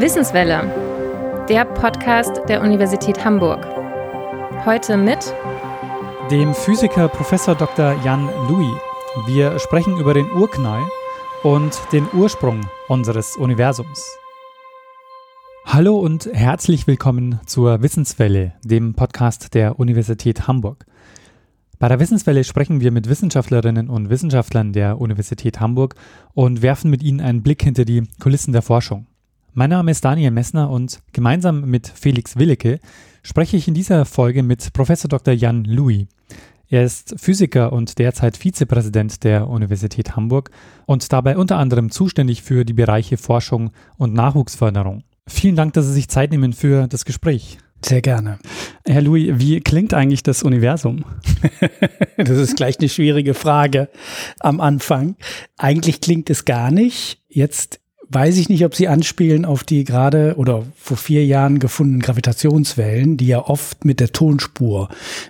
Wissenswelle, 0.00 1.46
der 1.48 1.64
Podcast 1.64 2.40
der 2.48 2.62
Universität 2.62 3.24
Hamburg. 3.24 3.64
Heute 4.64 4.96
mit 4.96 5.32
dem 6.32 6.52
Physiker 6.52 7.06
Professor 7.06 7.54
Dr. 7.54 7.94
Jan 8.04 8.28
Louis. 8.48 8.74
Wir 9.28 9.56
sprechen 9.60 9.98
über 9.98 10.14
den 10.14 10.28
Urknall 10.32 10.82
und 11.44 11.78
den 11.92 12.08
Ursprung 12.12 12.62
unseres 12.88 13.36
Universums. 13.36 14.04
Hallo 15.64 15.96
und 15.96 16.28
herzlich 16.32 16.88
willkommen 16.88 17.38
zur 17.46 17.82
Wissenswelle, 17.82 18.54
dem 18.64 18.94
Podcast 18.94 19.54
der 19.54 19.78
Universität 19.78 20.48
Hamburg. 20.48 20.86
Bei 21.80 21.88
der 21.88 21.98
Wissenswelle 21.98 22.44
sprechen 22.44 22.82
wir 22.82 22.90
mit 22.90 23.08
Wissenschaftlerinnen 23.08 23.88
und 23.88 24.10
Wissenschaftlern 24.10 24.74
der 24.74 25.00
Universität 25.00 25.60
Hamburg 25.60 25.94
und 26.34 26.60
werfen 26.60 26.90
mit 26.90 27.02
ihnen 27.02 27.22
einen 27.22 27.42
Blick 27.42 27.62
hinter 27.62 27.86
die 27.86 28.02
Kulissen 28.20 28.52
der 28.52 28.60
Forschung. 28.60 29.06
Mein 29.54 29.70
Name 29.70 29.90
ist 29.90 30.04
Daniel 30.04 30.30
Messner 30.30 30.68
und 30.68 31.00
gemeinsam 31.14 31.62
mit 31.62 31.88
Felix 31.88 32.36
Willecke 32.36 32.80
spreche 33.22 33.56
ich 33.56 33.66
in 33.66 33.72
dieser 33.72 34.04
Folge 34.04 34.42
mit 34.42 34.74
Professor 34.74 35.08
Dr. 35.08 35.32
Jan 35.32 35.64
Louis. 35.64 36.06
Er 36.68 36.84
ist 36.84 37.14
Physiker 37.18 37.72
und 37.72 37.98
derzeit 37.98 38.36
Vizepräsident 38.36 39.24
der 39.24 39.48
Universität 39.48 40.16
Hamburg 40.16 40.50
und 40.84 41.10
dabei 41.14 41.38
unter 41.38 41.56
anderem 41.56 41.90
zuständig 41.90 42.42
für 42.42 42.66
die 42.66 42.74
Bereiche 42.74 43.16
Forschung 43.16 43.70
und 43.96 44.12
Nachwuchsförderung. 44.12 45.02
Vielen 45.26 45.56
Dank, 45.56 45.72
dass 45.72 45.86
Sie 45.86 45.94
sich 45.94 46.08
Zeit 46.08 46.30
nehmen 46.30 46.52
für 46.52 46.88
das 46.88 47.06
Gespräch. 47.06 47.56
Sehr 47.84 48.02
gerne. 48.02 48.38
Herr 48.84 49.02
Louis, 49.02 49.32
wie 49.36 49.60
klingt 49.60 49.94
eigentlich 49.94 50.22
das 50.22 50.42
Universum? 50.42 51.04
das 52.16 52.30
ist 52.30 52.56
gleich 52.56 52.78
eine 52.78 52.88
schwierige 52.88 53.34
Frage 53.34 53.88
am 54.38 54.60
Anfang. 54.60 55.16
Eigentlich 55.56 56.00
klingt 56.00 56.28
es 56.30 56.44
gar 56.44 56.70
nicht. 56.70 57.22
Jetzt 57.28 57.80
weiß 58.10 58.36
ich 58.38 58.48
nicht, 58.48 58.64
ob 58.64 58.74
Sie 58.74 58.88
anspielen 58.88 59.44
auf 59.44 59.64
die 59.64 59.84
gerade 59.84 60.34
oder 60.36 60.66
vor 60.76 60.96
vier 60.96 61.24
Jahren 61.24 61.58
gefundenen 61.58 62.02
Gravitationswellen, 62.02 63.16
die 63.16 63.28
ja 63.28 63.46
oft 63.46 63.84
mit 63.84 64.00
der 64.00 64.12
Tonspur 64.12 64.88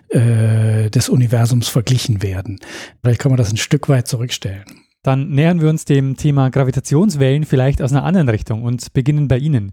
äh, 0.09 0.91
des 0.91 1.09
Universums 1.09 1.69
verglichen 1.69 2.23
werden. 2.23 2.59
Vielleicht 3.03 3.21
kann 3.21 3.31
man 3.31 3.39
das 3.39 3.53
ein 3.53 3.59
Stück 3.59 3.89
weit 3.89 4.09
zurückstellen. 4.09 4.65
Dann 5.03 5.31
nähern 5.31 5.61
wir 5.61 5.71
uns 5.71 5.85
dem 5.85 6.17
Thema 6.17 6.51
Gravitationswellen 6.51 7.45
vielleicht 7.45 7.81
aus 7.81 7.93
einer 7.93 8.05
anderen 8.05 8.29
Richtung 8.29 8.63
und 8.65 8.93
beginnen 8.93 9.29
bei 9.29 9.39
Ihnen. 9.39 9.73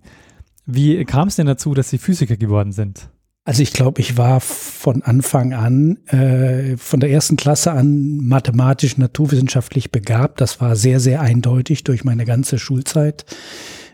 Wie 0.67 1.03
kam 1.05 1.29
es 1.29 1.37
denn 1.37 1.47
dazu, 1.47 1.73
dass 1.73 1.89
Sie 1.89 1.97
Physiker 1.97 2.35
geworden 2.35 2.73
sind? 2.73 3.09
Also 3.45 3.63
ich 3.63 3.71
glaube, 3.71 4.01
ich 4.01 4.17
war 4.17 4.41
von 4.41 5.01
Anfang 5.03 5.53
an, 5.53 6.05
äh, 6.07 6.75
von 6.75 6.99
der 6.99 7.09
ersten 7.09 7.37
Klasse 7.37 7.71
an 7.71 8.17
mathematisch, 8.17 8.97
naturwissenschaftlich 8.97 9.89
begabt. 9.89 10.41
Das 10.41 10.59
war 10.59 10.75
sehr, 10.75 10.99
sehr 10.99 11.21
eindeutig 11.21 11.85
durch 11.85 12.03
meine 12.03 12.25
ganze 12.25 12.59
Schulzeit. 12.59 13.25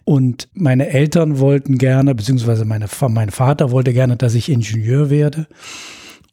Und 0.06 0.50
meine 0.54 0.90
Eltern 0.90 1.38
wollten 1.38 1.78
gerne, 1.78 2.16
beziehungsweise 2.16 2.66
meine, 2.66 2.88
mein 3.10 3.30
Vater 3.30 3.70
wollte 3.70 3.94
gerne, 3.94 4.18
dass 4.18 4.34
ich 4.34 4.50
Ingenieur 4.50 5.12
werde. 5.12 5.46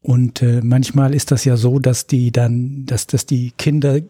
Und 0.00 0.40
äh, 0.40 0.62
manchmal 0.62 1.14
ist 1.14 1.30
das 1.30 1.44
ja 1.44 1.58
so, 1.58 1.78
dass 1.78 2.06
die 2.06 2.32
dann, 2.32 2.86
dass, 2.86 3.06
dass 3.06 3.26
die 3.26 3.52
Kinder 3.58 4.00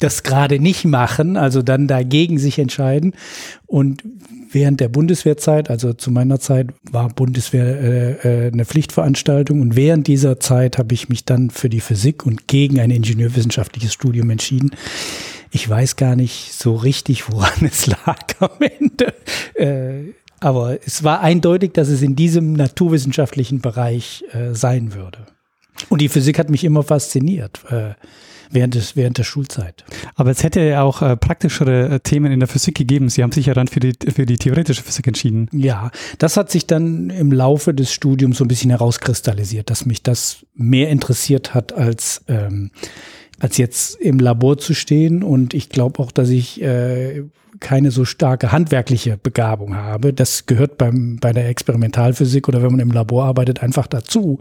das 0.00 0.22
gerade 0.22 0.58
nicht 0.58 0.84
machen, 0.84 1.36
also 1.36 1.62
dann 1.62 1.86
dagegen 1.86 2.38
sich 2.38 2.58
entscheiden. 2.58 3.14
Und 3.66 4.02
während 4.50 4.80
der 4.80 4.88
Bundeswehrzeit, 4.88 5.70
also 5.70 5.92
zu 5.92 6.10
meiner 6.10 6.40
Zeit 6.40 6.68
war 6.90 7.08
Bundeswehr 7.08 7.80
äh, 7.80 8.46
äh, 8.46 8.52
eine 8.52 8.64
Pflichtveranstaltung 8.64 9.60
und 9.60 9.76
während 9.76 10.06
dieser 10.06 10.40
Zeit 10.40 10.78
habe 10.78 10.94
ich 10.94 11.08
mich 11.08 11.24
dann 11.24 11.50
für 11.50 11.68
die 11.68 11.80
Physik 11.80 12.26
und 12.26 12.48
gegen 12.48 12.80
ein 12.80 12.90
ingenieurwissenschaftliches 12.90 13.92
Studium 13.92 14.30
entschieden. 14.30 14.70
Ich 15.52 15.68
weiß 15.68 15.96
gar 15.96 16.16
nicht 16.16 16.52
so 16.52 16.74
richtig, 16.74 17.30
woran 17.30 17.52
es 17.70 17.86
lag 17.86 18.18
am 18.40 18.50
Ende. 18.60 19.14
Äh, 19.54 20.14
aber 20.40 20.78
es 20.86 21.04
war 21.04 21.20
eindeutig, 21.20 21.72
dass 21.72 21.88
es 21.88 22.00
in 22.00 22.16
diesem 22.16 22.54
naturwissenschaftlichen 22.54 23.60
Bereich 23.60 24.24
äh, 24.32 24.54
sein 24.54 24.94
würde. 24.94 25.26
Und 25.90 26.00
die 26.00 26.08
Physik 26.08 26.38
hat 26.38 26.50
mich 26.50 26.64
immer 26.64 26.82
fasziniert. 26.82 27.60
Äh, 27.70 27.94
während, 28.50 28.74
des, 28.74 28.96
während 28.96 29.18
der 29.18 29.24
Schulzeit. 29.24 29.84
Aber 30.14 30.30
es 30.30 30.42
hätte 30.42 30.60
ja 30.60 30.82
auch 30.82 31.02
äh, 31.02 31.16
praktischere 31.16 31.88
äh, 31.88 32.00
Themen 32.00 32.32
in 32.32 32.40
der 32.40 32.48
Physik 32.48 32.76
gegeben. 32.76 33.08
Sie 33.08 33.22
haben 33.22 33.32
sich 33.32 33.46
ja 33.46 33.54
dann 33.54 33.68
für 33.68 33.80
die, 33.80 33.92
für 34.12 34.26
die 34.26 34.36
theoretische 34.36 34.82
Physik 34.82 35.06
entschieden. 35.06 35.48
Ja, 35.52 35.90
das 36.18 36.36
hat 36.36 36.50
sich 36.50 36.66
dann 36.66 37.10
im 37.10 37.32
Laufe 37.32 37.74
des 37.74 37.92
Studiums 37.92 38.38
so 38.38 38.44
ein 38.44 38.48
bisschen 38.48 38.70
herauskristallisiert, 38.70 39.70
dass 39.70 39.86
mich 39.86 40.02
das 40.02 40.44
mehr 40.54 40.88
interessiert 40.88 41.54
hat 41.54 41.72
als 41.72 42.22
ähm, 42.28 42.70
als 43.40 43.56
jetzt 43.56 43.96
im 44.00 44.18
Labor 44.18 44.58
zu 44.58 44.74
stehen. 44.74 45.22
Und 45.22 45.54
ich 45.54 45.68
glaube 45.68 45.98
auch, 46.00 46.12
dass 46.12 46.28
ich 46.28 46.62
äh, 46.62 47.24
keine 47.58 47.90
so 47.90 48.04
starke 48.04 48.52
handwerkliche 48.52 49.18
Begabung 49.18 49.74
habe. 49.74 50.12
Das 50.12 50.46
gehört 50.46 50.78
beim, 50.78 51.18
bei 51.20 51.32
der 51.32 51.48
Experimentalphysik 51.48 52.48
oder 52.48 52.62
wenn 52.62 52.72
man 52.72 52.80
im 52.80 52.90
Labor 52.90 53.24
arbeitet 53.24 53.62
einfach 53.62 53.86
dazu. 53.86 54.38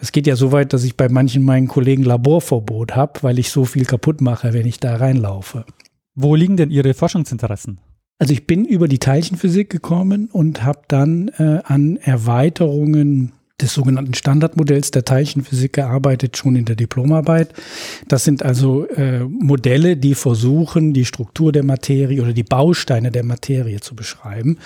Es 0.00 0.12
geht 0.12 0.26
ja 0.26 0.36
so 0.36 0.52
weit, 0.52 0.72
dass 0.72 0.84
ich 0.84 0.96
bei 0.96 1.08
manchen 1.08 1.44
meinen 1.44 1.68
Kollegen 1.68 2.02
Laborverbot 2.02 2.96
habe, 2.96 3.22
weil 3.22 3.38
ich 3.38 3.50
so 3.50 3.64
viel 3.64 3.84
kaputt 3.84 4.20
mache, 4.20 4.54
wenn 4.54 4.66
ich 4.66 4.80
da 4.80 4.96
reinlaufe. 4.96 5.64
Wo 6.14 6.34
liegen 6.34 6.56
denn 6.56 6.70
Ihre 6.70 6.94
Forschungsinteressen? 6.94 7.78
Also 8.18 8.32
ich 8.32 8.46
bin 8.46 8.64
über 8.64 8.88
die 8.88 8.98
Teilchenphysik 8.98 9.68
gekommen 9.68 10.30
und 10.32 10.64
habe 10.64 10.80
dann 10.88 11.28
äh, 11.36 11.60
an 11.64 11.98
Erweiterungen 11.98 13.32
des 13.60 13.72
sogenannten 13.72 14.12
Standardmodells 14.12 14.90
der 14.90 15.04
Teilchenphysik 15.04 15.72
gearbeitet, 15.72 16.36
schon 16.36 16.56
in 16.56 16.66
der 16.66 16.76
Diplomarbeit. 16.76 17.54
Das 18.06 18.24
sind 18.24 18.42
also 18.42 18.86
äh, 18.88 19.20
Modelle, 19.20 19.96
die 19.96 20.14
versuchen, 20.14 20.92
die 20.92 21.06
Struktur 21.06 21.52
der 21.52 21.64
Materie 21.64 22.20
oder 22.20 22.34
die 22.34 22.42
Bausteine 22.42 23.10
der 23.10 23.24
Materie 23.24 23.80
zu 23.80 23.96
beschreiben. 23.96 24.58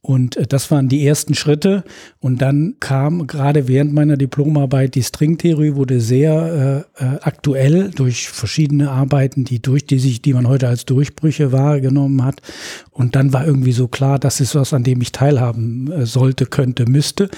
Und 0.00 0.36
äh, 0.36 0.46
das 0.46 0.70
waren 0.70 0.88
die 0.88 1.06
ersten 1.06 1.34
Schritte. 1.34 1.84
Und 2.20 2.40
dann 2.40 2.76
kam 2.80 3.26
gerade 3.26 3.68
während 3.68 3.92
meiner 3.92 4.16
Diplomarbeit 4.16 4.94
die 4.94 5.02
Stringtheorie 5.02 5.74
wurde 5.74 6.00
sehr 6.00 6.86
äh, 6.98 7.04
äh, 7.04 7.18
aktuell 7.22 7.90
durch 7.90 8.28
verschiedene 8.28 8.90
Arbeiten, 8.90 9.44
die 9.44 9.60
durch 9.60 9.86
die 9.86 9.98
sich, 9.98 10.22
die 10.22 10.34
man 10.34 10.48
heute 10.48 10.68
als 10.68 10.84
Durchbrüche 10.84 11.52
wahrgenommen 11.52 12.24
hat. 12.24 12.40
Und 12.92 13.16
dann 13.16 13.32
war 13.32 13.46
irgendwie 13.46 13.72
so 13.72 13.88
klar, 13.88 14.18
das 14.18 14.40
ist 14.40 14.54
was, 14.54 14.72
an 14.72 14.84
dem 14.84 15.00
ich 15.00 15.12
teilhaben 15.12 15.90
äh, 15.92 16.06
sollte, 16.06 16.46
könnte, 16.46 16.86
müsste. 16.86 17.28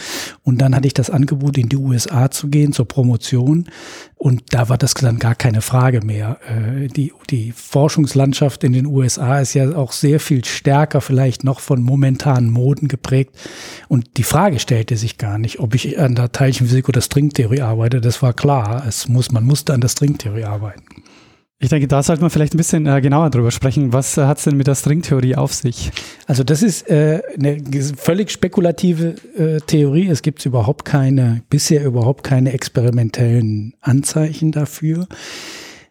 Und 0.43 0.61
dann 0.61 0.75
hatte 0.75 0.87
ich 0.87 0.95
das 0.95 1.11
Angebot, 1.11 1.59
in 1.59 1.69
die 1.69 1.77
USA 1.77 2.31
zu 2.31 2.49
gehen 2.49 2.73
zur 2.73 2.87
Promotion. 2.87 3.67
Und 4.23 4.53
da 4.53 4.69
war 4.69 4.77
das 4.77 4.93
dann 4.93 5.19
gar 5.19 5.35
keine 5.35 5.63
Frage 5.63 6.05
mehr. 6.05 6.39
Äh, 6.47 6.89
die, 6.89 7.15
die 7.31 7.53
Forschungslandschaft 7.53 8.63
in 8.65 8.75
den 8.75 8.85
USA 8.85 9.41
ist 9.41 9.55
ja 9.55 9.75
auch 9.75 9.93
sehr 9.93 10.21
viel 10.21 10.45
stärker 10.45 11.01
vielleicht 11.01 11.43
noch 11.43 11.61
von 11.61 11.83
momentanen 11.83 12.51
Moden 12.51 12.87
geprägt. 12.87 13.35
Und 13.89 14.19
die 14.19 14.23
Frage 14.23 14.59
stellte 14.59 14.99
sich 14.99 15.17
gar 15.17 15.39
nicht, 15.39 15.59
ob 15.59 15.75
ich 15.75 15.99
an 15.99 16.17
der 16.17 16.33
Teilchenphysik 16.33 16.91
oder 16.91 17.01
Stringtheorie 17.01 17.63
arbeite. 17.63 18.03
Das 18.03 18.21
war 18.21 18.35
klar. 18.35 18.85
Es 18.87 19.09
muss, 19.09 19.33
man 19.33 19.47
musste 19.47 19.73
an 19.73 19.81
der 19.81 19.89
Stringtheorie 19.89 20.45
arbeiten. 20.45 20.85
Ich 21.63 21.69
denke, 21.69 21.87
da 21.87 22.03
sollte 22.03 22.23
man 22.23 22.31
vielleicht 22.31 22.55
ein 22.55 22.57
bisschen 22.57 22.87
äh, 22.87 23.03
genauer 23.03 23.29
drüber 23.29 23.51
sprechen. 23.51 23.93
Was 23.93 24.17
äh, 24.17 24.23
hat 24.23 24.39
es 24.39 24.45
denn 24.45 24.57
mit 24.57 24.67
der 24.67 24.75
Stringtheorie 24.75 25.37
auf 25.37 25.53
sich? 25.53 25.93
Also 26.27 26.43
das 26.43 26.63
ist 26.63 26.89
äh, 26.89 27.21
eine 27.39 27.63
völlig 27.99 28.31
spekulative 28.31 29.15
äh, 29.37 29.61
Theorie. 29.61 30.09
Es 30.09 30.23
gibt 30.23 30.45
überhaupt 30.47 30.87
keine, 30.87 31.43
bisher 31.51 31.85
überhaupt 31.85 32.25
keine 32.25 32.55
experimentellen 32.55 33.75
Anzeichen 33.83 34.53
dafür. 34.53 35.07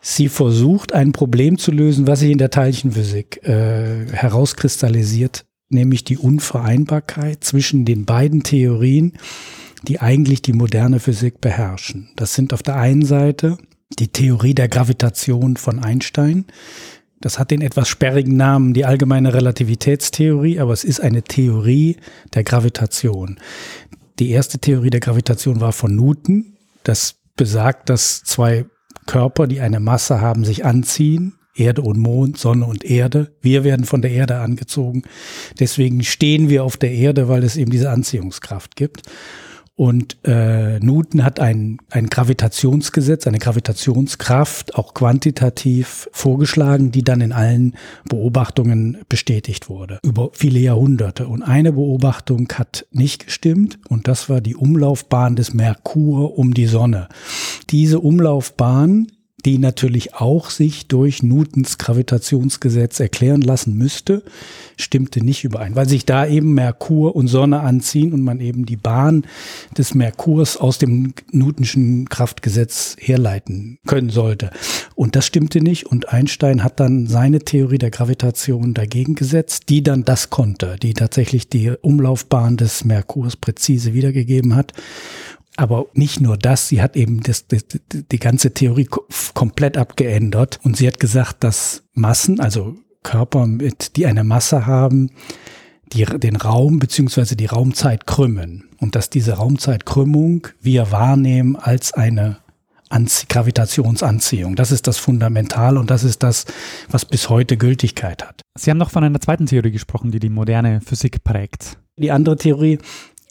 Sie 0.02 0.28
versucht, 0.28 0.94
ein 0.94 1.12
Problem 1.12 1.60
zu 1.60 1.72
lösen, 1.72 2.08
was 2.08 2.22
sich 2.22 2.32
in 2.32 2.40
der 2.40 2.50
Teilchenphysik 2.50 3.44
äh, 3.44 4.08
herauskristallisiert, 4.12 5.46
nämlich 5.70 6.04
die 6.04 6.18
Unvereinbarkeit 6.18 7.44
zwischen 7.44 7.86
den 7.86 8.06
beiden 8.06 8.42
Theorien, 8.42 9.20
die 9.84 10.00
eigentlich 10.00 10.42
die 10.42 10.54
moderne 10.54 11.00
Physik 11.00 11.42
beherrschen. 11.42 12.10
Das 12.16 12.34
sind 12.34 12.54
auf 12.54 12.64
der 12.64 12.78
einen 12.78 13.06
Seite 13.06 13.58
die 13.98 14.10
Theorie 14.10 14.54
der 14.54 14.68
Gravitation 14.68 15.58
von 15.58 15.80
Einstein. 15.80 16.46
Das 17.22 17.40
hat 17.40 17.52
den 17.52 17.62
etwas 17.62 17.90
sperrigen 17.90 18.38
Namen 18.38 18.74
die 18.74 18.86
allgemeine 18.86 19.34
Relativitätstheorie, 19.34 20.60
aber 20.60 20.72
es 20.72 20.84
ist 20.84 21.02
eine 21.02 21.24
Theorie 21.24 21.98
der 22.34 22.44
Gravitation. 22.44 23.40
Die 24.20 24.30
erste 24.30 24.60
Theorie 24.60 24.90
der 24.90 25.02
Gravitation 25.02 25.60
war 25.60 25.74
von 25.74 25.96
Newton. 25.96 26.58
Das 26.84 27.16
besagt, 27.36 27.90
dass 27.90 28.24
zwei 28.24 28.66
Körper, 29.06 29.48
die 29.48 29.60
eine 29.60 29.80
Masse 29.80 30.22
haben, 30.22 30.46
sich 30.46 30.66
anziehen. 30.66 31.36
Erde 31.56 31.82
und 31.82 31.98
Mond, 31.98 32.38
Sonne 32.38 32.66
und 32.66 32.86
Erde. 32.86 33.36
Wir 33.42 33.66
werden 33.66 33.86
von 33.86 34.02
der 34.02 34.12
Erde 34.12 34.38
angezogen. 34.38 35.04
Deswegen 35.60 36.04
stehen 36.04 36.48
wir 36.48 36.64
auf 36.64 36.78
der 36.78 36.92
Erde, 36.92 37.28
weil 37.28 37.44
es 37.44 37.58
eben 37.58 37.72
diese 37.72 37.90
Anziehungskraft 37.90 38.78
gibt. 38.78 39.02
Und 39.80 40.18
äh, 40.26 40.78
Newton 40.82 41.24
hat 41.24 41.40
ein, 41.40 41.78
ein 41.90 42.08
Gravitationsgesetz, 42.08 43.28
eine 43.28 43.40
Gravitationskraft, 43.40 44.76
auch 44.76 44.94
quantitativ 44.94 46.10
vorgeschlagen, 46.12 46.92
die 46.92 47.02
dann 47.02 47.22
in 47.22 47.32
allen 47.32 47.76
Beobachtungen 48.10 48.98
bestätigt 49.08 49.70
wurde, 49.70 50.00
über 50.04 50.32
viele 50.34 50.60
Jahrhunderte. 50.60 51.30
Und 51.30 51.44
eine 51.44 51.72
Beobachtung 51.72 52.50
hat 52.56 52.88
nicht 52.92 53.28
gestimmt, 53.28 53.80
und 53.88 54.10
das 54.10 54.28
war 54.28 54.42
die 54.42 54.58
Umlaufbahn 54.58 55.38
des 55.38 55.54
Merkur 55.54 56.38
um 56.38 56.54
die 56.54 56.66
Sonne. 56.66 57.08
Diese 57.70 58.02
Umlaufbahn 58.02 59.08
die 59.46 59.58
natürlich 59.58 60.16
auch 60.16 60.50
sich 60.50 60.88
durch 60.88 61.24
Newtons 61.24 61.78
Gravitationsgesetz 61.78 63.00
erklären 63.00 63.42
lassen 63.42 63.76
müsste, 63.76 64.24
stimmte 64.78 65.24
nicht 65.24 65.44
überein, 65.44 65.76
weil 65.76 65.88
sich 65.88 66.06
da 66.06 66.26
eben 66.26 66.54
Merkur 66.54 67.16
und 67.16 67.28
Sonne 67.28 67.62
anziehen 67.62 68.14
und 68.14 68.22
man 68.22 68.40
eben 68.40 68.66
die 68.66 68.76
Bahn 68.76 69.26
des 69.78 69.96
Merkurs 69.96 70.58
aus 70.58 70.78
dem 70.78 71.14
Newtonschen 71.32 72.10
Kraftgesetz 72.10 72.96
herleiten 73.00 73.78
können 73.88 74.10
sollte. 74.10 74.52
Und 74.96 75.16
das 75.16 75.26
stimmte 75.26 75.62
nicht 75.62 75.86
und 75.86 76.10
Einstein 76.10 76.64
hat 76.64 76.80
dann 76.80 77.08
seine 77.08 77.40
Theorie 77.40 77.78
der 77.78 77.92
Gravitation 77.92 78.74
dagegen 78.74 79.16
gesetzt, 79.16 79.70
die 79.70 79.84
dann 79.84 80.04
das 80.04 80.30
konnte, 80.30 80.76
die 80.82 80.94
tatsächlich 80.94 81.50
die 81.50 81.72
Umlaufbahn 81.82 82.58
des 82.58 82.84
Merkurs 82.84 83.36
präzise 83.36 83.94
wiedergegeben 83.94 84.56
hat. 84.56 84.74
Aber 85.56 85.88
nicht 85.94 86.22
nur 86.22 86.38
das, 86.38 86.68
sie 86.68 86.82
hat 86.82 86.96
eben 86.96 87.22
das, 87.22 87.48
das, 87.48 87.66
die 87.92 88.20
ganze 88.20 88.54
Theorie 88.54 88.88
komplett 89.34 89.78
abgeändert 89.78 90.60
und 90.64 90.78
sie 90.78 90.88
hat 90.88 91.00
gesagt, 91.00 91.44
dass 91.44 91.84
Massen, 91.94 92.40
also 92.40 92.76
Körper, 93.04 93.46
mit, 93.46 93.96
die 93.96 94.06
eine 94.06 94.24
Masse 94.24 94.66
haben, 94.66 95.12
die, 95.94 96.06
den 96.06 96.36
Raum 96.36 96.80
beziehungsweise 96.80 97.36
die 97.36 97.48
Raumzeit 97.48 98.06
krümmen 98.06 98.70
und 98.78 98.96
dass 98.96 99.10
diese 99.10 99.34
Raumzeitkrümmung 99.34 100.48
wir 100.62 100.92
wahrnehmen 100.92 101.56
als 101.56 101.94
eine 101.94 102.38
Anzie 102.90 103.28
Gravitationsanziehung. 103.30 104.56
Das 104.56 104.72
ist 104.72 104.88
das 104.88 104.98
Fundamental 104.98 105.78
und 105.78 105.92
das 105.92 106.04
ist 106.04 106.24
das, 106.24 106.46
was 106.90 107.06
bis 107.06 107.30
heute 107.30 107.56
Gültigkeit 107.56 108.26
hat. 108.26 108.42
Sie 108.58 108.72
haben 108.72 108.80
noch 108.80 108.90
von 108.90 109.04
einer 109.04 109.22
zweiten 109.22 109.46
Theorie 109.46 109.72
gesprochen, 109.72 110.12
die 110.12 110.20
die 110.20 110.30
moderne 110.30 110.82
Physik 110.82 111.24
prägt. 111.24 111.78
Die 111.98 112.12
andere 112.12 112.36
Theorie 112.36 112.80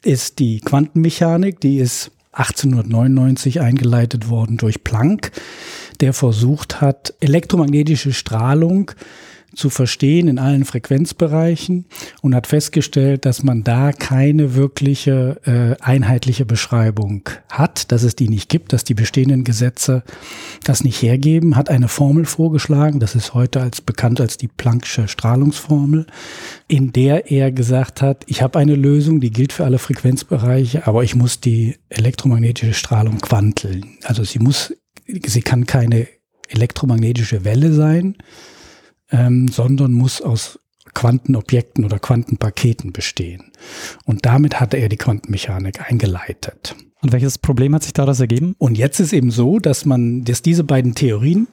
ist 0.02 0.38
die 0.38 0.60
Quantenmechanik, 0.60 1.60
die 1.60 1.78
ist 1.78 2.10
1899 2.32 3.60
eingeleitet 3.60 4.28
worden 4.28 4.56
durch 4.56 4.84
Planck, 4.84 5.32
der 6.00 6.12
versucht 6.12 6.80
hat, 6.80 7.14
elektromagnetische 7.20 8.12
Strahlung 8.12 8.92
zu 9.58 9.70
verstehen 9.70 10.28
in 10.28 10.38
allen 10.38 10.64
Frequenzbereichen 10.64 11.86
und 12.22 12.34
hat 12.34 12.46
festgestellt, 12.46 13.24
dass 13.24 13.42
man 13.42 13.64
da 13.64 13.92
keine 13.92 14.54
wirkliche 14.54 15.40
äh, 15.44 15.82
einheitliche 15.82 16.46
Beschreibung 16.46 17.28
hat, 17.50 17.90
dass 17.90 18.04
es 18.04 18.14
die 18.14 18.28
nicht 18.28 18.48
gibt, 18.48 18.72
dass 18.72 18.84
die 18.84 18.94
bestehenden 18.94 19.42
Gesetze 19.42 20.04
das 20.62 20.84
nicht 20.84 21.02
hergeben, 21.02 21.56
hat 21.56 21.70
eine 21.70 21.88
Formel 21.88 22.24
vorgeschlagen, 22.24 23.00
das 23.00 23.16
ist 23.16 23.34
heute 23.34 23.60
als 23.60 23.80
bekannt 23.80 24.20
als 24.20 24.36
die 24.36 24.48
Planck'sche 24.48 25.08
Strahlungsformel, 25.08 26.06
in 26.68 26.92
der 26.92 27.30
er 27.32 27.50
gesagt 27.50 28.00
hat, 28.00 28.22
ich 28.28 28.42
habe 28.42 28.60
eine 28.60 28.76
Lösung, 28.76 29.20
die 29.20 29.30
gilt 29.30 29.52
für 29.52 29.64
alle 29.64 29.78
Frequenzbereiche, 29.78 30.86
aber 30.86 31.02
ich 31.02 31.16
muss 31.16 31.40
die 31.40 31.74
elektromagnetische 31.88 32.74
Strahlung 32.74 33.18
quanteln. 33.18 33.98
Also 34.04 34.22
sie 34.22 34.38
muss, 34.38 34.72
sie 35.06 35.42
kann 35.42 35.66
keine 35.66 36.06
elektromagnetische 36.48 37.44
Welle 37.44 37.72
sein, 37.72 38.16
ähm, 39.10 39.48
sondern 39.48 39.92
muss 39.92 40.20
aus 40.20 40.58
Quantenobjekten 40.94 41.84
oder 41.84 41.98
Quantenpaketen 41.98 42.92
bestehen. 42.92 43.52
Und 44.04 44.26
damit 44.26 44.60
hatte 44.60 44.76
er 44.76 44.88
die 44.88 44.96
Quantenmechanik 44.96 45.88
eingeleitet. 45.88 46.74
Und 47.00 47.12
welches 47.12 47.38
Problem 47.38 47.74
hat 47.74 47.84
sich 47.84 47.92
daraus 47.92 48.20
ergeben? 48.20 48.54
Und 48.58 48.76
jetzt 48.76 48.98
ist 48.98 49.12
eben 49.12 49.30
so, 49.30 49.58
dass 49.58 49.84
man, 49.84 50.24
dass 50.24 50.42
diese 50.42 50.64
beiden 50.64 50.94
Theorien 50.94 51.46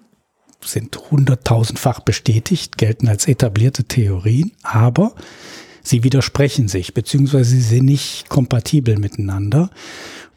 sind 0.64 1.12
hunderttausendfach 1.12 2.00
bestätigt, 2.00 2.78
gelten 2.78 3.08
als 3.08 3.28
etablierte 3.28 3.84
Theorien, 3.84 4.52
aber 4.64 5.14
sie 5.84 6.04
widersprechen 6.04 6.68
sich, 6.68 6.96
beziehungsweise 6.96 7.52
sie 7.52 7.62
sind 7.62 7.86
nicht 7.86 8.30
kompatibel 8.30 8.98
miteinander. 8.98 9.70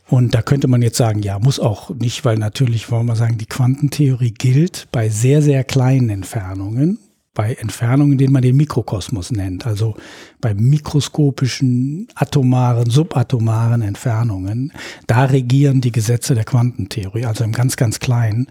Und 0.07 0.35
da 0.35 0.43
könnte 0.43 0.69
man 0.69 0.83
jetzt 0.83 0.99
sagen, 0.99 1.23
ja, 1.23 1.39
muss 1.39 1.61
auch 1.61 1.91
nicht, 1.91 2.27
weil 2.27 2.37
natürlich, 2.37 2.91
wollen 2.91 3.07
wir 3.07 3.17
sagen, 3.17 3.39
die 3.39 3.47
Quantentheorie 3.47 4.33
gilt 4.33 4.89
bei 4.93 5.09
sehr, 5.09 5.41
sehr 5.41 5.65
kleinen 5.65 6.11
Entfernungen 6.11 6.99
bei 7.39 7.55
Entfernungen, 7.55 8.19
denen 8.19 8.33
man 8.33 8.43
den 8.43 8.57
Mikrokosmos 8.57 9.31
nennt, 9.31 9.65
also 9.65 9.95
bei 10.41 10.55
mikroskopischen, 10.55 12.09
atomaren, 12.17 12.91
subatomaren 12.91 13.81
Entfernungen, 13.81 14.73
da 15.07 15.25
regieren 15.27 15.81
die 15.81 15.93
Gesetze 15.93 16.35
der 16.35 16.43
Quantentheorie, 16.43 17.27
also 17.27 17.45
im 17.45 17.53
ganz, 17.53 17.77
ganz 17.77 18.01
kleinen. 18.01 18.49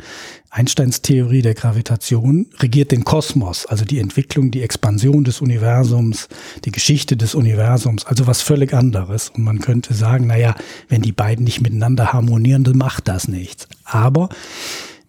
Einsteins 0.49 1.01
Theorie 1.01 1.41
der 1.41 1.53
Gravitation 1.53 2.47
regiert 2.59 2.93
den 2.93 3.03
Kosmos, 3.03 3.65
also 3.65 3.83
die 3.83 3.99
Entwicklung, 3.99 4.51
die 4.51 4.61
Expansion 4.61 5.25
des 5.25 5.41
Universums, 5.41 6.29
die 6.63 6.71
Geschichte 6.71 7.17
des 7.17 7.35
Universums, 7.35 8.05
also 8.05 8.25
was 8.25 8.41
völlig 8.41 8.73
anderes. 8.73 9.31
Und 9.35 9.43
man 9.43 9.59
könnte 9.59 9.93
sagen, 9.93 10.27
naja, 10.27 10.55
wenn 10.87 11.01
die 11.01 11.11
beiden 11.11 11.43
nicht 11.43 11.59
miteinander 11.59 12.13
harmonieren, 12.13 12.63
dann 12.63 12.77
macht 12.77 13.09
das 13.09 13.27
nichts. 13.27 13.67
Aber 13.83 14.29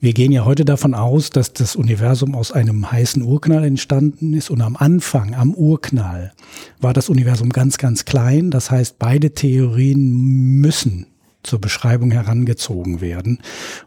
wir 0.00 0.12
gehen 0.12 0.30
ja 0.30 0.44
heute 0.44 0.64
davon 0.64 0.94
aus, 0.94 1.30
dass 1.30 1.52
das 1.52 1.74
Universum 1.74 2.34
aus 2.34 2.52
einem 2.52 2.90
heißen 2.90 3.22
Urknall 3.22 3.64
entstanden 3.64 4.32
ist 4.32 4.48
und 4.48 4.60
am 4.60 4.76
Anfang, 4.76 5.34
am 5.34 5.54
Urknall, 5.54 6.32
war 6.80 6.92
das 6.92 7.08
Universum 7.08 7.50
ganz, 7.50 7.78
ganz 7.78 8.04
klein. 8.04 8.50
Das 8.50 8.70
heißt, 8.70 8.98
beide 8.98 9.32
Theorien 9.34 10.12
müssen 10.60 11.06
zur 11.42 11.60
Beschreibung 11.60 12.10
herangezogen 12.10 13.00
werden. 13.00 13.40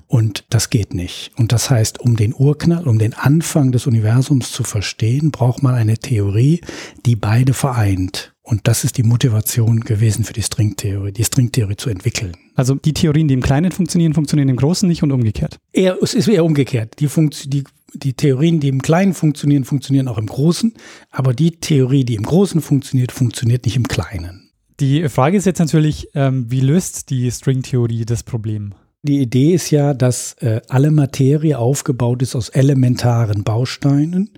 Und 0.08 0.46
das 0.50 0.70
geht 0.70 0.94
nicht. 0.94 1.32
Und 1.38 1.52
das 1.52 1.70
heißt, 1.70 2.00
um 2.00 2.16
den 2.16 2.34
Urknall, 2.36 2.88
um 2.88 2.98
den 3.00 3.14
Anfang 3.14 3.72
des 3.72 3.88
Universums 3.88 4.52
zu 4.52 4.64
verstehen, 4.64 5.32
braucht 5.32 5.64
man 5.64 5.76
eine 5.76 5.98
Theorie, 5.98 6.62
die 7.06 7.16
beide 7.16 7.54
vereint. 7.54 8.31
Und 8.44 8.68
das 8.68 8.84
ist 8.84 8.98
die 8.98 9.04
Motivation 9.04 9.82
gewesen 9.82 10.24
für 10.24 10.34
die 10.34 10.42
Stringtheorie, 10.42 11.12
die 11.12 11.24
Stringtheorie 11.24 11.76
zu 11.76 11.90
entwickeln. 11.90 12.36
Also 12.56 12.76
die 12.76 12.94
Theorien, 12.94 13.28
die 13.28 13.36
im 13.36 13.42
Kleinen 13.42 13.72
funktionieren, 13.72 14.14
funktionieren 14.14 14.50
im 14.50 14.56
Großen 14.56 14.90
nicht 14.90 15.04
und 15.04 15.12
umgekehrt. 15.12 15.60
Eher, 15.72 15.98
es 16.02 16.14
ist 16.14 16.28
eher 16.28 16.44
umgekehrt. 16.44 17.00
Die, 17.00 17.08
die, 17.46 17.64
die 17.94 18.14
Theorien, 18.14 18.60
die 18.60 18.70
im 18.70 18.82
Kleinen 18.82 19.14
funktionieren, 19.14 19.64
funktionieren 19.64 20.08
auch 20.08 20.18
im 20.18 20.26
Großen. 20.26 20.74
Aber 21.12 21.34
die 21.34 21.52
Theorie, 21.52 22.04
die 22.04 22.16
im 22.16 22.24
Großen 22.24 22.62
funktioniert, 22.62 23.12
funktioniert 23.12 23.66
nicht 23.66 23.76
im 23.76 23.88
Kleinen. 23.88 24.50
Die 24.80 25.08
Frage 25.10 25.38
ist 25.38 25.46
jetzt 25.46 25.60
natürlich, 25.60 26.08
ähm, 26.16 26.50
wie 26.50 26.62
löst 26.62 27.12
die 27.12 27.30
Stringtheorie 27.30 28.06
das 28.06 28.24
Problem? 28.24 28.74
Die 29.04 29.20
Idee 29.20 29.56
ist 29.56 29.72
ja, 29.72 29.96
dass 29.96 30.34
äh, 30.42 30.62
alle 30.70 30.92
Materie 30.92 31.58
aufgebaut 31.58 32.22
ist 32.22 32.36
aus 32.36 32.50
elementaren 32.50 33.44
Bausteinen, 33.44 34.30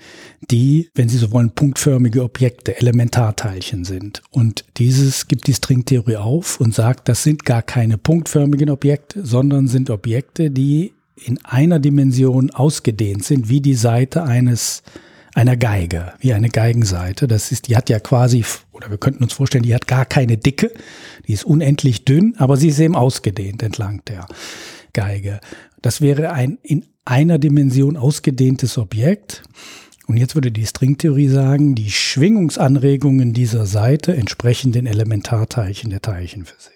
die, 0.52 0.90
wenn 0.96 1.10
Sie 1.10 1.18
so 1.18 1.34
wollen, 1.34 1.52
punktförmige 1.52 2.24
Objekte, 2.24 2.78
Elementarteilchen 2.78 3.84
sind. 3.84 4.24
Und 4.32 4.64
dieses 4.78 5.28
gibt 5.28 5.48
die 5.48 5.54
Stringtheorie 5.54 6.16
auf 6.16 6.62
und 6.62 6.74
sagt, 6.74 7.10
das 7.10 7.24
sind 7.24 7.44
gar 7.44 7.62
keine 7.62 7.98
punktförmigen 7.98 8.70
Objekte, 8.70 9.26
sondern 9.26 9.68
sind 9.68 9.90
Objekte, 9.90 10.50
die 10.50 10.94
in 11.18 11.44
einer 11.44 11.80
Dimension 11.80 12.50
ausgedehnt 12.52 13.26
sind, 13.26 13.50
wie 13.50 13.60
die 13.60 13.76
Seite 13.76 14.24
eines 14.24 14.82
einer 15.34 15.58
Geige, 15.58 16.14
wie 16.20 16.34
eine 16.34 16.50
Geigenseite. 16.50 17.28
Das 17.28 17.52
ist, 17.52 17.68
die 17.68 17.76
hat 17.76 17.90
ja 17.90 18.00
quasi, 18.00 18.46
oder 18.72 18.90
wir 18.90 18.98
könnten 18.98 19.24
uns 19.24 19.34
vorstellen, 19.34 19.64
die 19.64 19.74
hat 19.74 19.88
gar 19.88 20.06
keine 20.06 20.38
Dicke, 20.38 20.72
die 21.28 21.34
ist 21.34 21.44
unendlich 21.44 22.06
dünn, 22.06 22.36
aber 22.38 22.58
sie 22.58 22.70
ist 22.70 22.80
eben 22.80 22.96
ausgedehnt 22.96 23.64
entlang 23.64 24.04
der 24.06 24.28
Geige. 24.94 25.40
Das 25.82 26.02
wäre 26.02 26.32
ein 26.32 26.60
in 26.62 26.86
einer 27.06 27.40
Dimension 27.40 27.98
ausgedehntes 27.98 28.78
Objekt. 28.78 29.44
Und 30.08 30.18
jetzt 30.18 30.36
würde 30.36 30.52
die 30.52 30.66
Stringtheorie 30.66 31.30
sagen, 31.30 31.76
die 31.76 31.90
Schwingungsanregungen 31.90 33.34
dieser 33.34 33.66
Seite 33.66 34.16
entsprechen 34.16 34.72
den 34.72 34.86
Elementarteilchen 34.86 35.90
der 35.90 36.02
Teilchenphysik. 36.02 36.74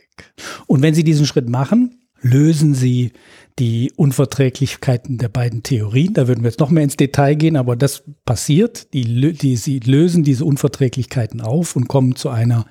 Und 0.66 0.82
wenn 0.82 0.94
Sie 0.94 1.04
diesen 1.04 1.26
Schritt 1.26 1.50
machen, 1.50 2.07
lösen 2.22 2.74
Sie 2.74 3.12
die 3.60 3.92
Unverträglichkeiten 3.96 5.18
der 5.18 5.30
beiden 5.30 5.64
Theorien. 5.64 6.14
Da 6.14 6.28
würden 6.28 6.44
wir 6.44 6.50
jetzt 6.50 6.60
noch 6.60 6.70
mehr 6.70 6.84
ins 6.84 6.98
Detail 6.98 7.36
gehen, 7.36 7.56
aber 7.56 7.76
das 7.76 8.04
passiert. 8.26 8.94
Die, 8.94 9.34
die, 9.34 9.56
sie 9.56 9.80
lösen 9.80 10.24
diese 10.24 10.46
Unverträglichkeiten 10.46 11.42
auf 11.42 11.76
und 11.76 11.88
kommen 11.88 12.16
zu 12.16 12.30
einer 12.30 12.66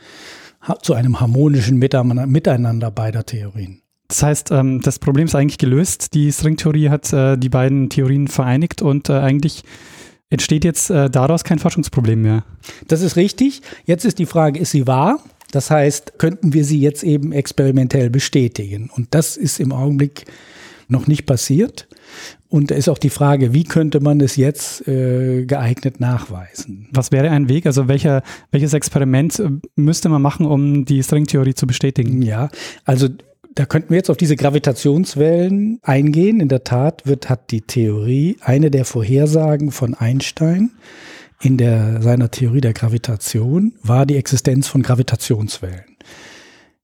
zu 0.83 0.95
einem 0.95 1.21
harmonischen 1.21 1.79
Miteinander 1.79 2.91
beider 2.91 3.25
Theorien. 3.25 3.83
Das 4.09 4.23
heißt, 4.23 4.51
ähm, 4.51 4.81
das 4.83 4.99
Problem 4.99 5.27
ist 5.27 5.35
eigentlich 5.35 5.59
gelöst. 5.59 6.15
Die 6.15 6.33
Stringtheorie 6.33 6.89
hat 6.89 7.13
äh, 7.13 7.37
die 7.37 7.49
beiden 7.49 7.89
Theorien 7.89 8.29
vereinigt 8.29 8.83
und 8.83 9.09
äh, 9.09 9.15
eigentlich 9.15 9.63
entsteht 10.31 10.65
jetzt 10.65 10.91
äh, 10.91 11.09
daraus 11.11 11.45
kein 11.45 11.59
Forschungsproblem 11.59 12.21
mehr. 12.21 12.45
Das 12.89 13.03
ist 13.03 13.17
richtig. 13.17 13.63
Jetzt 13.85 14.05
ist 14.05 14.19
die 14.19 14.27
Frage, 14.27 14.59
ist 14.59 14.73
sie 14.73 14.87
wahr? 14.87 15.21
Das 15.57 15.71
heißt, 15.71 16.19
könnten 16.19 16.53
wir 16.53 16.67
sie 16.67 16.79
jetzt 16.79 17.03
eben 17.03 17.33
experimentell 17.33 18.11
bestätigen? 18.11 18.91
Und 18.95 19.15
das 19.15 19.39
ist 19.39 19.59
im 19.59 19.73
Augenblick 19.73 20.27
noch 20.87 21.07
nicht 21.07 21.25
passiert. 21.25 21.89
Und 22.51 22.71
da 22.71 22.75
ist 22.75 22.91
auch 22.91 22.99
die 22.99 23.09
Frage, 23.09 23.55
wie 23.55 23.65
könnte 23.65 24.01
man 24.01 24.21
es 24.21 24.37
jetzt 24.37 24.87
äh, 24.87 25.47
geeignet 25.47 25.99
nachweisen? 25.99 26.89
Was 26.93 27.11
wäre 27.11 27.31
ein 27.31 27.49
Weg? 27.49 27.65
Also 27.65 27.89
welcher, 27.89 28.23
welches 28.51 28.75
Experiment 28.75 29.39
äh, 29.39 29.49
müsste 29.77 30.11
man 30.11 30.21
machen, 30.21 30.45
um 30.45 30.85
die 30.85 31.03
Stringtheorie 31.03 31.55
zu 31.55 31.67
bestätigen? 31.67 32.21
Ja, 32.21 32.51
also 32.85 33.09
da 33.55 33.65
könnten 33.65 33.89
wir 33.89 33.97
jetzt 33.97 34.11
auf 34.11 34.19
diese 34.19 34.37
Gravitationswellen 34.37 35.79
eingehen. 35.81 36.41
In 36.41 36.49
der 36.49 36.65
Tat 36.65 37.07
wird, 37.07 37.31
hat 37.31 37.51
die 37.51 37.63
Theorie 37.63 38.37
eine 38.43 38.71
der 38.71 38.85
Vorhersagen 38.85 39.71
von 39.71 39.95
Einstein 39.95 40.73
in 41.41 41.57
der, 41.59 42.03
seiner 42.03 42.31
Theorie 42.31 42.61
der 42.61 42.73
Gravitation 42.73 43.75
war 43.83 44.07
die 44.07 44.17
Existenz 44.17 44.69
von 44.69 44.83
Gravitationswellen. 44.83 45.97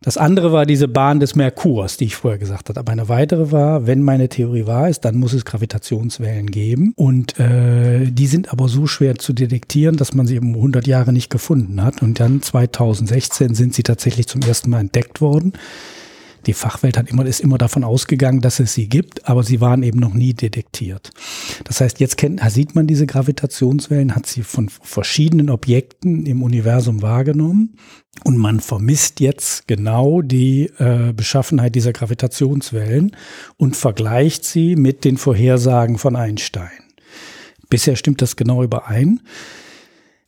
Das 0.03 0.17
andere 0.17 0.51
war 0.51 0.67
diese 0.67 0.89
Bahn 0.89 1.21
des 1.21 1.37
Merkurs, 1.37 1.97
die 1.97 2.07
ich 2.07 2.17
vorher 2.17 2.39
gesagt 2.39 2.69
habe. 2.69 2.81
Aber 2.81 2.91
eine 2.91 3.09
weitere 3.09 3.53
war, 3.53 3.87
wenn 3.87 4.03
meine 4.03 4.29
Theorie 4.29 4.67
wahr 4.67 4.89
ist, 4.89 5.05
dann 5.05 5.17
muss 5.17 5.33
es 5.33 5.45
Gravitationswellen 5.45 6.51
geben. 6.51 6.93
Und 6.97 7.39
äh, 7.39 8.11
die 8.11 8.27
sind 8.27 8.53
aber 8.53 8.69
so 8.69 8.89
schwer 8.89 9.15
zu 9.15 9.33
detektieren, 9.33 9.97
dass 9.97 10.13
man 10.13 10.27
sie 10.27 10.41
um 10.41 10.57
100 10.57 10.89
Jahre 10.89 11.13
nicht 11.13 11.31
gefunden 11.31 11.83
hat. 11.85 12.03
Und 12.03 12.19
dann 12.19 12.43
2016 12.43 13.55
sind 13.55 13.75
sie 13.75 13.85
tatsächlich 13.85 14.27
zum 14.27 14.43
ersten 14.43 14.71
Mal 14.71 14.81
entdeckt 14.81 15.21
worden. 15.21 15.53
Die 16.47 16.55
Fachwelt 16.55 16.99
hat 16.99 17.09
immer, 17.09 17.25
ist 17.25 17.41
immer 17.41 17.59
davon 17.59 17.85
ausgegangen, 17.85 18.41
dass 18.41 18.61
es 18.61 18.75
sie 18.75 18.89
gibt, 18.89 19.29
aber 19.29 19.43
sie 19.45 19.61
waren 19.61 19.83
eben 19.83 19.99
noch 19.99 20.15
nie 20.15 20.35
detektiert. 20.35 21.11
Das 21.65 21.81
heißt, 21.81 22.01
jetzt 22.01 22.17
kennt, 22.17 22.41
sieht 22.51 22.75
man 22.75 22.87
diese 22.87 23.07
Gravitationswellen, 23.07 24.15
hat 24.15 24.27
sie 24.27 24.43
von 24.43 24.69
verschiedenen 24.69 25.51
Objekten 25.51 26.27
im 26.27 26.43
Universum 26.43 27.03
wahrgenommen 27.03 27.77
und 28.25 28.37
man 28.37 28.61
vermisst 28.61 29.21
jetzt 29.21 29.67
genau 29.69 30.21
die 30.21 30.71
äh, 30.79 31.13
Beschaffenheit 31.13 31.75
dieser 31.75 31.93
Gravitationswellen 31.93 33.17
und 33.57 33.77
vergleicht 33.77 34.45
sie 34.45 34.77
mit 34.77 35.05
den 35.05 35.17
Vorhersagen 35.17 35.99
von 35.99 36.17
Einstein. 36.17 36.71
Bisher 37.69 37.97
stimmt 37.97 38.21
das 38.21 38.37
genau 38.37 38.63
überein. 38.63 39.21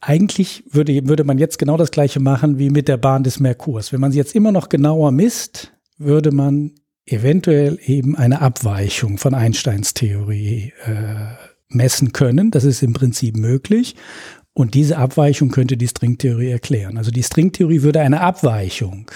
Eigentlich 0.00 0.64
würde, 0.70 1.06
würde 1.08 1.24
man 1.24 1.38
jetzt 1.38 1.58
genau 1.58 1.76
das 1.76 1.90
gleiche 1.90 2.20
machen 2.20 2.58
wie 2.58 2.70
mit 2.70 2.88
der 2.88 2.96
Bahn 2.96 3.22
des 3.22 3.40
Merkurs. 3.40 3.92
Wenn 3.92 4.00
man 4.00 4.12
sie 4.12 4.18
jetzt 4.18 4.34
immer 4.34 4.52
noch 4.52 4.68
genauer 4.68 5.10
misst, 5.12 5.73
würde 5.96 6.32
man 6.32 6.72
eventuell 7.06 7.78
eben 7.84 8.16
eine 8.16 8.40
Abweichung 8.40 9.18
von 9.18 9.34
Einsteins 9.34 9.94
Theorie 9.94 10.72
äh, 10.86 11.34
messen 11.68 12.12
können. 12.12 12.50
Das 12.50 12.64
ist 12.64 12.82
im 12.82 12.92
Prinzip 12.92 13.36
möglich. 13.36 13.94
Und 14.54 14.74
diese 14.74 14.98
Abweichung 14.98 15.50
könnte 15.50 15.76
die 15.76 15.88
Stringtheorie 15.88 16.50
erklären. 16.50 16.96
Also 16.96 17.10
die 17.10 17.22
Stringtheorie 17.22 17.82
würde 17.82 18.00
eine 18.00 18.20
Abweichung 18.20 19.10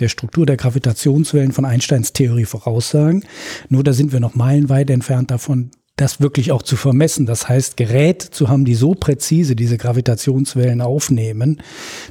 der 0.00 0.08
Struktur 0.08 0.44
der 0.44 0.56
Gravitationswellen 0.56 1.52
von 1.52 1.64
Einsteins 1.64 2.12
Theorie 2.12 2.44
voraussagen. 2.46 3.24
Nur 3.68 3.84
da 3.84 3.92
sind 3.92 4.12
wir 4.12 4.18
noch 4.18 4.34
meilenweit 4.34 4.90
entfernt 4.90 5.30
davon, 5.30 5.70
das 5.96 6.20
wirklich 6.20 6.50
auch 6.50 6.62
zu 6.62 6.74
vermessen. 6.74 7.26
Das 7.26 7.48
heißt, 7.48 7.76
Geräte 7.76 8.30
zu 8.30 8.48
haben, 8.48 8.64
die 8.64 8.74
so 8.74 8.94
präzise 8.94 9.54
diese 9.54 9.78
Gravitationswellen 9.78 10.80
aufnehmen, 10.80 11.62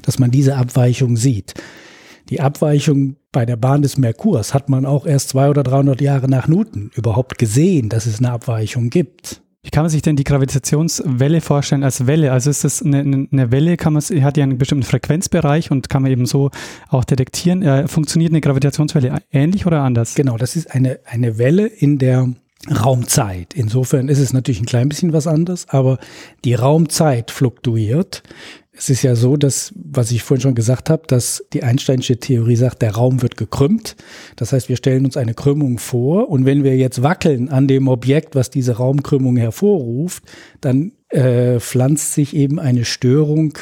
dass 0.01 0.19
man 0.19 0.31
diese 0.31 0.55
Abweichung 0.55 1.17
sieht. 1.17 1.53
Die 2.29 2.41
Abweichung 2.41 3.15
bei 3.31 3.45
der 3.45 3.55
Bahn 3.55 3.81
des 3.81 3.97
Merkurs 3.97 4.53
hat 4.53 4.69
man 4.69 4.85
auch 4.85 5.05
erst 5.05 5.29
zwei 5.29 5.49
oder 5.49 5.63
300 5.63 6.01
Jahre 6.01 6.29
nach 6.29 6.47
Newton 6.47 6.91
überhaupt 6.95 7.37
gesehen, 7.37 7.89
dass 7.89 8.05
es 8.05 8.19
eine 8.19 8.31
Abweichung 8.31 8.89
gibt. 8.89 9.41
Wie 9.65 9.69
kann 9.69 9.83
man 9.83 9.89
sich 9.89 10.01
denn 10.01 10.17
die 10.17 10.25
Gravitationswelle 10.25 11.39
vorstellen 11.39 11.83
als 11.83 12.05
Welle? 12.05 12.33
Also 12.33 12.49
ist 12.49 12.65
das 12.65 12.83
eine, 12.83 13.27
eine 13.31 13.51
Welle, 13.51 13.77
kann 13.77 13.93
man, 13.93 14.01
hat 14.01 14.35
ja 14.35 14.43
einen 14.43 14.57
bestimmten 14.57 14.83
Frequenzbereich 14.83 15.71
und 15.71 15.89
kann 15.89 16.01
man 16.01 16.11
eben 16.11 16.25
so 16.25 16.51
auch 16.89 17.05
detektieren. 17.05 17.61
Äh, 17.61 17.87
funktioniert 17.87 18.33
eine 18.33 18.41
Gravitationswelle 18.41 19.21
ähnlich 19.31 19.65
oder 19.65 19.81
anders? 19.81 20.15
Genau, 20.15 20.37
das 20.37 20.57
ist 20.57 20.69
eine, 20.71 20.99
eine 21.05 21.37
Welle 21.37 21.65
in 21.65 21.97
der 21.97 22.29
Raumzeit. 22.69 23.53
Insofern 23.53 24.09
ist 24.09 24.19
es 24.19 24.33
natürlich 24.33 24.61
ein 24.61 24.65
klein 24.65 24.89
bisschen 24.89 25.13
was 25.13 25.27
anderes, 25.27 25.67
aber 25.69 25.97
die 26.43 26.55
Raumzeit 26.55 27.31
fluktuiert. 27.31 28.23
Es 28.75 28.89
ist 28.89 29.03
ja 29.03 29.15
so, 29.15 29.37
dass, 29.37 29.71
was 29.75 30.11
ich 30.11 30.23
vorhin 30.23 30.41
schon 30.41 30.55
gesagt 30.55 30.89
habe, 30.89 31.03
dass 31.07 31.45
die 31.53 31.61
Einsteinsche 31.61 32.17
Theorie 32.17 32.55
sagt, 32.55 32.81
der 32.81 32.95
Raum 32.95 33.21
wird 33.21 33.37
gekrümmt. 33.37 33.95
Das 34.35 34.51
heißt, 34.51 34.67
wir 34.67 34.77
stellen 34.77 35.05
uns 35.05 35.15
eine 35.15 35.35
Krümmung 35.35 35.77
vor 35.77 36.29
und 36.29 36.45
wenn 36.45 36.63
wir 36.63 36.75
jetzt 36.75 37.03
wackeln 37.03 37.49
an 37.49 37.67
dem 37.67 37.87
Objekt, 37.87 38.35
was 38.35 38.49
diese 38.49 38.77
Raumkrümmung 38.77 39.37
hervorruft, 39.37 40.23
dann 40.59 40.93
äh, 41.09 41.59
pflanzt 41.59 42.13
sich 42.13 42.35
eben 42.35 42.59
eine 42.59 42.83
Störung 42.83 43.57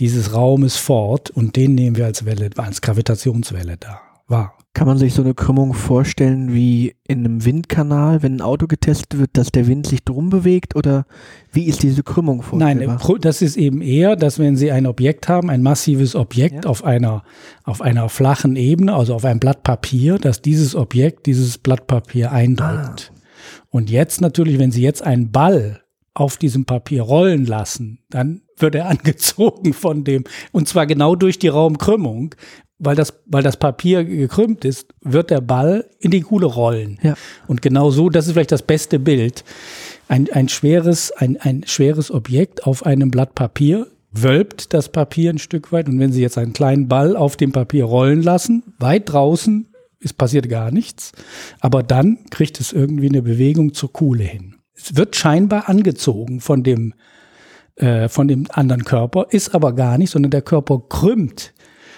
dieses 0.00 0.34
Raumes 0.34 0.76
fort 0.76 1.30
und 1.30 1.54
den 1.54 1.74
nehmen 1.76 1.96
wir 1.96 2.06
als 2.06 2.24
Welle, 2.24 2.50
als 2.56 2.80
Gravitationswelle 2.80 3.76
da 3.76 4.00
wahr. 4.26 4.59
Kann 4.72 4.86
man 4.86 4.98
sich 4.98 5.14
so 5.14 5.22
eine 5.22 5.34
Krümmung 5.34 5.74
vorstellen 5.74 6.54
wie 6.54 6.94
in 7.06 7.20
einem 7.20 7.44
Windkanal, 7.44 8.22
wenn 8.22 8.36
ein 8.36 8.40
Auto 8.40 8.68
getestet 8.68 9.18
wird, 9.18 9.30
dass 9.32 9.50
der 9.50 9.66
Wind 9.66 9.88
sich 9.88 10.04
drum 10.04 10.30
bewegt 10.30 10.76
oder 10.76 11.06
wie 11.50 11.64
ist 11.64 11.82
diese 11.82 12.04
Krümmung 12.04 12.42
vorstellbar? 12.42 13.00
Nein, 13.02 13.18
das 13.20 13.42
ist 13.42 13.56
eben 13.56 13.82
eher, 13.82 14.14
dass 14.14 14.38
wenn 14.38 14.56
Sie 14.56 14.70
ein 14.70 14.86
Objekt 14.86 15.28
haben, 15.28 15.50
ein 15.50 15.62
massives 15.62 16.14
Objekt 16.14 16.64
ja. 16.64 16.70
auf 16.70 16.84
einer, 16.84 17.24
auf 17.64 17.82
einer 17.82 18.08
flachen 18.08 18.54
Ebene, 18.54 18.94
also 18.94 19.14
auf 19.14 19.24
einem 19.24 19.40
Blatt 19.40 19.64
Papier, 19.64 20.18
dass 20.18 20.40
dieses 20.40 20.76
Objekt 20.76 21.26
dieses 21.26 21.58
Blatt 21.58 21.88
Papier 21.88 22.30
eindrückt. 22.30 23.12
Ah. 23.12 23.20
Und 23.70 23.90
jetzt 23.90 24.20
natürlich, 24.20 24.60
wenn 24.60 24.70
Sie 24.70 24.82
jetzt 24.82 25.02
einen 25.02 25.32
Ball 25.32 25.80
auf 26.14 26.36
diesem 26.36 26.64
Papier 26.64 27.02
rollen 27.02 27.44
lassen, 27.44 28.00
dann 28.10 28.42
wird 28.56 28.74
er 28.74 28.88
angezogen 28.88 29.72
von 29.72 30.04
dem, 30.04 30.24
und 30.52 30.68
zwar 30.68 30.86
genau 30.86 31.16
durch 31.16 31.38
die 31.38 31.48
Raumkrümmung, 31.48 32.34
weil 32.80 32.96
das, 32.96 33.14
weil 33.26 33.42
das 33.42 33.58
Papier 33.58 34.04
gekrümmt 34.04 34.64
ist, 34.64 34.88
wird 35.02 35.30
der 35.30 35.42
Ball 35.42 35.84
in 36.00 36.10
die 36.10 36.22
Kuhle 36.22 36.46
rollen. 36.46 36.98
Ja. 37.02 37.14
Und 37.46 37.62
genau 37.62 37.90
so, 37.90 38.08
das 38.08 38.26
ist 38.26 38.32
vielleicht 38.32 38.52
das 38.52 38.62
beste 38.62 38.98
Bild. 38.98 39.44
Ein, 40.08 40.28
ein 40.32 40.48
schweres, 40.48 41.12
ein, 41.12 41.36
ein 41.36 41.62
schweres 41.66 42.10
Objekt 42.10 42.66
auf 42.66 42.84
einem 42.84 43.10
Blatt 43.10 43.34
Papier 43.34 43.86
wölbt 44.12 44.72
das 44.74 44.88
Papier 44.88 45.30
ein 45.30 45.38
Stück 45.38 45.70
weit. 45.72 45.88
Und 45.88 46.00
wenn 46.00 46.12
Sie 46.12 46.22
jetzt 46.22 46.38
einen 46.38 46.54
kleinen 46.54 46.88
Ball 46.88 47.16
auf 47.16 47.36
dem 47.36 47.52
Papier 47.52 47.84
rollen 47.84 48.22
lassen, 48.22 48.64
weit 48.78 49.12
draußen, 49.12 49.68
es 50.02 50.14
passiert 50.14 50.48
gar 50.48 50.70
nichts. 50.70 51.12
Aber 51.60 51.82
dann 51.82 52.18
kriegt 52.30 52.58
es 52.60 52.72
irgendwie 52.72 53.08
eine 53.08 53.22
Bewegung 53.22 53.74
zur 53.74 53.92
Kuhle 53.92 54.24
hin. 54.24 54.56
Es 54.74 54.96
wird 54.96 55.14
scheinbar 55.14 55.68
angezogen 55.68 56.40
von 56.40 56.62
dem, 56.62 56.94
äh, 57.76 58.08
von 58.08 58.26
dem 58.26 58.46
anderen 58.50 58.84
Körper, 58.84 59.26
ist 59.30 59.54
aber 59.54 59.74
gar 59.74 59.98
nicht, 59.98 60.10
sondern 60.10 60.30
der 60.30 60.42
Körper 60.42 60.82
krümmt 60.88 61.52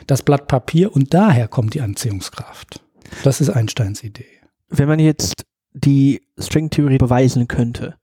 das 0.06 0.22
Blatt 0.22 0.48
Papier 0.48 0.94
und 0.94 1.14
daher 1.14 1.48
kommt 1.48 1.74
die 1.74 1.80
Anziehungskraft. 1.80 2.80
Das 3.24 3.40
ist 3.40 3.50
Einsteins 3.50 4.02
Idee. 4.02 4.26
Wenn 4.68 4.88
man 4.88 4.98
jetzt 4.98 5.44
die 5.74 6.22
Stringtheorie 6.38 6.98
beweisen 6.98 7.48
könnte, 7.48 7.94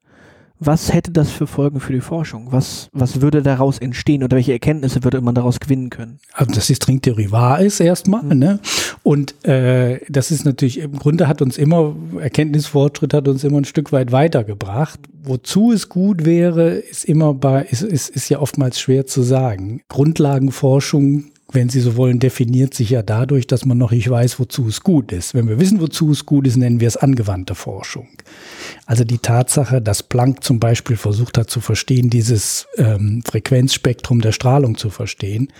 was 0.61 0.93
hätte 0.93 1.11
das 1.11 1.31
für 1.31 1.47
Folgen 1.47 1.79
für 1.79 1.93
die 1.93 2.01
Forschung? 2.01 2.47
Was, 2.51 2.89
was 2.91 3.21
würde 3.21 3.41
daraus 3.41 3.79
entstehen 3.79 4.23
oder 4.23 4.35
welche 4.35 4.51
Erkenntnisse 4.51 5.05
würde 5.05 5.21
man 5.21 5.33
daraus 5.33 5.61
gewinnen 5.61 5.89
können? 5.89 6.19
Also, 6.33 6.51
dass 6.51 6.67
die 6.67 6.75
Stringtheorie 6.75 7.31
wahr 7.31 7.61
ist 7.61 7.79
erstmal. 7.79 8.23
Mhm. 8.23 8.39
Ne? 8.39 8.59
Und 9.01 9.45
äh, 9.45 10.01
das 10.09 10.31
ist 10.31 10.43
natürlich, 10.43 10.79
im 10.79 10.99
Grunde 10.99 11.29
hat 11.29 11.41
uns 11.41 11.57
immer, 11.57 11.95
Erkenntnisfortschritt 12.19 13.13
hat 13.13 13.29
uns 13.29 13.45
immer 13.45 13.59
ein 13.59 13.65
Stück 13.65 13.93
weit 13.93 14.11
weitergebracht. 14.11 14.99
Wozu 15.23 15.71
es 15.71 15.87
gut 15.87 16.25
wäre, 16.25 16.71
ist 16.71 17.05
immer 17.05 17.33
bei, 17.33 17.63
ist, 17.63 17.81
ist, 17.81 18.09
ist 18.09 18.27
ja 18.27 18.39
oftmals 18.39 18.81
schwer 18.81 19.05
zu 19.05 19.21
sagen. 19.21 19.81
Grundlagenforschung 19.87 21.31
wenn 21.53 21.69
Sie 21.69 21.79
so 21.79 21.95
wollen, 21.95 22.19
definiert 22.19 22.73
sich 22.73 22.91
ja 22.91 23.01
dadurch, 23.01 23.47
dass 23.47 23.65
man 23.65 23.77
noch 23.77 23.91
nicht 23.91 24.09
weiß, 24.09 24.39
wozu 24.39 24.67
es 24.67 24.81
gut 24.81 25.11
ist. 25.11 25.33
Wenn 25.33 25.47
wir 25.47 25.59
wissen, 25.59 25.81
wozu 25.81 26.11
es 26.11 26.25
gut 26.25 26.45
ist, 26.45 26.57
nennen 26.57 26.79
wir 26.79 26.87
es 26.87 26.97
angewandte 26.97 27.55
Forschung. 27.55 28.07
Also 28.85 29.03
die 29.03 29.17
Tatsache, 29.17 29.81
dass 29.81 30.03
Planck 30.03 30.43
zum 30.43 30.59
Beispiel 30.59 30.95
versucht 30.95 31.37
hat 31.37 31.49
zu 31.49 31.59
verstehen, 31.59 32.09
dieses 32.09 32.67
ähm, 32.77 33.23
Frequenzspektrum 33.25 34.21
der 34.21 34.31
Strahlung 34.31 34.77
zu 34.77 34.89
verstehen. 34.89 35.51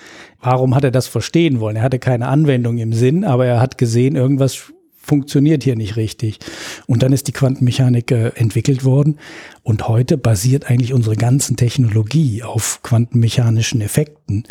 Warum 0.41 0.75
hat 0.75 0.83
er 0.83 0.91
das 0.91 1.07
verstehen 1.07 1.59
wollen? 1.59 1.75
Er 1.75 1.83
hatte 1.83 1.99
keine 1.99 2.27
Anwendung 2.27 2.77
im 2.77 2.93
Sinn, 2.93 3.23
aber 3.23 3.45
er 3.45 3.59
hat 3.59 3.77
gesehen, 3.77 4.15
irgendwas 4.15 4.71
funktioniert 5.09 5.63
hier 5.63 5.75
nicht 5.75 5.97
richtig. 5.97 6.37
Und 6.85 7.01
dann 7.01 7.11
ist 7.11 7.27
die 7.27 7.31
Quantenmechanik 7.31 8.11
äh, 8.11 8.29
entwickelt 8.35 8.85
worden. 8.85 9.17
Und 9.63 9.87
heute 9.87 10.17
basiert 10.17 10.69
eigentlich 10.69 10.93
unsere 10.93 11.15
ganzen 11.15 11.57
Technologie 11.57 12.43
auf 12.43 12.81
quantenmechanischen 12.83 13.81
Effekten. 13.81 14.43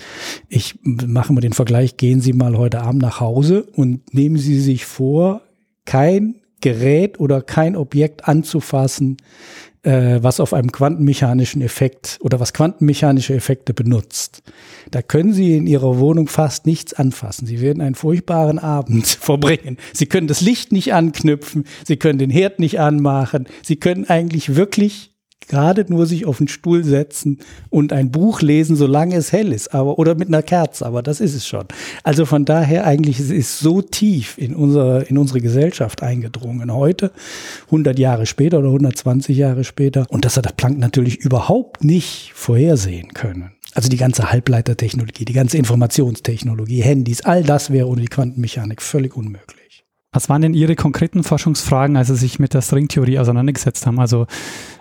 Ich 0.49 0.75
mache 0.83 1.33
mal 1.33 1.41
den 1.41 1.53
Vergleich, 1.53 1.97
gehen 1.97 2.21
Sie 2.21 2.33
mal 2.33 2.59
heute 2.59 2.81
Abend 2.81 3.01
nach 3.01 3.21
Hause 3.21 3.63
und 3.63 4.13
nehmen 4.13 4.37
Sie 4.37 4.61
sich 4.61 4.85
vor, 4.85 5.43
kein 5.85 6.35
Gerät 6.61 7.21
oder 7.21 7.41
kein 7.41 7.77
Objekt 7.77 8.27
anzufassen, 8.27 9.19
äh, 9.89 10.23
was 10.23 10.39
auf 10.39 10.53
einem 10.53 10.71
quantenmechanischen 10.71 11.63
Effekt 11.63 12.19
oder 12.21 12.39
was 12.41 12.53
quantenmechanische 12.53 13.35
Effekte 13.35 13.73
benutzt. 13.73 14.43
Da 14.91 15.01
können 15.01 15.33
Sie 15.33 15.57
in 15.57 15.67
Ihrer 15.67 15.99
Wohnung 15.99 16.29
fast 16.29 16.67
nichts 16.67 16.93
anfassen. 16.93 17.47
Sie 17.47 17.63
werden 17.63 17.81
einen 17.81 17.95
furchtbaren 17.95 18.59
Abend 18.59 19.07
verbringen. 19.21 19.79
Sie 19.95 20.07
können 20.07 20.27
das 20.27 20.43
Licht 20.43 20.73
nicht 20.73 20.93
anknüpfen, 20.93 21.65
Sie 21.87 21.97
können 21.97 22.19
den 22.19 22.31
Herd 22.31 22.59
nicht 22.59 22.79
anmachen, 22.79 23.47
Sie 23.63 23.77
können 23.77 24.05
eigentlich 24.05 24.57
wirklich 24.57 25.15
gerade 25.47 25.87
nur 25.89 26.07
sich 26.07 26.27
auf 26.27 26.39
den 26.39 26.49
Stuhl 26.49 26.85
setzen 26.85 27.39
und 27.71 27.93
ein 27.93 28.11
Buch 28.11 28.43
lesen, 28.43 28.77
solange 28.77 29.17
es 29.17 29.33
hell 29.33 29.53
ist, 29.53 29.75
aber 29.75 29.99
oder 29.99 30.15
mit 30.15 30.29
einer 30.29 30.43
Kerze, 30.43 30.85
aber 30.85 31.03
das 31.03 31.21
ist 31.21 31.35
es 31.35 31.47
schon. 31.47 31.65
Also 32.03 32.27
von 32.27 32.45
daher 32.45 32.87
eigentlich 32.87 33.19
es 33.19 33.31
ist 33.31 33.59
so 33.59 33.83
tief 33.83 34.37
in 34.39 34.55
unsere 34.55 35.03
in 35.05 35.19
unsere 35.19 35.41
Gesellschaft 35.41 36.03
eingedrungen 36.03 36.73
heute, 36.73 37.13
100 37.67 37.99
Jahre 37.99 38.27
später 38.27 38.59
oder 38.59 38.69
120 38.69 39.37
Jahre 39.37 39.65
später 39.65 40.07
und 40.11 40.25
das 40.25 40.37
hat 40.37 40.45
der 40.45 40.53
Planck 40.53 40.79
natürlich 40.79 41.19
überhaupt 41.19 41.85
nicht 41.85 42.33
vorhersehen 42.35 43.15
können. 43.15 43.53
Also 43.75 43.89
die 43.89 43.97
ganze 43.97 44.33
Halbleitertechnologie, 44.33 45.25
die 45.25 45.33
ganze 45.33 45.59
Informationstechnologie, 45.59 46.81
Handys, 46.81 47.21
all 47.21 47.43
das 47.45 47.71
wäre 47.71 47.87
ohne 47.87 48.01
die 48.01 48.09
Quantenmechanik 48.09 48.83
völlig 48.83 49.15
unmöglich. 49.17 49.59
Was 50.11 50.31
waren 50.31 50.41
denn 50.41 50.55
Ihre 50.55 50.75
konkreten 50.75 51.23
Forschungsfragen, 51.23 51.97
als 51.97 52.09
Sie 52.09 52.17
sich 52.17 52.39
mit 52.39 52.55
der 52.55 52.63
Stringtheorie 52.63 53.19
auseinandergesetzt 53.19 53.87
haben? 53.87 54.01
Also 54.01 54.27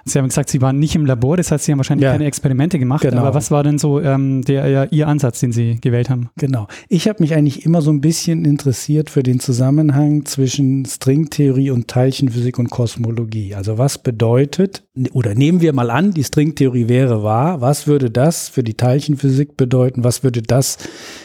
Sie 0.07 0.19
haben 0.19 0.27
gesagt, 0.27 0.49
Sie 0.49 0.61
waren 0.61 0.79
nicht 0.79 0.95
im 0.95 1.05
Labor, 1.05 1.37
das 1.37 1.51
heißt, 1.51 1.65
Sie 1.65 1.71
haben 1.71 1.79
wahrscheinlich 1.79 2.03
Ja. 2.05 2.11
keine 2.11 2.25
Experimente 2.25 2.79
gemacht. 2.79 3.01
Genau. 3.01 3.21
Aber 3.21 3.33
was 3.33 3.51
war 3.51 3.63
denn 3.63 3.77
so 3.77 3.99
ähm, 4.01 4.41
der, 4.43 4.91
Ihr 4.91 5.07
Ansatz, 5.07 5.39
den 5.39 5.51
Sie 5.51 5.79
gewählt 5.81 6.09
haben? 6.09 6.29
Genau. 6.37 6.67
Ich 6.89 7.07
habe 7.07 7.21
mich 7.21 7.33
eigentlich 7.33 7.65
immer 7.65 7.81
so 7.81 7.91
ein 7.91 8.01
bisschen 8.01 8.45
interessiert 8.45 9.09
für 9.09 9.23
den 9.23 9.39
Zusammenhang 9.39 10.25
zwischen 10.25 10.85
Stringtheorie 10.85 11.71
und 11.71 11.87
Teilchenphysik 11.87 12.59
und 12.59 12.69
Kosmologie. 12.69 13.55
Also 13.55 13.77
was 13.77 13.97
bedeutet, 13.97 14.83
oder 15.13 15.35
nehmen 15.35 15.61
wir 15.61 15.73
mal 15.73 15.89
an, 15.91 16.11
die 16.13 16.23
Stringtheorie 16.23 16.87
wäre 16.87 17.23
wahr, 17.23 17.61
was 17.61 17.87
würde 17.87 18.09
das 18.09 18.49
für 18.49 18.63
die 18.63 18.73
Teilchenphysik 18.75 19.57
bedeuten, 19.57 20.03
was 20.03 20.23
würde 20.23 20.41
das 20.41 20.77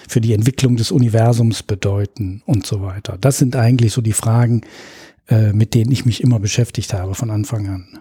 für 0.09 0.21
die 0.21 0.33
Entwicklung 0.33 0.77
des 0.77 0.91
Universums 0.93 1.63
bedeuten 1.63 2.43
und 2.47 2.67
so 2.67 2.83
weiter. 2.83 3.17
Das 3.21 3.39
sind 3.39 3.57
eigentlich 3.57 3.93
so 3.93 4.01
die 4.03 4.13
Fragen, 4.13 4.63
äh, 5.29 5.53
mit 5.53 5.75
denen 5.75 5.93
ich 5.93 6.05
mich 6.05 6.23
immer 6.23 6.41
beschäftigt 6.41 6.93
habe 6.95 7.15
von 7.15 7.31
Anfang 7.31 7.69
an. 7.69 7.99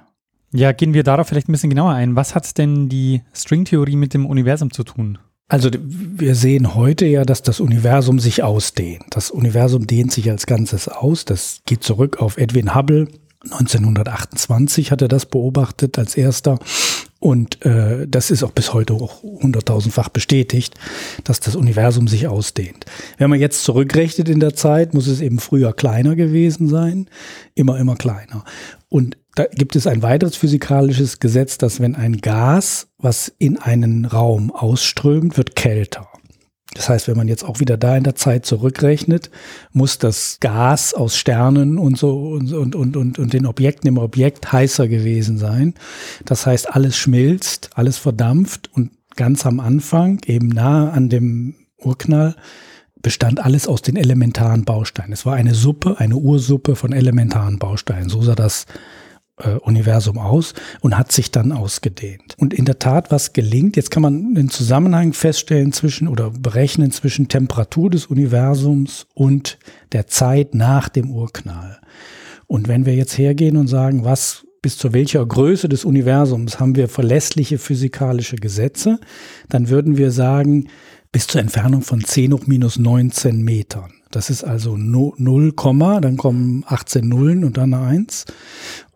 Ja, 0.53 0.71
gehen 0.73 0.93
wir 0.93 1.03
darauf 1.03 1.27
vielleicht 1.27 1.47
ein 1.47 1.53
bisschen 1.53 1.69
genauer 1.69 1.93
ein. 1.93 2.15
Was 2.15 2.35
hat 2.35 2.57
denn 2.57 2.89
die 2.89 3.21
Stringtheorie 3.33 3.95
mit 3.95 4.13
dem 4.13 4.25
Universum 4.25 4.71
zu 4.71 4.83
tun? 4.83 5.17
Also 5.47 5.69
wir 5.73 6.35
sehen 6.35 6.75
heute 6.75 7.05
ja, 7.05 7.25
dass 7.25 7.41
das 7.41 7.59
Universum 7.59 8.19
sich 8.19 8.41
ausdehnt. 8.41 9.03
Das 9.09 9.31
Universum 9.31 9.85
dehnt 9.85 10.11
sich 10.11 10.29
als 10.29 10.45
Ganzes 10.45 10.87
aus. 10.87 11.25
Das 11.25 11.61
geht 11.65 11.83
zurück 11.83 12.21
auf 12.21 12.37
Edwin 12.37 12.73
Hubble. 12.73 13.07
1928 13.43 14.91
hat 14.91 15.01
er 15.01 15.07
das 15.07 15.25
beobachtet 15.25 15.97
als 15.97 16.15
erster. 16.15 16.59
Und 17.19 17.63
äh, 17.65 18.07
das 18.07 18.31
ist 18.31 18.43
auch 18.43 18.51
bis 18.51 18.73
heute 18.73 18.93
auch 18.93 19.21
hunderttausendfach 19.21 20.09
bestätigt, 20.09 20.73
dass 21.23 21.39
das 21.39 21.55
Universum 21.55 22.07
sich 22.07 22.27
ausdehnt. 22.27 22.85
Wenn 23.17 23.29
man 23.29 23.39
jetzt 23.39 23.63
zurückrechnet 23.63 24.27
in 24.27 24.39
der 24.39 24.55
Zeit, 24.55 24.93
muss 24.93 25.07
es 25.07 25.21
eben 25.21 25.39
früher 25.39 25.73
kleiner 25.73 26.15
gewesen 26.15 26.67
sein, 26.67 27.09
immer, 27.53 27.77
immer 27.77 27.95
kleiner. 27.95 28.43
Und 28.89 29.17
da 29.35 29.45
gibt 29.45 29.75
es 29.75 29.87
ein 29.87 30.03
weiteres 30.03 30.35
physikalisches 30.35 31.19
Gesetz, 31.19 31.57
dass 31.57 31.79
wenn 31.79 31.95
ein 31.95 32.17
Gas, 32.17 32.87
was 32.97 33.31
in 33.37 33.57
einen 33.57 34.05
Raum 34.05 34.51
ausströmt, 34.51 35.37
wird 35.37 35.55
kälter. 35.55 36.07
Das 36.73 36.87
heißt, 36.87 37.07
wenn 37.09 37.17
man 37.17 37.27
jetzt 37.27 37.43
auch 37.43 37.59
wieder 37.59 37.75
da 37.75 37.97
in 37.97 38.05
der 38.05 38.15
Zeit 38.15 38.45
zurückrechnet, 38.45 39.29
muss 39.73 39.97
das 39.97 40.37
Gas 40.39 40.93
aus 40.93 41.17
Sternen 41.17 41.77
und 41.77 41.97
so 41.97 42.29
und, 42.29 42.53
und, 42.53 42.75
und, 42.75 42.95
und, 42.95 43.19
und 43.19 43.33
den 43.33 43.45
Objekten 43.45 43.89
im 43.89 43.97
Objekt 43.97 44.51
heißer 44.51 44.87
gewesen 44.87 45.37
sein. 45.37 45.73
Das 46.23 46.45
heißt, 46.45 46.73
alles 46.73 46.95
schmilzt, 46.95 47.71
alles 47.75 47.97
verdampft 47.97 48.69
und 48.73 48.91
ganz 49.17 49.45
am 49.45 49.59
Anfang, 49.59 50.21
eben 50.25 50.47
nahe 50.47 50.91
an 50.91 51.09
dem 51.09 51.55
Urknall, 51.77 52.35
bestand 53.01 53.43
alles 53.43 53.67
aus 53.67 53.81
den 53.81 53.97
elementaren 53.97 54.63
Bausteinen. 54.63 55.11
Es 55.11 55.25
war 55.25 55.35
eine 55.35 55.55
Suppe, 55.55 55.99
eine 55.99 56.15
Ursuppe 56.15 56.77
von 56.77 56.93
elementaren 56.93 57.59
Bausteinen. 57.59 58.07
So 58.07 58.21
sah 58.21 58.35
das 58.35 58.65
äh, 59.43 59.57
Universum 59.59 60.17
aus 60.17 60.53
und 60.81 60.97
hat 60.97 61.11
sich 61.11 61.31
dann 61.31 61.51
ausgedehnt. 61.51 62.35
Und 62.37 62.53
in 62.53 62.65
der 62.65 62.79
Tat, 62.79 63.11
was 63.11 63.33
gelingt, 63.33 63.75
jetzt 63.75 63.91
kann 63.91 64.03
man 64.03 64.35
den 64.35 64.49
Zusammenhang 64.49 65.13
feststellen 65.13 65.73
zwischen 65.73 66.07
oder 66.07 66.31
berechnen 66.31 66.91
zwischen 66.91 67.27
Temperatur 67.27 67.89
des 67.89 68.07
Universums 68.07 69.07
und 69.13 69.57
der 69.91 70.07
Zeit 70.07 70.55
nach 70.55 70.89
dem 70.89 71.11
Urknall. 71.11 71.79
Und 72.47 72.67
wenn 72.67 72.85
wir 72.85 72.95
jetzt 72.95 73.17
hergehen 73.17 73.57
und 73.57 73.67
sagen, 73.67 74.03
was 74.03 74.45
bis 74.61 74.77
zu 74.77 74.93
welcher 74.93 75.25
Größe 75.25 75.67
des 75.69 75.85
Universums 75.85 76.59
haben 76.59 76.75
wir 76.75 76.87
verlässliche 76.87 77.57
physikalische 77.57 78.35
Gesetze, 78.35 78.99
dann 79.49 79.69
würden 79.69 79.97
wir 79.97 80.11
sagen, 80.11 80.67
bis 81.11 81.27
zur 81.27 81.41
Entfernung 81.41 81.81
von 81.81 82.03
10 82.03 82.33
hoch 82.33 82.47
minus 82.47 82.77
19 82.77 83.41
Metern. 83.41 83.91
Das 84.11 84.29
ist 84.29 84.43
also 84.43 84.77
0, 84.77 85.53
dann 86.01 86.17
kommen 86.17 86.63
18 86.67 87.07
Nullen 87.07 87.43
und 87.43 87.57
dann 87.57 87.73
eine 87.73 87.85
1. 87.85 88.25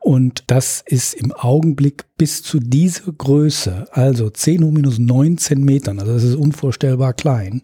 Und 0.06 0.44
das 0.46 0.84
ist 0.86 1.16
im 1.16 1.32
Augenblick 1.32 2.06
bis 2.16 2.44
zu 2.44 2.60
dieser 2.60 3.12
Größe, 3.12 3.88
also 3.92 4.30
10 4.30 4.64
hoch 4.64 4.70
minus 4.70 5.00
19 5.00 5.60
Metern, 5.64 5.98
also 5.98 6.14
das 6.14 6.22
ist 6.22 6.36
unvorstellbar 6.36 7.14
klein, 7.14 7.62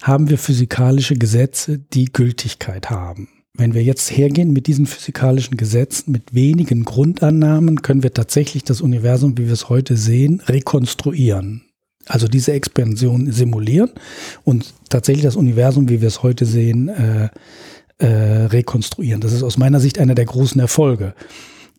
haben 0.00 0.30
wir 0.30 0.38
physikalische 0.38 1.14
Gesetze, 1.16 1.78
die 1.78 2.06
Gültigkeit 2.06 2.88
haben. 2.88 3.28
Wenn 3.52 3.74
wir 3.74 3.82
jetzt 3.82 4.10
hergehen 4.10 4.54
mit 4.54 4.66
diesen 4.66 4.86
physikalischen 4.86 5.58
Gesetzen, 5.58 6.10
mit 6.10 6.32
wenigen 6.32 6.86
Grundannahmen, 6.86 7.82
können 7.82 8.02
wir 8.02 8.14
tatsächlich 8.14 8.64
das 8.64 8.80
Universum, 8.80 9.36
wie 9.36 9.44
wir 9.44 9.52
es 9.52 9.68
heute 9.68 9.98
sehen, 9.98 10.40
rekonstruieren. 10.46 11.66
Also 12.06 12.28
diese 12.28 12.54
Expansion 12.54 13.30
simulieren 13.30 13.90
und 14.42 14.72
tatsächlich 14.88 15.24
das 15.24 15.36
Universum, 15.36 15.90
wie 15.90 16.00
wir 16.00 16.08
es 16.08 16.22
heute 16.22 16.46
sehen, 16.46 16.88
äh, 16.88 17.28
äh, 17.98 18.46
rekonstruieren. 18.46 19.20
Das 19.20 19.34
ist 19.34 19.42
aus 19.42 19.58
meiner 19.58 19.80
Sicht 19.80 19.98
einer 19.98 20.14
der 20.14 20.24
großen 20.24 20.58
Erfolge 20.62 21.14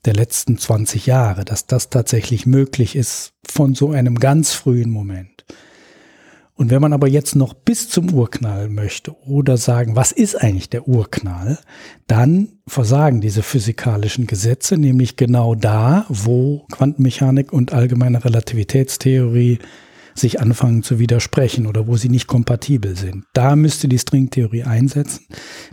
der 0.06 0.13
letzten 0.13 0.58
20 0.58 1.06
Jahre, 1.06 1.46
dass 1.46 1.65
das 1.65 1.89
tatsächlich 1.89 2.46
möglich 2.46 2.96
ist 2.96 3.34
von 3.48 3.76
so 3.76 3.91
einem 3.91 4.15
ganz 4.15 4.54
frühen 4.54 4.91
Moment. 4.91 5.46
Und 6.58 6.70
wenn 6.70 6.82
man 6.82 6.94
aber 6.94 7.08
jetzt 7.08 7.36
noch 7.36 7.54
bis 7.54 7.89
zum 7.89 8.13
Urknall 8.13 8.70
möchte 8.70 9.13
oder 9.28 9.58
sagen, 9.58 9.98
was 9.98 10.13
ist 10.13 10.41
eigentlich 10.41 10.70
der 10.70 10.88
Urknall, 10.88 11.60
dann 12.08 12.48
versagen 12.65 13.20
diese 13.20 13.44
physikalischen 13.44 14.26
Gesetze, 14.26 14.78
nämlich 14.78 15.18
genau 15.18 15.54
da, 15.54 16.06
wo 16.08 16.65
Quantenmechanik 16.72 17.52
und 17.52 17.74
allgemeine 17.74 18.24
Relativitätstheorie 18.24 19.60
sich 20.15 20.39
anfangen 20.39 20.82
zu 20.82 20.97
widersprechen 20.97 21.67
oder 21.67 21.88
wo 21.88 21.97
sie 21.97 22.10
nicht 22.10 22.28
kompatibel 22.28 22.95
sind. 22.95 23.25
Da 23.34 23.56
müsste 23.56 23.88
die 23.89 23.99
Stringtheorie 23.99 24.63
einsetzen. 24.63 25.25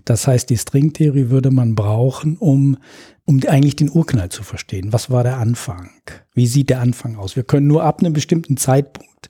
Das 0.04 0.26
heißt, 0.26 0.50
die 0.50 0.58
Stringtheorie 0.58 1.30
würde 1.30 1.52
man 1.52 1.76
brauchen, 1.76 2.36
um, 2.36 2.76
um 3.24 3.40
eigentlich 3.46 3.76
den 3.76 3.90
Urknall 3.90 4.30
zu 4.30 4.42
verstehen. 4.42 4.92
Was 4.92 5.10
war 5.10 5.22
der 5.22 5.38
Anfang? 5.38 5.90
Wie 6.34 6.48
sieht 6.48 6.70
der 6.70 6.80
Anfang 6.80 7.16
aus? 7.16 7.36
Wir 7.36 7.44
können 7.44 7.68
nur 7.68 7.84
ab 7.84 8.00
einem 8.00 8.12
bestimmten 8.12 8.56
Zeitpunkt 8.56 9.28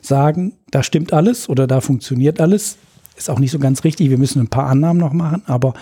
sagen, 0.00 0.54
da 0.70 0.82
stimmt 0.84 1.12
alles 1.12 1.48
oder 1.48 1.66
da 1.66 1.80
funktioniert 1.80 2.40
alles. 2.40 2.78
Ist 3.16 3.30
auch 3.30 3.40
nicht 3.40 3.50
so 3.50 3.58
ganz 3.58 3.82
richtig. 3.82 4.10
Wir 4.10 4.18
müssen 4.18 4.40
ein 4.40 4.48
paar 4.48 4.66
Annahmen 4.66 5.00
noch 5.00 5.12
machen, 5.12 5.42
aber 5.46 5.74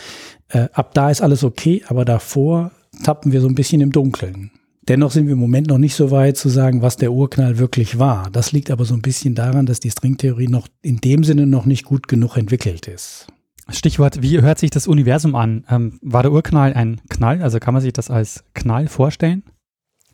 äh, 0.48 0.68
ab 0.72 0.94
da 0.94 1.10
ist 1.10 1.20
alles 1.20 1.44
okay. 1.44 1.82
Aber 1.88 2.04
davor 2.04 2.72
tappen 3.02 3.32
wir 3.32 3.40
so 3.40 3.48
ein 3.48 3.54
bisschen 3.54 3.80
im 3.82 3.92
Dunkeln. 3.92 4.50
Dennoch 4.88 5.12
sind 5.12 5.26
wir 5.26 5.34
im 5.34 5.38
Moment 5.38 5.68
noch 5.68 5.78
nicht 5.78 5.94
so 5.94 6.10
weit 6.10 6.36
zu 6.36 6.48
sagen, 6.48 6.82
was 6.82 6.96
der 6.96 7.12
Urknall 7.12 7.58
wirklich 7.58 8.00
war. 8.00 8.30
Das 8.30 8.50
liegt 8.50 8.70
aber 8.70 8.84
so 8.84 8.94
ein 8.94 9.02
bisschen 9.02 9.36
daran, 9.36 9.64
dass 9.64 9.78
die 9.78 9.90
Stringtheorie 9.90 10.48
noch 10.48 10.66
in 10.82 10.98
dem 10.98 11.22
Sinne 11.22 11.46
noch 11.46 11.66
nicht 11.66 11.84
gut 11.84 12.08
genug 12.08 12.36
entwickelt 12.36 12.88
ist. 12.88 13.28
Stichwort, 13.68 14.22
wie 14.22 14.40
hört 14.42 14.58
sich 14.58 14.70
das 14.70 14.88
Universum 14.88 15.36
an? 15.36 15.64
Ähm, 15.70 16.00
war 16.02 16.22
der 16.22 16.32
Urknall 16.32 16.74
ein 16.74 17.00
Knall? 17.08 17.42
Also 17.42 17.60
kann 17.60 17.74
man 17.74 17.82
sich 17.82 17.92
das 17.92 18.10
als 18.10 18.44
Knall 18.54 18.88
vorstellen? 18.88 19.44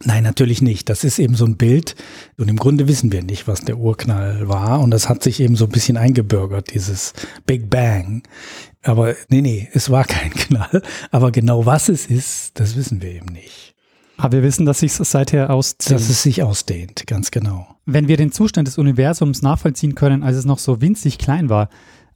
Nein, 0.05 0.23
natürlich 0.23 0.63
nicht. 0.63 0.89
Das 0.89 1.03
ist 1.03 1.19
eben 1.19 1.35
so 1.35 1.45
ein 1.45 1.57
Bild. 1.57 1.97
Und 2.37 2.49
im 2.49 2.57
Grunde 2.57 2.87
wissen 2.87 3.11
wir 3.11 3.23
nicht, 3.23 3.49
was 3.49 3.63
der 3.63 3.79
Urknall 3.79 4.49
war. 4.49 4.81
Und 4.81 4.93
das 4.93 5.09
hat 5.09 5.23
sich 5.23 5.41
eben 5.41 5.57
so 5.57 5.65
ein 5.65 5.73
bisschen 5.73 5.97
eingebürgert, 5.97 6.73
dieses 6.73 7.15
Big 7.47 7.69
Bang. 7.69 8.23
Aber 8.83 9.15
nee, 9.29 9.41
nee, 9.41 9.69
es 9.73 9.91
war 9.91 10.05
kein 10.05 10.31
Knall. 10.35 10.83
Aber 11.11 11.33
genau 11.33 11.67
was 11.67 11.89
es 11.89 12.07
ist, 12.07 12.61
das 12.61 12.77
wissen 12.77 13.03
wir 13.03 13.11
eben 13.11 13.33
nicht. 13.33 13.68
Aber 14.19 14.39
wir 14.39 14.43
wissen, 14.43 14.67
dass 14.67 14.81
sich 14.81 14.93
seither 14.93 15.51
ausdehnt. 15.51 15.93
Dass 15.93 16.11
es 16.11 16.23
sich 16.23 16.43
ausdehnt, 16.43 17.07
ganz 17.07 17.31
genau. 17.31 17.67
Wenn 17.87 18.09
wir 18.09 18.17
den 18.17 18.33
Zustand 18.33 18.67
des 18.67 18.77
Universums 18.77 19.43
nachvollziehen 19.43 19.95
können, 19.95 20.23
als 20.23 20.37
es 20.37 20.45
noch 20.45 20.59
so 20.59 20.81
winzig 20.81 21.19
klein 21.19 21.49
war, 21.49 21.69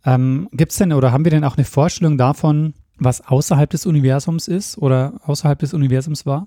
ähm, 0.05 0.49
gibt 0.53 0.73
es 0.73 0.79
denn 0.79 0.93
oder 0.93 1.12
haben 1.12 1.25
wir 1.25 1.31
denn 1.31 1.45
auch 1.45 1.57
eine 1.57 1.65
Vorstellung 1.65 2.19
davon, 2.19 2.75
was 2.99 3.27
außerhalb 3.27 3.71
des 3.71 3.87
Universums 3.87 4.49
ist 4.49 4.79
oder 4.79 5.21
außerhalb 5.25 5.59
des 5.61 5.75
Universums 5.75 6.27
war? 6.27 6.47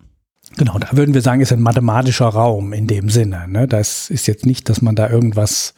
Genau, 0.57 0.77
da 0.77 0.89
würden 0.91 1.13
wir 1.13 1.21
sagen, 1.21 1.41
ist 1.41 1.53
ein 1.53 1.61
mathematischer 1.61 2.27
Raum 2.27 2.73
in 2.73 2.85
dem 2.85 3.09
Sinne. 3.09 3.47
Ne? 3.47 3.67
Das 3.67 4.09
ist 4.09 4.27
jetzt 4.27 4.45
nicht, 4.45 4.69
dass 4.69 4.81
man 4.81 4.95
da 4.95 5.09
irgendwas 5.09 5.73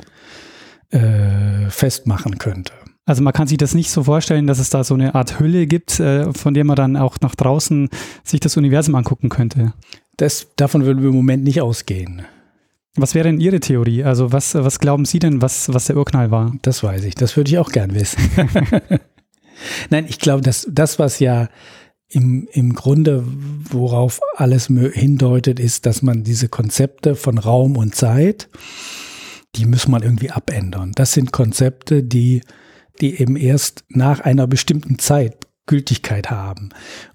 äh, 0.89 1.69
festmachen 1.69 2.39
könnte. 2.39 2.73
Also 3.07 3.23
man 3.23 3.31
kann 3.31 3.47
sich 3.47 3.57
das 3.57 3.73
nicht 3.73 3.89
so 3.89 4.03
vorstellen, 4.03 4.47
dass 4.47 4.59
es 4.59 4.69
da 4.69 4.83
so 4.83 4.93
eine 4.93 5.15
Art 5.15 5.39
Hülle 5.39 5.65
gibt, 5.65 5.97
äh, 6.01 6.31
von 6.33 6.53
der 6.53 6.65
man 6.65 6.75
dann 6.75 6.97
auch 6.97 7.15
nach 7.21 7.35
draußen 7.35 7.89
sich 8.25 8.41
das 8.41 8.57
Universum 8.57 8.95
angucken 8.95 9.29
könnte. 9.29 9.73
Das, 10.17 10.47
davon 10.57 10.83
würden 10.83 11.01
wir 11.01 11.09
im 11.09 11.15
Moment 11.15 11.45
nicht 11.45 11.61
ausgehen. 11.61 12.23
Was 12.97 13.15
wäre 13.15 13.29
denn 13.29 13.39
Ihre 13.39 13.61
Theorie? 13.61 14.03
Also 14.03 14.33
was, 14.33 14.55
was 14.55 14.79
glauben 14.79 15.05
Sie 15.05 15.19
denn, 15.19 15.41
was, 15.41 15.73
was 15.73 15.85
der 15.85 15.95
Urknall 15.95 16.31
war? 16.31 16.53
Das 16.63 16.83
weiß 16.83 17.05
ich. 17.05 17.15
Das 17.15 17.37
würde 17.37 17.49
ich 17.49 17.57
auch 17.59 17.71
gern 17.71 17.95
wissen. 17.95 18.19
Nein, 19.89 20.05
ich 20.09 20.19
glaube, 20.19 20.41
dass 20.41 20.67
das, 20.69 20.99
was 20.99 21.19
ja 21.19 21.47
im, 22.09 22.49
im 22.51 22.73
Grunde, 22.73 23.23
worauf 23.69 24.19
alles 24.35 24.67
hindeutet, 24.67 25.61
ist, 25.61 25.85
dass 25.85 26.01
man 26.01 26.25
diese 26.25 26.49
Konzepte 26.49 27.15
von 27.15 27.37
Raum 27.37 27.77
und 27.77 27.95
Zeit, 27.95 28.49
die 29.55 29.65
muss 29.65 29.87
man 29.87 30.03
irgendwie 30.03 30.31
abändern. 30.31 30.91
Das 30.93 31.13
sind 31.13 31.31
Konzepte, 31.31 32.03
die, 32.03 32.41
die 33.01 33.19
eben 33.19 33.35
erst 33.35 33.83
nach 33.89 34.19
einer 34.19 34.47
bestimmten 34.47 34.99
Zeit 34.99 35.37
Gültigkeit 35.65 36.31
haben. 36.31 36.69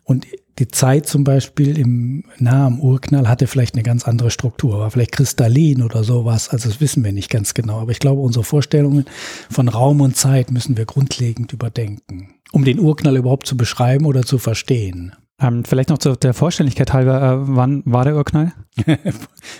Und 0.04 0.26
die 0.58 0.68
Zeit 0.68 1.06
zum 1.06 1.24
Beispiel 1.24 1.78
im 1.78 2.24
nahen 2.38 2.78
Urknall 2.78 3.28
hatte 3.28 3.46
vielleicht 3.46 3.74
eine 3.74 3.82
ganz 3.82 4.06
andere 4.06 4.30
Struktur, 4.30 4.78
war 4.78 4.90
vielleicht 4.90 5.12
kristallin 5.12 5.82
oder 5.82 6.04
sowas. 6.04 6.50
Also 6.50 6.68
das 6.68 6.80
wissen 6.80 7.02
wir 7.04 7.12
nicht 7.12 7.30
ganz 7.30 7.54
genau. 7.54 7.80
Aber 7.80 7.90
ich 7.90 7.98
glaube, 7.98 8.20
unsere 8.20 8.44
Vorstellungen 8.44 9.06
von 9.50 9.68
Raum 9.68 10.02
und 10.02 10.16
Zeit 10.16 10.50
müssen 10.50 10.76
wir 10.76 10.84
grundlegend 10.84 11.52
überdenken, 11.52 12.34
um 12.52 12.64
den 12.64 12.78
Urknall 12.78 13.16
überhaupt 13.16 13.46
zu 13.46 13.56
beschreiben 13.56 14.04
oder 14.04 14.22
zu 14.22 14.36
verstehen. 14.36 15.16
Ähm, 15.40 15.64
vielleicht 15.64 15.88
noch 15.88 15.98
zu 15.98 16.14
der 16.14 16.34
Vollständigkeit 16.34 16.92
halber, 16.92 17.20
äh, 17.22 17.36
wann 17.56 17.82
war 17.86 18.04
der 18.04 18.14
Urknall? 18.14 18.52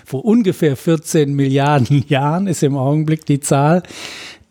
Vor 0.05 0.23
ungefähr 0.23 0.77
14 0.77 1.33
Milliarden 1.33 2.05
Jahren 2.07 2.47
ist 2.47 2.63
im 2.63 2.77
Augenblick 2.77 3.25
die 3.25 3.39
Zahl. 3.39 3.83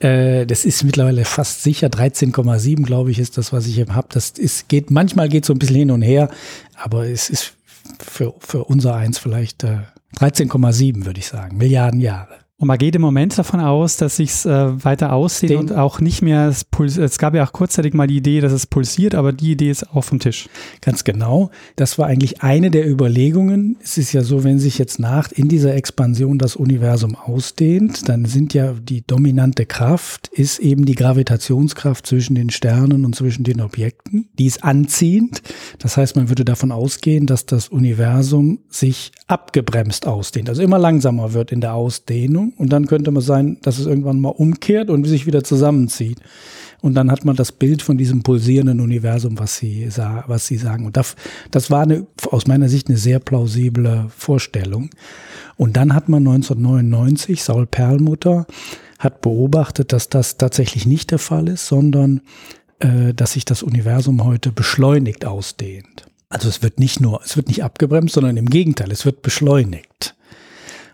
Äh, 0.02 0.46
das 0.46 0.64
ist 0.64 0.82
mittlerweile 0.82 1.24
fast 1.24 1.62
sicher 1.62 1.86
13,7, 1.86 2.82
glaube 2.82 3.10
ich, 3.12 3.18
ist 3.18 3.38
das, 3.38 3.52
was 3.52 3.66
ich 3.66 3.78
eben 3.78 3.94
habe. 3.94 4.08
Das 4.10 4.30
ist, 4.30 4.68
geht, 4.68 4.90
manchmal 4.90 5.28
geht 5.28 5.44
so 5.44 5.52
ein 5.52 5.58
bisschen 5.58 5.76
hin 5.76 5.90
und 5.90 6.02
her, 6.02 6.28
aber 6.74 7.06
es 7.06 7.30
ist 7.30 7.54
für, 8.00 8.34
für 8.40 8.64
unser 8.64 8.96
eins 8.96 9.18
vielleicht 9.18 9.62
äh, 9.62 9.78
13,7, 10.18 11.04
würde 11.04 11.20
ich 11.20 11.28
sagen, 11.28 11.56
Milliarden 11.56 12.00
Jahre. 12.00 12.38
Und 12.62 12.68
man 12.68 12.78
geht 12.78 12.94
im 12.94 13.02
Moment 13.02 13.36
davon 13.36 13.58
aus, 13.58 13.96
dass 13.96 14.18
sich 14.18 14.46
äh, 14.46 14.84
weiter 14.84 15.14
aussieht 15.14 15.50
Den- 15.50 15.58
und 15.58 15.72
auch 15.72 15.98
nicht 15.98 16.22
mehr, 16.22 16.46
es, 16.46 16.64
es 16.96 17.18
gab 17.18 17.34
ja 17.34 17.44
auch 17.44 17.52
kurzzeitig 17.52 17.92
mal 17.92 18.06
die 18.06 18.18
Idee, 18.18 18.40
dass 18.40 18.52
es 18.52 18.68
pulsiert, 18.68 19.16
aber 19.16 19.32
die 19.32 19.50
Idee 19.50 19.68
ist 19.68 19.90
auch 19.90 20.04
vom 20.04 20.20
Tisch. 20.20 20.48
Ganz 20.80 21.02
genau. 21.02 21.50
Das 21.74 21.98
war 21.98 22.06
eigentlich 22.06 22.42
eine 22.44 22.70
der 22.70 22.88
Überlegungen. 22.88 23.78
Es 23.82 23.98
ist 23.98 24.12
ja 24.12 24.22
so, 24.22 24.44
wenn 24.44 24.60
sich 24.60 24.78
jetzt 24.78 25.00
nach 25.00 25.32
in 25.32 25.48
dieser 25.48 25.74
Expansion 25.74 26.38
das 26.38 26.54
Universum 26.54 27.16
ausdehnt, 27.16 28.08
dann 28.08 28.26
sind 28.26 28.54
ja 28.54 28.74
die 28.74 29.04
dominante 29.04 29.66
Kraft 29.66 30.28
ist 30.28 30.60
eben 30.60 30.84
die 30.84 30.94
Gravitationskraft 30.94 32.06
zwischen 32.06 32.36
den 32.36 32.50
Sternen 32.50 33.04
und 33.04 33.16
zwischen 33.16 33.42
den 33.42 33.60
Objekten. 33.60 34.28
Die 34.38 34.46
ist 34.46 34.62
anziehend. 34.62 35.42
Das 35.80 35.96
heißt, 35.96 36.14
man 36.14 36.28
würde 36.28 36.44
davon 36.44 36.70
ausgehen, 36.70 37.26
dass 37.26 37.44
das 37.44 37.70
Universum 37.70 38.60
sich 38.68 39.10
abgebremst 39.26 40.06
ausdehnt, 40.06 40.48
also 40.48 40.62
immer 40.62 40.78
langsamer 40.78 41.32
wird 41.32 41.50
in 41.50 41.60
der 41.60 41.74
Ausdehnung. 41.74 42.51
Und 42.56 42.72
dann 42.72 42.86
könnte 42.86 43.10
man 43.10 43.22
sein, 43.22 43.58
dass 43.62 43.78
es 43.78 43.86
irgendwann 43.86 44.20
mal 44.20 44.30
umkehrt 44.30 44.90
und 44.90 45.04
sich 45.04 45.26
wieder 45.26 45.44
zusammenzieht. 45.44 46.18
Und 46.80 46.94
dann 46.94 47.12
hat 47.12 47.24
man 47.24 47.36
das 47.36 47.52
Bild 47.52 47.80
von 47.80 47.96
diesem 47.96 48.24
pulsierenden 48.24 48.80
Universum, 48.80 49.38
was 49.38 49.56
Sie, 49.56 49.88
sa 49.88 50.24
was 50.26 50.46
Sie 50.46 50.56
sagen. 50.56 50.84
Und 50.84 50.96
das, 50.96 51.14
das 51.52 51.70
war 51.70 51.82
eine, 51.82 52.06
aus 52.30 52.48
meiner 52.48 52.68
Sicht 52.68 52.88
eine 52.88 52.98
sehr 52.98 53.20
plausible 53.20 54.06
Vorstellung. 54.08 54.90
Und 55.56 55.76
dann 55.76 55.94
hat 55.94 56.08
man 56.08 56.26
1999, 56.26 57.42
Saul 57.42 57.66
Perlmutter 57.66 58.46
hat 58.98 59.20
beobachtet, 59.20 59.92
dass 59.92 60.08
das 60.08 60.38
tatsächlich 60.38 60.84
nicht 60.84 61.12
der 61.12 61.18
Fall 61.20 61.48
ist, 61.48 61.66
sondern 61.66 62.20
äh, 62.80 63.14
dass 63.14 63.32
sich 63.32 63.44
das 63.44 63.62
Universum 63.62 64.24
heute 64.24 64.50
beschleunigt 64.50 65.24
ausdehnt. 65.24 66.06
Also 66.28 66.48
es 66.48 66.62
wird 66.62 66.80
nicht 66.80 67.00
nur, 67.00 67.20
es 67.24 67.36
wird 67.36 67.46
nicht 67.46 67.62
abgebremst, 67.62 68.14
sondern 68.14 68.36
im 68.36 68.46
Gegenteil, 68.46 68.90
es 68.90 69.04
wird 69.04 69.22
beschleunigt. 69.22 70.16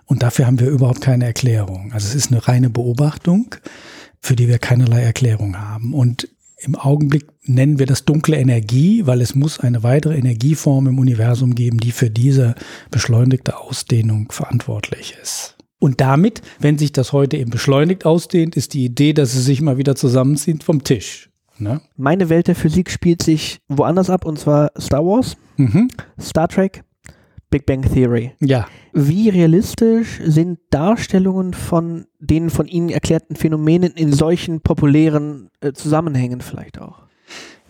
Und 0.08 0.22
dafür 0.22 0.46
haben 0.46 0.58
wir 0.58 0.68
überhaupt 0.68 1.02
keine 1.02 1.26
Erklärung. 1.26 1.92
Also 1.92 2.08
es 2.08 2.14
ist 2.14 2.32
eine 2.32 2.48
reine 2.48 2.70
Beobachtung, 2.70 3.54
für 4.20 4.34
die 4.34 4.48
wir 4.48 4.58
keinerlei 4.58 5.02
Erklärung 5.02 5.58
haben. 5.58 5.92
Und 5.92 6.28
im 6.60 6.74
Augenblick 6.74 7.26
nennen 7.44 7.78
wir 7.78 7.84
das 7.84 8.06
dunkle 8.06 8.38
Energie, 8.38 9.06
weil 9.06 9.20
es 9.20 9.34
muss 9.34 9.60
eine 9.60 9.82
weitere 9.82 10.16
Energieform 10.16 10.88
im 10.88 10.98
Universum 10.98 11.54
geben, 11.54 11.78
die 11.78 11.92
für 11.92 12.10
diese 12.10 12.54
beschleunigte 12.90 13.58
Ausdehnung 13.58 14.32
verantwortlich 14.32 15.14
ist. 15.22 15.56
Und 15.78 16.00
damit, 16.00 16.40
wenn 16.58 16.78
sich 16.78 16.90
das 16.90 17.12
heute 17.12 17.36
eben 17.36 17.50
beschleunigt 17.50 18.06
ausdehnt, 18.06 18.56
ist 18.56 18.72
die 18.74 18.86
Idee, 18.86 19.12
dass 19.12 19.34
es 19.34 19.44
sich 19.44 19.60
mal 19.60 19.76
wieder 19.76 19.94
zusammenzieht 19.94 20.64
vom 20.64 20.82
Tisch. 20.82 21.28
Ne? 21.58 21.82
Meine 21.96 22.30
Welt 22.30 22.48
der 22.48 22.56
Physik 22.56 22.90
spielt 22.90 23.22
sich 23.22 23.60
woanders 23.68 24.10
ab 24.10 24.24
und 24.24 24.38
zwar 24.38 24.72
Star 24.78 25.04
Wars, 25.04 25.36
Mhm. 25.58 25.88
Star 26.20 26.48
Trek, 26.48 26.84
Big 27.50 27.66
Bang 27.66 27.82
Theory. 27.82 28.32
Ja, 28.40 28.66
Wie 28.92 29.28
realistisch 29.28 30.20
sind 30.24 30.58
Darstellungen 30.70 31.54
von 31.54 32.06
den 32.18 32.50
von 32.50 32.66
Ihnen 32.68 32.90
erklärten 32.90 33.36
Phänomenen 33.36 33.92
in 33.92 34.12
solchen 34.12 34.60
populären 34.60 35.50
äh, 35.60 35.72
Zusammenhängen 35.72 36.40
vielleicht 36.40 36.80
auch? 36.80 37.02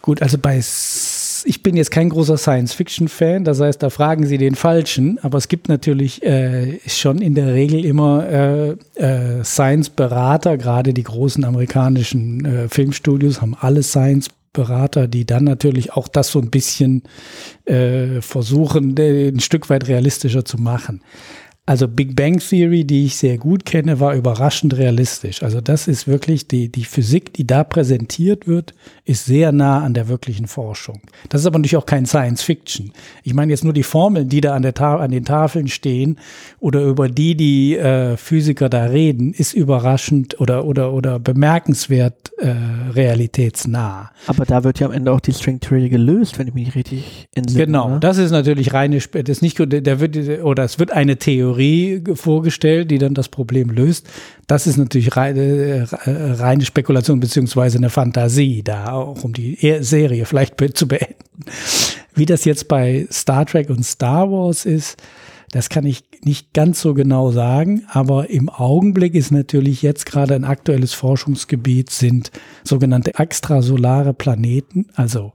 Gut, 0.02 0.22
also 0.22 0.38
bei, 0.38 0.56
S- 0.56 1.44
ich 1.46 1.62
bin 1.62 1.76
jetzt 1.76 1.90
kein 1.90 2.08
großer 2.08 2.36
Science-Fiction-Fan, 2.36 3.44
das 3.44 3.60
heißt, 3.60 3.82
da 3.82 3.90
fragen 3.90 4.26
Sie 4.26 4.38
den 4.38 4.54
Falschen, 4.54 5.18
aber 5.22 5.38
es 5.38 5.48
gibt 5.48 5.68
natürlich 5.68 6.22
äh, 6.22 6.78
schon 6.86 7.18
in 7.18 7.34
der 7.34 7.52
Regel 7.52 7.84
immer 7.84 8.26
äh, 8.28 8.70
äh, 8.94 9.44
Science-Berater, 9.44 10.56
gerade 10.56 10.94
die 10.94 11.02
großen 11.02 11.44
amerikanischen 11.44 12.44
äh, 12.44 12.68
Filmstudios 12.68 13.40
haben 13.42 13.54
alle 13.58 13.82
Science-Berater, 14.58 15.08
die 15.08 15.24
dann 15.24 15.44
natürlich 15.44 15.92
auch 15.92 16.08
das 16.08 16.28
so 16.28 16.40
ein 16.40 16.50
bisschen 16.50 17.02
äh, 17.64 18.20
versuchen, 18.20 18.98
ein 18.98 19.40
Stück 19.40 19.70
weit 19.70 19.88
realistischer 19.88 20.44
zu 20.44 20.58
machen. 20.58 21.02
Also 21.66 21.86
Big 21.86 22.16
Bang 22.16 22.38
Theory, 22.38 22.84
die 22.84 23.04
ich 23.04 23.16
sehr 23.16 23.36
gut 23.36 23.66
kenne, 23.66 24.00
war 24.00 24.14
überraschend 24.14 24.78
realistisch. 24.78 25.42
Also 25.42 25.60
das 25.60 25.86
ist 25.86 26.08
wirklich 26.08 26.48
die, 26.48 26.72
die 26.72 26.84
Physik, 26.84 27.34
die 27.34 27.46
da 27.46 27.62
präsentiert 27.62 28.46
wird, 28.46 28.74
ist 29.08 29.24
sehr 29.24 29.52
nah 29.52 29.82
an 29.82 29.94
der 29.94 30.08
wirklichen 30.08 30.46
Forschung. 30.46 31.00
Das 31.30 31.40
ist 31.40 31.46
aber 31.46 31.58
natürlich 31.58 31.76
auch 31.76 31.86
kein 31.86 32.04
Science 32.06 32.42
Fiction. 32.42 32.92
Ich 33.24 33.32
meine 33.34 33.50
jetzt 33.50 33.64
nur 33.64 33.72
die 33.72 33.82
Formeln, 33.82 34.28
die 34.28 34.40
da 34.40 34.54
an, 34.54 34.62
der 34.62 34.74
Ta 34.74 34.96
an 34.96 35.10
den 35.10 35.24
Tafeln 35.24 35.68
stehen 35.68 36.18
oder 36.60 36.82
über 36.82 37.08
die 37.08 37.34
die 37.34 37.76
äh, 37.76 38.16
Physiker 38.16 38.68
da 38.68 38.84
reden, 38.84 39.32
ist 39.32 39.54
überraschend 39.54 40.40
oder, 40.40 40.64
oder, 40.66 40.92
oder 40.92 41.18
bemerkenswert 41.18 42.32
äh, 42.38 42.52
realitätsnah. 42.94 44.10
Aber 44.26 44.44
da 44.44 44.64
wird 44.64 44.78
ja 44.80 44.86
am 44.86 44.92
Ende 44.92 45.12
auch 45.12 45.20
die 45.20 45.32
String 45.32 45.60
Theory 45.60 45.88
gelöst, 45.88 46.38
wenn 46.38 46.48
ich 46.48 46.54
mich 46.54 46.74
richtig 46.74 47.28
entsinne. 47.34 47.66
Genau, 47.66 47.90
ne? 47.90 48.00
das 48.00 48.18
ist 48.18 48.30
natürlich 48.30 48.72
reine, 48.72 48.96
Sp- 49.02 49.22
das 49.22 49.38
ist 49.38 49.42
nicht, 49.42 49.56
gut, 49.56 49.72
der 49.72 50.00
wird, 50.00 50.16
oder 50.42 50.64
es 50.64 50.78
wird 50.78 50.90
eine 50.92 51.16
Theorie 51.16 52.00
ge- 52.00 52.14
vorgestellt, 52.16 52.90
die 52.90 52.98
dann 52.98 53.14
das 53.14 53.28
Problem 53.28 53.70
löst. 53.70 54.06
Das 54.46 54.66
ist 54.66 54.76
natürlich 54.78 55.16
reine, 55.16 55.86
äh, 56.04 56.10
reine 56.32 56.64
Spekulation 56.64 57.20
beziehungsweise 57.20 57.78
eine 57.78 57.90
Fantasie 57.90 58.62
da, 58.62 58.97
auch 58.98 59.24
um 59.24 59.32
die 59.32 59.64
E- 59.64 59.82
Serie 59.82 60.26
vielleicht 60.26 60.56
zu 60.74 60.88
beenden. 60.88 61.14
Wie 62.14 62.26
das 62.26 62.44
jetzt 62.44 62.68
bei 62.68 63.06
Star 63.10 63.46
Trek 63.46 63.70
und 63.70 63.84
Star 63.84 64.30
Wars 64.30 64.64
ist, 64.64 64.96
das 65.50 65.68
kann 65.68 65.86
ich 65.86 66.04
nicht 66.24 66.52
ganz 66.52 66.80
so 66.80 66.92
genau 66.92 67.30
sagen, 67.30 67.84
aber 67.88 68.28
im 68.28 68.48
Augenblick 68.48 69.14
ist 69.14 69.30
natürlich 69.30 69.82
jetzt 69.82 70.04
gerade 70.04 70.34
ein 70.34 70.44
aktuelles 70.44 70.92
Forschungsgebiet 70.92 71.90
sind 71.90 72.30
sogenannte 72.64 73.14
extrasolare 73.18 74.12
Planeten, 74.12 74.86
also 74.94 75.32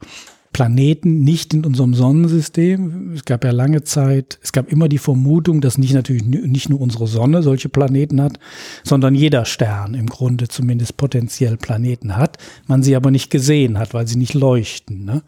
Planeten 0.54 1.24
nicht 1.24 1.54
in 1.54 1.66
unserem 1.66 1.94
Sonnensystem. 1.94 3.12
Es 3.16 3.26
gab 3.26 3.44
ja 3.44 3.52
lange 3.52 3.84
Zeit, 3.84 4.40
es 4.42 4.52
gab 4.54 4.72
immer 4.72 4.88
die 4.88 5.00
Vermutung, 5.00 5.60
dass 5.60 5.78
nicht 5.78 5.94
natürlich 5.94 6.24
nicht 6.24 6.70
nur 6.70 6.80
unsere 6.80 7.08
Sonne 7.08 7.44
solche 7.44 7.70
Planeten 7.70 8.22
hat, 8.22 8.40
sondern 8.84 9.16
jeder 9.16 9.46
Stern 9.46 9.96
im 9.96 10.06
Grunde 10.06 10.48
zumindest 10.48 10.96
potenziell 10.96 11.58
Planeten 11.58 12.16
hat, 12.16 12.38
man 12.68 12.84
sie 12.84 12.96
aber 12.96 13.12
nicht 13.12 13.32
gesehen 13.32 13.80
hat, 13.80 13.94
weil 13.94 14.08
sie 14.08 14.18
nicht 14.18 14.36
leuchten. 14.36 15.04
Ne? 15.04 15.24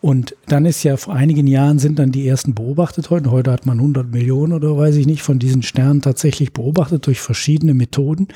Und 0.00 0.36
dann 0.46 0.64
ist 0.64 0.82
ja 0.84 0.96
vor 0.96 1.14
einigen 1.14 1.46
Jahren 1.46 1.78
sind 1.78 1.98
dann 1.98 2.12
die 2.12 2.26
ersten 2.26 2.54
beobachtet 2.54 3.10
worden. 3.10 3.30
Heute 3.30 3.50
hat 3.50 3.66
man 3.66 3.78
100 3.78 4.10
Millionen 4.12 4.52
oder 4.52 4.76
weiß 4.76 4.96
ich 4.96 5.06
nicht 5.06 5.22
von 5.22 5.38
diesen 5.38 5.62
Sternen 5.62 6.02
tatsächlich 6.02 6.52
beobachtet 6.52 7.06
durch 7.06 7.20
verschiedene 7.20 7.74
Methoden. 7.74 8.28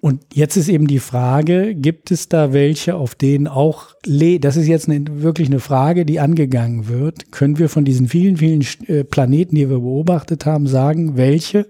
Und 0.00 0.22
jetzt 0.32 0.56
ist 0.56 0.68
eben 0.68 0.86
die 0.86 0.98
Frage, 0.98 1.74
gibt 1.74 2.10
es 2.10 2.28
da 2.28 2.52
welche, 2.52 2.96
auf 2.96 3.14
denen 3.14 3.46
auch, 3.46 3.94
le 4.04 4.38
das 4.38 4.56
ist 4.56 4.66
jetzt 4.66 4.88
eine, 4.88 5.22
wirklich 5.22 5.48
eine 5.48 5.60
Frage, 5.60 6.04
die 6.04 6.20
angegangen 6.20 6.88
wird, 6.88 7.32
können 7.32 7.58
wir 7.58 7.68
von 7.68 7.84
diesen 7.84 8.08
vielen, 8.08 8.36
vielen 8.36 8.64
äh, 8.86 9.04
Planeten, 9.04 9.56
die 9.56 9.68
wir 9.68 9.78
beobachtet 9.78 10.46
haben, 10.46 10.66
sagen, 10.66 11.16
welche 11.16 11.66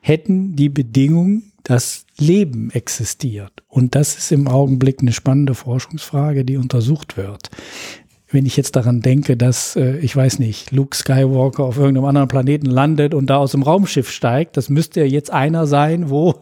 hätten 0.00 0.56
die 0.56 0.68
Bedingung, 0.68 1.42
dass 1.62 2.06
Leben 2.18 2.70
existiert? 2.70 3.52
Und 3.68 3.94
das 3.94 4.16
ist 4.16 4.32
im 4.32 4.48
Augenblick 4.48 5.00
eine 5.00 5.12
spannende 5.12 5.54
Forschungsfrage, 5.54 6.44
die 6.44 6.56
untersucht 6.56 7.16
wird. 7.16 7.50
Wenn 8.32 8.46
ich 8.46 8.56
jetzt 8.56 8.76
daran 8.76 9.00
denke, 9.00 9.36
dass, 9.36 9.74
äh, 9.74 9.98
ich 9.98 10.14
weiß 10.14 10.38
nicht, 10.38 10.70
Luke 10.70 10.96
Skywalker 10.96 11.64
auf 11.64 11.78
irgendeinem 11.78 12.04
anderen 12.04 12.28
Planeten 12.28 12.66
landet 12.66 13.12
und 13.12 13.28
da 13.28 13.38
aus 13.38 13.52
dem 13.52 13.62
Raumschiff 13.62 14.08
steigt, 14.08 14.56
das 14.56 14.68
müsste 14.68 15.00
ja 15.00 15.06
jetzt 15.06 15.32
einer 15.32 15.66
sein, 15.66 16.10
wo 16.10 16.36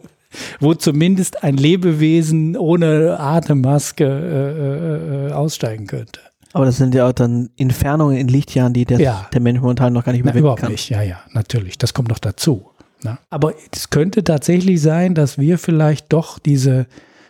wo 0.59 0.73
zumindest 0.73 1.43
ein 1.43 1.57
Lebewesen 1.57 2.55
ohne 2.57 3.19
Atemmaske 3.19 4.05
äh, 4.05 5.29
äh, 5.29 5.31
aussteigen 5.33 5.87
könnte. 5.87 6.19
Aber 6.53 6.65
das 6.65 6.77
sind 6.77 6.95
ja 6.95 7.07
auch 7.07 7.13
dann 7.13 7.49
Entfernungen 7.57 8.17
in 8.17 8.27
Lichtjahren, 8.27 8.73
die 8.73 8.85
der, 8.85 8.99
Ja. 8.99 9.27
der 9.31 9.41
Mensch 9.41 9.61
momentan 9.61 9.93
noch 9.93 10.03
gar 10.05 10.13
nicht 10.13 10.21
Na, 10.21 10.31
überwinden 10.31 10.39
überhaupt 10.45 10.61
kann. 10.61 10.71
nicht, 10.71 10.89
ja, 10.89 11.01
ja, 11.01 11.19
natürlich. 11.33 11.77
Das 11.77 11.93
kommt 11.93 12.09
noch 12.09 12.19
dazu. 12.19 12.69
Ne? 13.03 13.17
Aber 13.29 13.53
es 13.73 13.89
könnte 13.91 14.23
tatsächlich 14.23 14.81
sein, 14.81 15.13
dass 15.15 15.37
wir 15.37 15.57
vielleicht 15.59 16.11
doch 16.11 16.39
diese, 16.39 16.87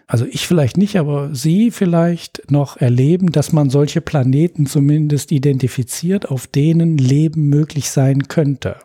also 0.08 0.26
ich 0.26 0.48
vielleicht 0.48 0.78
nicht, 0.78 0.98
aber 0.98 1.36
Sie 1.36 1.70
vielleicht 1.70 2.50
noch 2.50 2.78
erleben, 2.78 3.32
dass 3.32 3.52
man 3.52 3.70
solche 3.70 4.02
Planeten 4.02 4.66
zumindest 4.66 5.32
identifiziert, 5.32 6.30
auf 6.30 6.48
denen 6.48 6.98
Leben 6.98 7.50
möglich 7.50 7.92
sein 7.92 8.28
könnte. 8.30 8.78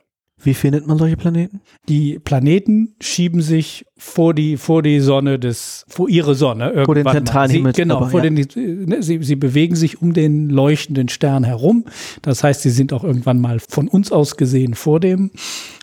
Wie 0.45 0.55
findet 0.55 0.87
man 0.87 0.99
solche 0.99 1.17
Planeten? 1.17 1.63
Die 1.89 2.19
Planeten 2.19 2.95
schieben 3.01 3.41
sich 3.41 3.87
vor 3.97 4.35
die, 4.35 4.59
vor 4.59 4.83
die 4.83 5.01
Sonne 5.01 5.39
des, 5.39 5.87
vor 5.89 6.09
ihre 6.09 6.35
Sonne 6.35 6.67
irgendwann. 6.67 6.85
Vor 6.85 6.95
den 6.95 7.07
zentralen 7.09 7.51
sie, 7.51 7.57
Himmelskörper, 7.57 7.95
Genau, 7.95 8.11
vor 8.11 8.23
ja. 8.23 8.31
den, 8.31 8.87
ne, 8.89 9.03
sie, 9.03 9.23
sie 9.23 9.37
bewegen 9.37 9.75
sich 9.75 10.03
um 10.03 10.13
den 10.13 10.51
leuchtenden 10.51 11.09
Stern 11.09 11.45
herum. 11.45 11.87
Das 12.21 12.45
heißt, 12.45 12.61
sie 12.61 12.71
sind 12.71 12.93
auch 12.93 13.05
irgendwann 13.05 13.41
mal 13.41 13.59
von 13.59 13.89
uns 13.89 14.13
aus 14.13 14.37
gesehen 14.37 14.75
vor 14.75 15.01
dem 15.01 15.31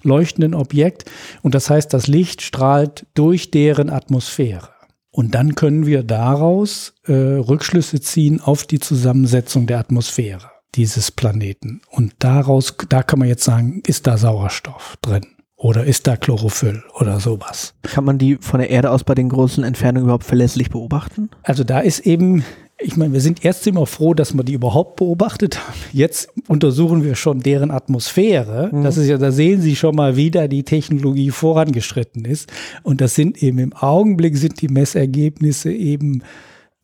leuchtenden 0.04 0.54
Objekt. 0.54 1.06
Und 1.42 1.56
das 1.56 1.70
heißt, 1.70 1.92
das 1.92 2.08
Licht 2.08 2.44
strahlt 2.44 3.08
durch 3.16 3.50
deren 3.50 3.90
Atmosphäre. 3.90 4.70
Und 5.10 5.36
dann 5.36 5.56
können 5.56 5.86
wir 5.86 6.04
daraus 6.04 6.94
äh, 7.06 7.14
Rückschlüsse 7.14 8.00
ziehen 8.00 8.40
auf 8.40 8.66
die 8.66 8.80
Zusammensetzung 8.80 9.68
der 9.68 9.80
Atmosphäre. 9.80 10.51
Dieses 10.76 11.12
Planeten. 11.12 11.82
Und 11.90 12.14
daraus, 12.20 12.76
da 12.90 13.04
kann 13.04 13.20
man 13.20 13.28
jetzt 13.28 13.44
sagen, 13.44 13.82
ist 13.86 14.08
da 14.08 14.18
Sauerstoff 14.18 14.98
drin? 15.02 15.26
Oder 15.62 15.84
ist 15.86 16.08
da 16.08 16.18
Chlorophyll 16.18 16.84
oder 17.00 17.20
sowas? 17.20 17.76
Kann 17.84 18.04
man 18.04 18.18
die 18.18 18.38
von 18.42 18.60
der 18.60 18.72
Erde 18.72 18.90
aus 18.90 19.04
bei 19.04 19.14
den 19.14 19.30
großen 19.30 19.64
Entfernungen 19.64 20.06
überhaupt 20.06 20.24
verlässlich 20.24 20.72
beobachten? 20.72 21.30
Also 21.44 21.64
da 21.64 21.82
ist 21.82 22.00
eben, 22.00 22.44
ich 22.80 22.98
meine, 22.98 23.14
wir 23.14 23.22
sind 23.22 23.46
erst 23.46 23.68
immer 23.68 23.86
froh, 23.86 24.16
dass 24.16 24.34
wir 24.34 24.44
die 24.44 24.54
überhaupt 24.54 24.96
beobachtet 24.96 25.60
haben. 25.60 25.78
Jetzt 25.94 26.30
untersuchen 26.48 27.04
wir 27.04 27.14
schon 27.14 27.42
deren 27.42 27.70
Atmosphäre. 27.70 28.72
Mhm. 28.74 28.84
Das 28.84 28.98
ist 28.98 29.08
ja, 29.08 29.20
da 29.20 29.32
sehen 29.32 29.62
Sie 29.62 29.76
schon 29.76 29.96
mal, 29.96 30.16
wie 30.16 30.32
da 30.32 30.48
die 30.48 30.64
Technologie 30.64 31.30
vorangeschritten 31.30 32.26
ist. 32.26 32.52
Und 32.82 33.00
das 33.00 33.14
sind 33.14 33.44
eben 33.44 33.60
im 33.60 33.74
Augenblick 33.74 34.38
sind 34.38 34.62
die 34.62 34.68
Messergebnisse 34.68 35.72
eben 35.72 36.24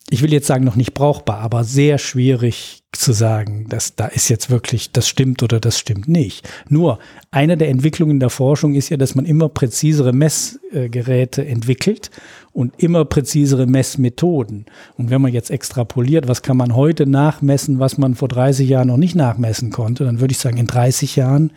ich 0.10 0.22
will 0.22 0.32
jetzt 0.32 0.48
sagen, 0.48 0.64
noch 0.64 0.76
nicht 0.76 0.94
brauchbar, 0.94 1.40
aber 1.40 1.64
sehr 1.64 1.98
schwierig 1.98 2.84
zu 3.00 3.14
sagen, 3.14 3.66
dass 3.70 3.96
da 3.96 4.08
ist 4.08 4.30
jetzt 4.30 4.50
wirklich, 4.50 4.92
das 4.92 5.08
stimmt 5.08 5.44
oder 5.44 5.60
das 5.60 5.78
stimmt 5.78 6.08
nicht. 6.08 6.48
Nur 6.70 7.00
eine 7.32 7.58
der 7.58 7.70
Entwicklungen 7.70 8.20
der 8.20 8.30
Forschung 8.30 8.74
ist 8.76 8.90
ja, 8.90 8.98
dass 8.98 9.16
man 9.16 9.26
immer 9.26 9.50
präzisere 9.50 10.14
Messgeräte 10.14 11.46
entwickelt 11.46 12.12
und 12.54 12.82
immer 12.82 13.06
präzisere 13.06 13.68
Messmethoden. 13.68 14.66
Und 14.96 15.10
wenn 15.10 15.22
man 15.22 15.32
jetzt 15.32 15.52
extrapoliert, 15.52 16.28
was 16.28 16.42
kann 16.42 16.58
man 16.58 16.76
heute 16.76 17.06
nachmessen, 17.06 17.80
was 17.80 17.98
man 17.98 18.16
vor 18.16 18.28
30 18.28 18.68
Jahren 18.68 18.88
noch 18.88 18.98
nicht 18.98 19.16
nachmessen 19.16 19.72
konnte, 19.72 20.04
dann 20.06 20.20
würde 20.20 20.32
ich 20.32 20.40
sagen, 20.40 20.58
in 20.58 20.68
30 20.68 21.16
Jahren 21.16 21.52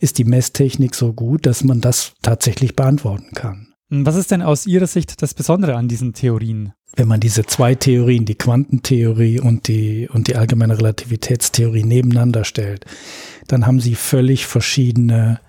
ist 0.00 0.18
die 0.18 0.24
Messtechnik 0.24 0.94
so 0.94 1.12
gut, 1.12 1.46
dass 1.46 1.62
man 1.62 1.80
das 1.80 2.14
tatsächlich 2.22 2.74
beantworten 2.74 3.32
kann. 3.34 3.68
Was 3.88 4.16
ist 4.16 4.30
denn 4.30 4.42
aus 4.42 4.66
Ihrer 4.66 4.86
Sicht 4.86 5.22
das 5.22 5.34
Besondere 5.34 5.76
an 5.76 5.88
diesen 5.88 6.12
Theorien? 6.12 6.72
Wenn 6.96 7.08
man 7.08 7.20
diese 7.20 7.44
zwei 7.44 7.74
Theorien, 7.74 8.24
die 8.24 8.34
Quantentheorie 8.34 9.38
und 9.38 9.68
die, 9.68 10.08
und 10.10 10.28
die 10.28 10.36
allgemeine 10.36 10.78
Relativitätstheorie 10.78 11.84
nebeneinander 11.84 12.44
stellt, 12.44 12.86
dann 13.46 13.66
haben 13.66 13.80
sie 13.80 13.94
völlig 13.94 14.46
verschiedene 14.46 15.40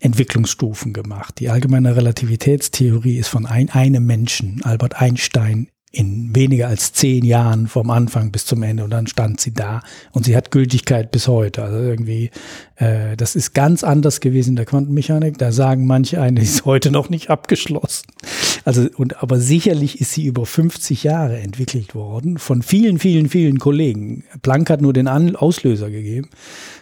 Entwicklungsstufen 0.00 0.92
gemacht. 0.92 1.38
Die 1.38 1.48
allgemeine 1.48 1.96
Relativitätstheorie 1.96 3.16
ist 3.16 3.28
von 3.28 3.46
ein, 3.46 3.70
einem 3.70 4.04
Menschen, 4.04 4.60
Albert 4.64 5.00
Einstein, 5.00 5.68
in 5.96 6.34
weniger 6.34 6.68
als 6.68 6.92
zehn 6.92 7.24
Jahren 7.24 7.68
vom 7.68 7.90
Anfang 7.90 8.30
bis 8.30 8.44
zum 8.44 8.62
Ende 8.62 8.84
und 8.84 8.90
dann 8.90 9.06
stand 9.06 9.40
sie 9.40 9.54
da 9.54 9.80
und 10.12 10.26
sie 10.26 10.36
hat 10.36 10.50
Gültigkeit 10.50 11.10
bis 11.10 11.26
heute. 11.26 11.62
Also 11.62 11.78
irgendwie, 11.78 12.30
äh, 12.76 13.16
das 13.16 13.34
ist 13.34 13.54
ganz 13.54 13.82
anders 13.82 14.20
gewesen 14.20 14.50
in 14.50 14.56
der 14.56 14.66
Quantenmechanik. 14.66 15.38
Da 15.38 15.52
sagen 15.52 15.86
manche 15.86 16.20
eine, 16.20 16.40
ist 16.42 16.66
heute 16.66 16.90
noch 16.90 17.08
nicht 17.08 17.30
abgeschlossen. 17.30 18.06
Also 18.64 18.88
und 18.96 19.22
aber 19.22 19.40
sicherlich 19.40 20.00
ist 20.00 20.12
sie 20.12 20.26
über 20.26 20.44
50 20.44 21.02
Jahre 21.02 21.38
entwickelt 21.38 21.94
worden 21.94 22.36
von 22.36 22.62
vielen, 22.62 22.98
vielen, 22.98 23.30
vielen 23.30 23.58
Kollegen. 23.58 24.24
Planck 24.42 24.68
hat 24.68 24.82
nur 24.82 24.92
den 24.92 25.08
Auslöser 25.08 25.88
gegeben. 25.88 26.28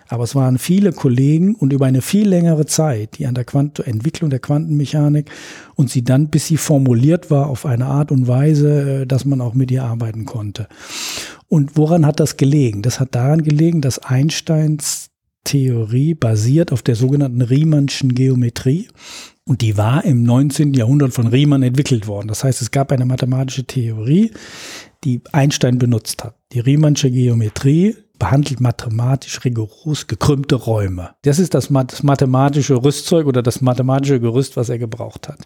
Aber 0.09 0.25
es 0.25 0.35
waren 0.35 0.59
viele 0.59 0.93
Kollegen 0.93 1.55
und 1.55 1.73
über 1.73 1.87
eine 1.87 2.03
viel 2.03 2.29
längere 2.29 2.67
Zeit, 2.67 3.19
die 3.19 3.27
an 3.27 3.35
der 3.35 3.45
Quant 3.45 3.79
Entwicklung 3.81 4.31
der 4.31 4.39
Quantenmechanik 4.39 5.31
und 5.75 5.91
sie 5.91 6.05
dann, 6.05 6.29
bis 6.29 6.47
sie 6.47 6.57
formuliert 6.57 7.31
war, 7.31 7.49
auf 7.49 7.67
eine 7.67 7.87
Art 7.87 8.13
und 8.13 8.29
Weise, 8.29 9.03
äh, 9.03 9.07
dass 9.07 9.25
man 9.25 9.41
auch 9.41 9.55
mit 9.55 9.71
ihr 9.71 9.85
arbeiten 9.85 10.25
konnte. 10.25 10.69
Und 11.49 11.77
woran 11.77 12.07
hat 12.07 12.21
das 12.21 12.37
gelegen? 12.37 12.83
Das 12.83 13.01
hat 13.01 13.15
daran 13.15 13.43
gelegen, 13.43 13.81
dass 13.81 13.99
Einsteins 13.99 15.11
Theorie 15.45 16.15
basiert 16.15 16.73
auf 16.73 16.83
der 16.83 16.97
sogenannten 16.97 17.43
Riemannschen 17.43 18.15
Geometrie. 18.15 18.89
Und 19.47 19.61
die 19.61 19.77
war 19.77 20.05
im 20.05 20.23
19. 20.23 20.73
Jahrhundert 20.73 21.13
von 21.13 21.27
Riemann 21.27 21.63
entwickelt 21.63 22.07
worden. 22.07 22.29
Das 22.29 22.45
heißt, 22.45 22.63
es 22.63 22.71
gab 22.71 22.91
eine 22.91 23.05
mathematische 23.05 23.65
Theorie, 23.65 24.33
die 25.05 25.21
Einstein 25.33 25.79
benutzt 25.79 26.25
hat. 26.25 26.35
Die 26.53 26.61
Riemannsche 26.61 27.11
Geometrie 27.11 27.95
behandelt 28.19 28.61
mathematisch 28.61 29.45
rigoros 29.45 30.07
gekrümmte 30.07 30.55
Räume. 30.55 31.11
Das 31.23 31.39
ist 31.39 31.55
das, 31.55 31.71
mathematische 31.71 32.83
Rüstzeug 32.83 33.27
oder 33.27 33.43
das 33.43 33.61
mathematische 33.61 34.21
Gerüst, 34.21 34.57
was 34.57 34.69
er 34.69 34.79
gebraucht 34.79 35.29
hat. 35.29 35.41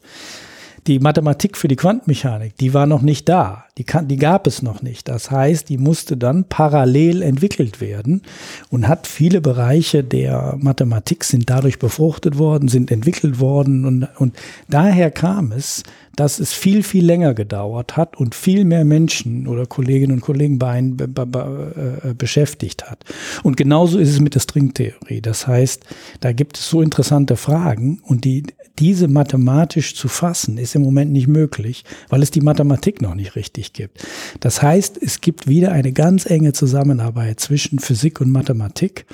Die 0.86 1.00
Mathematik 1.00 1.56
für 1.56 1.68
die 1.68 1.76
Quantenmechanik, 1.76 2.56
die 2.56 2.72
war 2.72 2.86
noch 2.86 3.02
nicht 3.02 3.28
da. 3.28 3.64
Die, 3.76 3.84
kann, 3.84 4.08
die 4.08 4.16
gab 4.16 4.46
es 4.46 4.62
noch 4.62 4.80
nicht. 4.80 5.08
Das 5.08 5.30
heißt, 5.30 5.68
die 5.68 5.76
musste 5.76 6.16
dann 6.16 6.44
parallel 6.44 7.20
entwickelt 7.20 7.80
werden 7.80 8.22
und 8.70 8.88
hat 8.88 9.06
viele 9.06 9.40
Bereiche 9.40 10.02
der 10.02 10.56
Mathematik 10.58 11.24
sind 11.24 11.50
dadurch 11.50 11.78
befruchtet 11.78 12.38
worden, 12.38 12.68
sind 12.68 12.90
entwickelt 12.90 13.38
worden 13.38 13.84
und, 13.84 14.08
und 14.18 14.36
daher 14.68 15.10
kam 15.10 15.52
es, 15.52 15.82
dass 16.18 16.40
es 16.40 16.52
viel, 16.52 16.82
viel 16.82 17.06
länger 17.06 17.32
gedauert 17.32 17.96
hat 17.96 18.16
und 18.16 18.34
viel 18.34 18.64
mehr 18.64 18.84
Menschen 18.84 19.46
oder 19.46 19.66
Kolleginnen 19.66 20.14
und 20.14 20.20
Kollegen 20.20 20.58
bei 20.58 20.82
be, 20.82 21.06
be, 21.06 21.24
be, 21.24 22.00
äh, 22.02 22.14
beschäftigt 22.14 22.90
hat. 22.90 23.04
Und 23.44 23.56
genauso 23.56 24.00
ist 24.00 24.08
es 24.10 24.18
mit 24.18 24.34
der 24.34 24.40
Stringtheorie. 24.40 25.20
Das 25.20 25.46
heißt, 25.46 25.84
da 26.18 26.32
gibt 26.32 26.58
es 26.58 26.68
so 26.68 26.82
interessante 26.82 27.36
Fragen 27.36 28.00
und 28.02 28.24
die, 28.24 28.42
diese 28.80 29.06
mathematisch 29.06 29.94
zu 29.94 30.08
fassen, 30.08 30.58
ist 30.58 30.74
im 30.74 30.82
Moment 30.82 31.12
nicht 31.12 31.28
möglich, 31.28 31.84
weil 32.08 32.24
es 32.24 32.32
die 32.32 32.40
Mathematik 32.40 33.00
noch 33.00 33.14
nicht 33.14 33.36
richtig 33.36 33.72
gibt. 33.72 34.04
Das 34.40 34.60
heißt, 34.60 35.00
es 35.00 35.20
gibt 35.20 35.46
wieder 35.46 35.70
eine 35.70 35.92
ganz 35.92 36.26
enge 36.26 36.52
Zusammenarbeit 36.52 37.38
zwischen 37.38 37.78
Physik 37.78 38.20
und 38.20 38.32
Mathematik. 38.32 39.06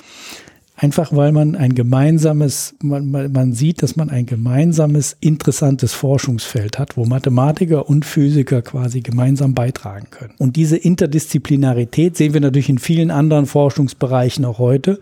Einfach 0.77 1.15
weil 1.15 1.31
man 1.31 1.55
ein 1.55 1.73
gemeinsames, 1.73 2.75
man, 2.81 3.31
man 3.31 3.53
sieht, 3.53 3.81
dass 3.81 3.95
man 3.95 4.09
ein 4.09 4.25
gemeinsames, 4.25 5.15
interessantes 5.21 5.93
Forschungsfeld 5.93 6.77
hat, 6.77 6.97
wo 6.97 7.05
Mathematiker 7.05 7.87
und 7.87 8.03
Physiker 8.03 8.61
quasi 8.61 8.99
gemeinsam 8.99 9.53
beitragen 9.53 10.07
können. 10.11 10.33
Und 10.37 10.57
diese 10.57 10.75
Interdisziplinarität 10.75 12.17
sehen 12.17 12.33
wir 12.33 12.41
natürlich 12.41 12.69
in 12.69 12.79
vielen 12.79 13.09
anderen 13.09 13.45
Forschungsbereichen 13.45 14.43
auch 14.43 14.59
heute, 14.59 14.99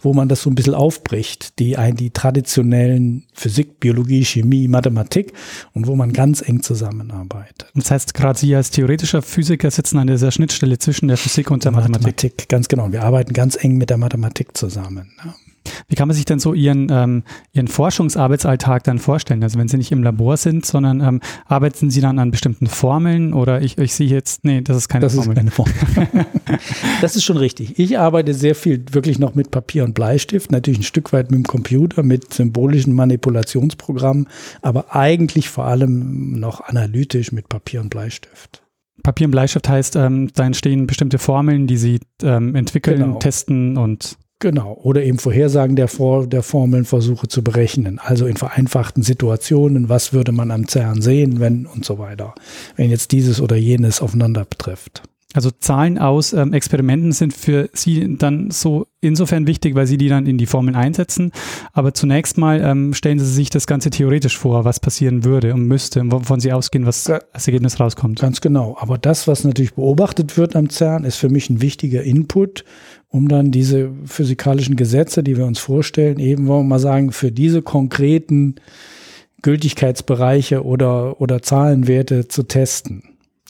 wo 0.00 0.12
man 0.12 0.28
das 0.28 0.42
so 0.42 0.50
ein 0.50 0.54
bisschen 0.54 0.74
aufbricht, 0.74 1.58
die, 1.58 1.76
die 1.94 2.10
traditionellen 2.10 3.24
Physik, 3.34 3.80
Biologie, 3.80 4.24
Chemie, 4.24 4.68
Mathematik 4.68 5.32
und 5.72 5.86
wo 5.86 5.96
man 5.96 6.12
ganz 6.12 6.40
eng 6.40 6.62
zusammenarbeitet. 6.62 7.70
Das 7.74 7.90
heißt, 7.90 8.14
gerade 8.14 8.38
Sie 8.38 8.54
als 8.54 8.70
theoretischer 8.70 9.22
Physiker 9.22 9.70
sitzen 9.70 9.98
an 9.98 10.06
dieser 10.06 10.30
Schnittstelle 10.30 10.78
zwischen 10.78 11.08
der 11.08 11.16
Physik 11.16 11.50
und 11.50 11.64
der 11.64 11.72
Mathematik. 11.72 12.06
Mathematik. 12.06 12.48
Ganz 12.48 12.68
genau. 12.68 12.92
Wir 12.92 13.02
arbeiten 13.02 13.32
ganz 13.32 13.56
eng 13.62 13.76
mit 13.76 13.90
der 13.90 13.98
Mathematik 13.98 14.56
zusammen. 14.56 15.12
Ja. 15.24 15.34
Wie 15.88 15.94
kann 15.94 16.08
man 16.08 16.14
sich 16.14 16.24
denn 16.24 16.38
so 16.38 16.54
Ihren, 16.54 16.88
ähm, 16.90 17.22
Ihren 17.52 17.68
Forschungsarbeitsalltag 17.68 18.84
dann 18.84 18.98
vorstellen? 18.98 19.42
Also 19.42 19.58
wenn 19.58 19.68
Sie 19.68 19.76
nicht 19.76 19.92
im 19.92 20.02
Labor 20.02 20.36
sind, 20.36 20.66
sondern 20.66 21.00
ähm, 21.00 21.20
arbeiten 21.46 21.90
Sie 21.90 22.00
dann 22.00 22.18
an 22.18 22.30
bestimmten 22.30 22.66
Formeln 22.66 23.32
oder 23.32 23.62
ich, 23.62 23.78
ich 23.78 23.94
sehe 23.94 24.08
jetzt, 24.08 24.44
nee, 24.44 24.60
das 24.60 24.76
ist 24.76 24.88
keine 24.88 25.02
das 25.02 25.14
Formel. 25.14 25.30
Ist 25.30 25.36
keine 25.36 25.50
Formel. 25.50 25.74
das 27.00 27.16
ist 27.16 27.24
schon 27.24 27.36
richtig. 27.36 27.78
Ich 27.78 27.98
arbeite 27.98 28.34
sehr 28.34 28.54
viel 28.54 28.84
wirklich 28.92 29.18
noch 29.18 29.34
mit 29.34 29.50
Papier 29.50 29.84
und 29.84 29.94
Bleistift, 29.94 30.52
natürlich 30.52 30.80
ein 30.80 30.84
Stück 30.84 31.12
weit 31.12 31.30
mit 31.30 31.38
dem 31.38 31.46
Computer, 31.46 32.02
mit 32.02 32.32
symbolischen 32.32 32.92
Manipulationsprogrammen, 32.94 34.28
aber 34.62 34.94
eigentlich 34.94 35.48
vor 35.48 35.64
allem 35.64 36.38
noch 36.38 36.60
analytisch 36.60 37.32
mit 37.32 37.48
Papier 37.48 37.80
und 37.80 37.90
Bleistift. 37.90 38.62
Papier 39.02 39.26
und 39.26 39.32
Bleistift 39.32 39.68
heißt, 39.68 39.96
ähm, 39.96 40.30
da 40.34 40.44
entstehen 40.44 40.86
bestimmte 40.86 41.18
Formeln, 41.18 41.66
die 41.66 41.76
Sie 41.76 42.00
ähm, 42.22 42.54
entwickeln, 42.54 43.00
genau. 43.00 43.18
testen 43.18 43.76
und 43.76 44.16
Genau. 44.44 44.78
Oder 44.82 45.02
eben 45.04 45.18
Vorhersagen 45.18 45.74
der, 45.74 45.88
For 45.88 46.26
der 46.26 46.42
Formeln 46.42 46.84
versuche 46.84 47.28
zu 47.28 47.42
berechnen. 47.42 47.98
Also 47.98 48.26
in 48.26 48.36
vereinfachten 48.36 49.02
Situationen, 49.02 49.88
was 49.88 50.12
würde 50.12 50.32
man 50.32 50.50
am 50.50 50.68
CERN 50.68 51.00
sehen, 51.00 51.40
wenn 51.40 51.64
und 51.64 51.86
so 51.86 51.98
weiter. 51.98 52.34
Wenn 52.76 52.90
jetzt 52.90 53.12
dieses 53.12 53.40
oder 53.40 53.56
jenes 53.56 54.02
aufeinander 54.02 54.44
betrifft. 54.44 55.00
Also 55.34 55.50
Zahlen 55.50 55.98
aus 55.98 56.32
ähm, 56.32 56.52
Experimenten 56.52 57.10
sind 57.10 57.32
für 57.32 57.68
Sie 57.72 58.16
dann 58.16 58.52
so 58.52 58.86
insofern 59.00 59.48
wichtig, 59.48 59.74
weil 59.74 59.86
Sie 59.86 59.98
die 59.98 60.08
dann 60.08 60.26
in 60.26 60.38
die 60.38 60.46
Formeln 60.46 60.76
einsetzen. 60.76 61.32
Aber 61.72 61.92
zunächst 61.92 62.38
mal 62.38 62.60
ähm, 62.60 62.94
stellen 62.94 63.18
Sie 63.18 63.26
sich 63.26 63.50
das 63.50 63.66
Ganze 63.66 63.90
theoretisch 63.90 64.38
vor, 64.38 64.64
was 64.64 64.78
passieren 64.78 65.24
würde 65.24 65.52
und 65.52 65.66
müsste, 65.66 66.00
wovon 66.10 66.38
Sie 66.38 66.52
ausgehen, 66.52 66.86
was 66.86 67.10
als 67.10 67.48
Ergebnis 67.48 67.80
rauskommt. 67.80 68.20
Ganz 68.20 68.40
genau. 68.40 68.76
Aber 68.78 68.96
das, 68.96 69.26
was 69.26 69.42
natürlich 69.42 69.74
beobachtet 69.74 70.38
wird 70.38 70.54
am 70.54 70.70
CERN, 70.70 71.04
ist 71.04 71.16
für 71.16 71.28
mich 71.28 71.50
ein 71.50 71.60
wichtiger 71.60 72.04
Input, 72.04 72.64
um 73.08 73.28
dann 73.28 73.50
diese 73.50 73.90
physikalischen 74.04 74.76
Gesetze, 74.76 75.24
die 75.24 75.36
wir 75.36 75.46
uns 75.46 75.58
vorstellen, 75.58 76.20
eben, 76.20 76.46
wollen 76.46 76.62
wir 76.62 76.68
mal 76.68 76.78
sagen, 76.78 77.10
für 77.10 77.32
diese 77.32 77.60
konkreten 77.60 78.54
Gültigkeitsbereiche 79.42 80.64
oder, 80.64 81.20
oder 81.20 81.42
Zahlenwerte 81.42 82.28
zu 82.28 82.44
testen. 82.44 83.02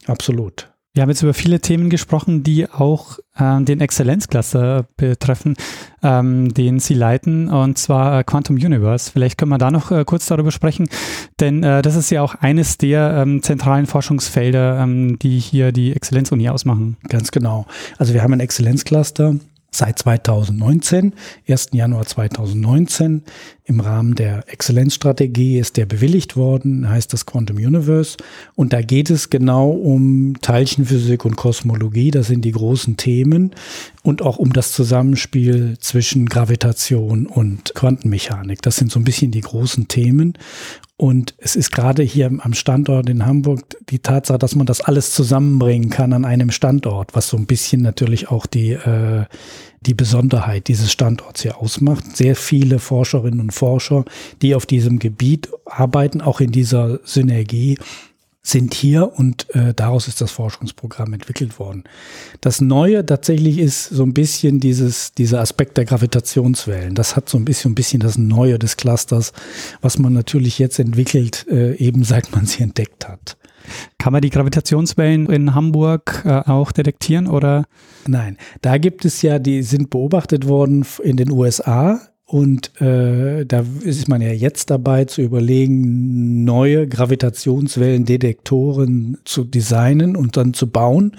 Absolut. 0.07 0.73
Wir 0.96 1.02
haben 1.02 1.11
jetzt 1.11 1.22
über 1.22 1.35
viele 1.35 1.59
Themen 1.59 1.90
gesprochen, 1.90 2.44
die 2.44 2.70
auch 2.70 3.18
äh, 3.37 3.61
den 3.62 3.80
Exzellenzcluster 3.80 4.87
betreffen, 4.96 5.57
ähm, 6.04 6.54
den 6.54 6.78
Sie 6.78 6.94
leiten, 6.94 7.48
und 7.48 7.78
zwar 7.78 8.20
äh, 8.20 8.22
Quantum 8.22 8.54
Universe. 8.54 9.11
Vielleicht 9.11 9.37
können 9.37 9.50
wir 9.50 9.59
da 9.59 9.72
noch 9.72 9.90
äh, 9.90 10.04
kurz 10.04 10.26
darüber 10.26 10.52
sprechen, 10.52 10.88
denn 11.40 11.64
äh, 11.64 11.83
das 11.83 11.96
ist 11.96 12.11
ja 12.11 12.22
auch 12.22 12.37
eines 12.37 12.78
der 12.78 13.12
ähm, 13.16 13.42
zentralen 13.42 13.87
Forschungsfelder, 13.87 14.78
ähm, 14.78 15.18
die 15.18 15.40
hier 15.40 15.72
die 15.72 15.96
Exzellenzuni 15.96 16.48
ausmachen. 16.48 16.96
Ganz 17.09 17.33
genau. 17.33 17.66
Also 17.98 18.14
wir 18.14 18.22
haben 18.22 18.33
ein 18.33 18.38
Exzellenzcluster, 18.38 19.35
seit 19.74 19.98
2019, 19.98 21.14
1. 21.48 21.68
Januar 21.72 22.06
2019. 22.06 23.22
Im 23.66 23.80
Rahmen 23.80 24.14
der 24.14 24.44
Exzellenzstrategie 24.52 25.58
ist 25.58 25.78
der 25.78 25.87
bewilligt 25.87 26.37
worden, 26.37 26.88
heißt 26.88 27.12
das 27.14 27.24
Quantum 27.24 27.56
Universe. 27.56 28.18
Und 28.54 28.74
da 28.74 28.82
geht 28.82 29.08
es 29.08 29.30
genau 29.30 29.70
um 29.70 30.34
Teilchenphysik 30.42 31.24
und 31.24 31.37
Kosmologie. 31.37 32.10
Das 32.10 32.26
sind 32.26 32.44
die 32.44 32.52
großen 32.52 32.98
Themen. 32.98 33.52
Und 34.02 34.20
auch 34.20 34.37
um 34.37 34.52
das 34.52 34.72
Zusammenspiel 34.72 35.78
zwischen 35.80 36.26
Gravitation 36.26 37.26
und 37.26 37.74
Quantenmechanik. 37.74 38.60
Das 38.60 38.76
sind 38.76 38.92
so 38.92 39.00
ein 39.00 39.04
bisschen 39.04 39.30
die 39.30 39.40
großen 39.40 39.88
Themen. 39.88 40.34
Und 40.96 41.35
es 41.38 41.57
ist 41.57 41.72
gerade 41.72 42.04
hier 42.04 42.30
am 42.38 42.54
Standort 42.54 43.09
in 43.09 43.26
Hamburg 43.26 43.62
die 43.90 43.98
Tatsache, 43.98 44.38
dass 44.38 44.54
man 44.54 44.66
das 44.66 44.80
alles 44.80 45.12
zusammenbringen 45.12 45.90
kann 45.90 46.12
an 46.12 46.24
einem 46.24 46.52
Standort, 46.52 47.16
was 47.16 47.28
so 47.28 47.37
ein 47.37 47.46
bisschen 47.46 47.83
natürlich 47.83 48.28
auch 48.28 48.46
die, 48.46 48.72
äh, 48.72 49.24
die 49.80 49.94
Besonderheit 49.94 50.68
dieses 50.68 50.92
Standorts 50.92 51.42
hier 51.42 51.59
ausmacht. 51.59 52.16
Sehr 52.16 52.37
viele 52.37 52.78
Forscherinnen 52.78 53.40
und 53.40 53.52
Forscher, 53.52 54.04
die 54.40 54.54
auf 54.54 54.66
diesem 54.66 55.00
Gebiet 55.00 55.48
arbeiten, 55.66 56.20
auch 56.20 56.40
in 56.40 56.52
dieser 56.52 57.00
Synergie, 57.02 57.76
sind 58.46 58.74
hier 58.74 59.11
und 59.18 59.52
äh, 59.54 59.72
daraus 59.72 60.07
ist 60.07 60.20
das 60.20 60.30
Forschungsprogramm 60.30 61.14
entwickelt 61.14 61.59
worden. 61.59 61.83
Das 62.42 62.61
Neue 62.61 63.04
tatsächlich 63.04 63.59
ist 63.59 63.88
so 63.88 64.02
ein 64.02 64.12
bisschen 64.12 64.61
dieses, 64.61 65.12
dieser 65.12 65.40
Aspekt 65.40 65.78
der 65.78 65.87
Gravitationswellen. 65.87 66.94
Das 66.94 67.16
hat 67.16 67.30
so 67.30 67.38
ein 67.38 67.46
bisschen, 67.46 67.72
ein 67.72 67.74
bisschen 67.74 68.00
das 68.00 68.18
Neue 68.18 68.59
des 68.59 68.76
Clusters, 68.76 69.33
was 69.80 69.98
man 69.98 70.12
natürlich 70.12 70.59
jetzt 70.59 70.78
entwickelt, 70.78 71.46
äh, 71.50 71.74
eben 71.76 72.04
seit 72.04 72.33
man 72.33 72.44
sie 72.44 72.62
entdeckt 72.62 73.09
hat. 73.09 73.38
Kann 73.96 74.12
man 74.12 74.20
die 74.20 74.28
Gravitationswellen 74.28 75.26
in 75.30 75.54
Hamburg 75.54 76.22
äh, 76.26 76.42
auch 76.44 76.70
detektieren 76.70 77.26
oder? 77.26 77.64
Nein, 78.07 78.37
da 78.61 78.76
gibt 78.76 79.07
es 79.07 79.22
ja, 79.22 79.38
die 79.38 79.62
sind 79.62 79.88
beobachtet 79.88 80.46
worden 80.46 80.85
in 81.02 81.16
den 81.16 81.30
USA 81.30 81.98
und 82.26 82.80
äh, 82.80 83.44
da 83.44 83.66
ist 83.82 84.08
man 84.08 84.22
ja 84.22 84.32
jetzt 84.32 84.70
dabei 84.70 85.04
zu 85.04 85.20
überlegen, 85.20 86.44
neue 86.44 86.88
Gravitationswellendetektoren 86.88 89.18
zu 89.24 89.44
designen 89.44 90.16
und 90.16 90.38
dann 90.38 90.54
zu 90.54 90.70
bauen. 90.70 91.18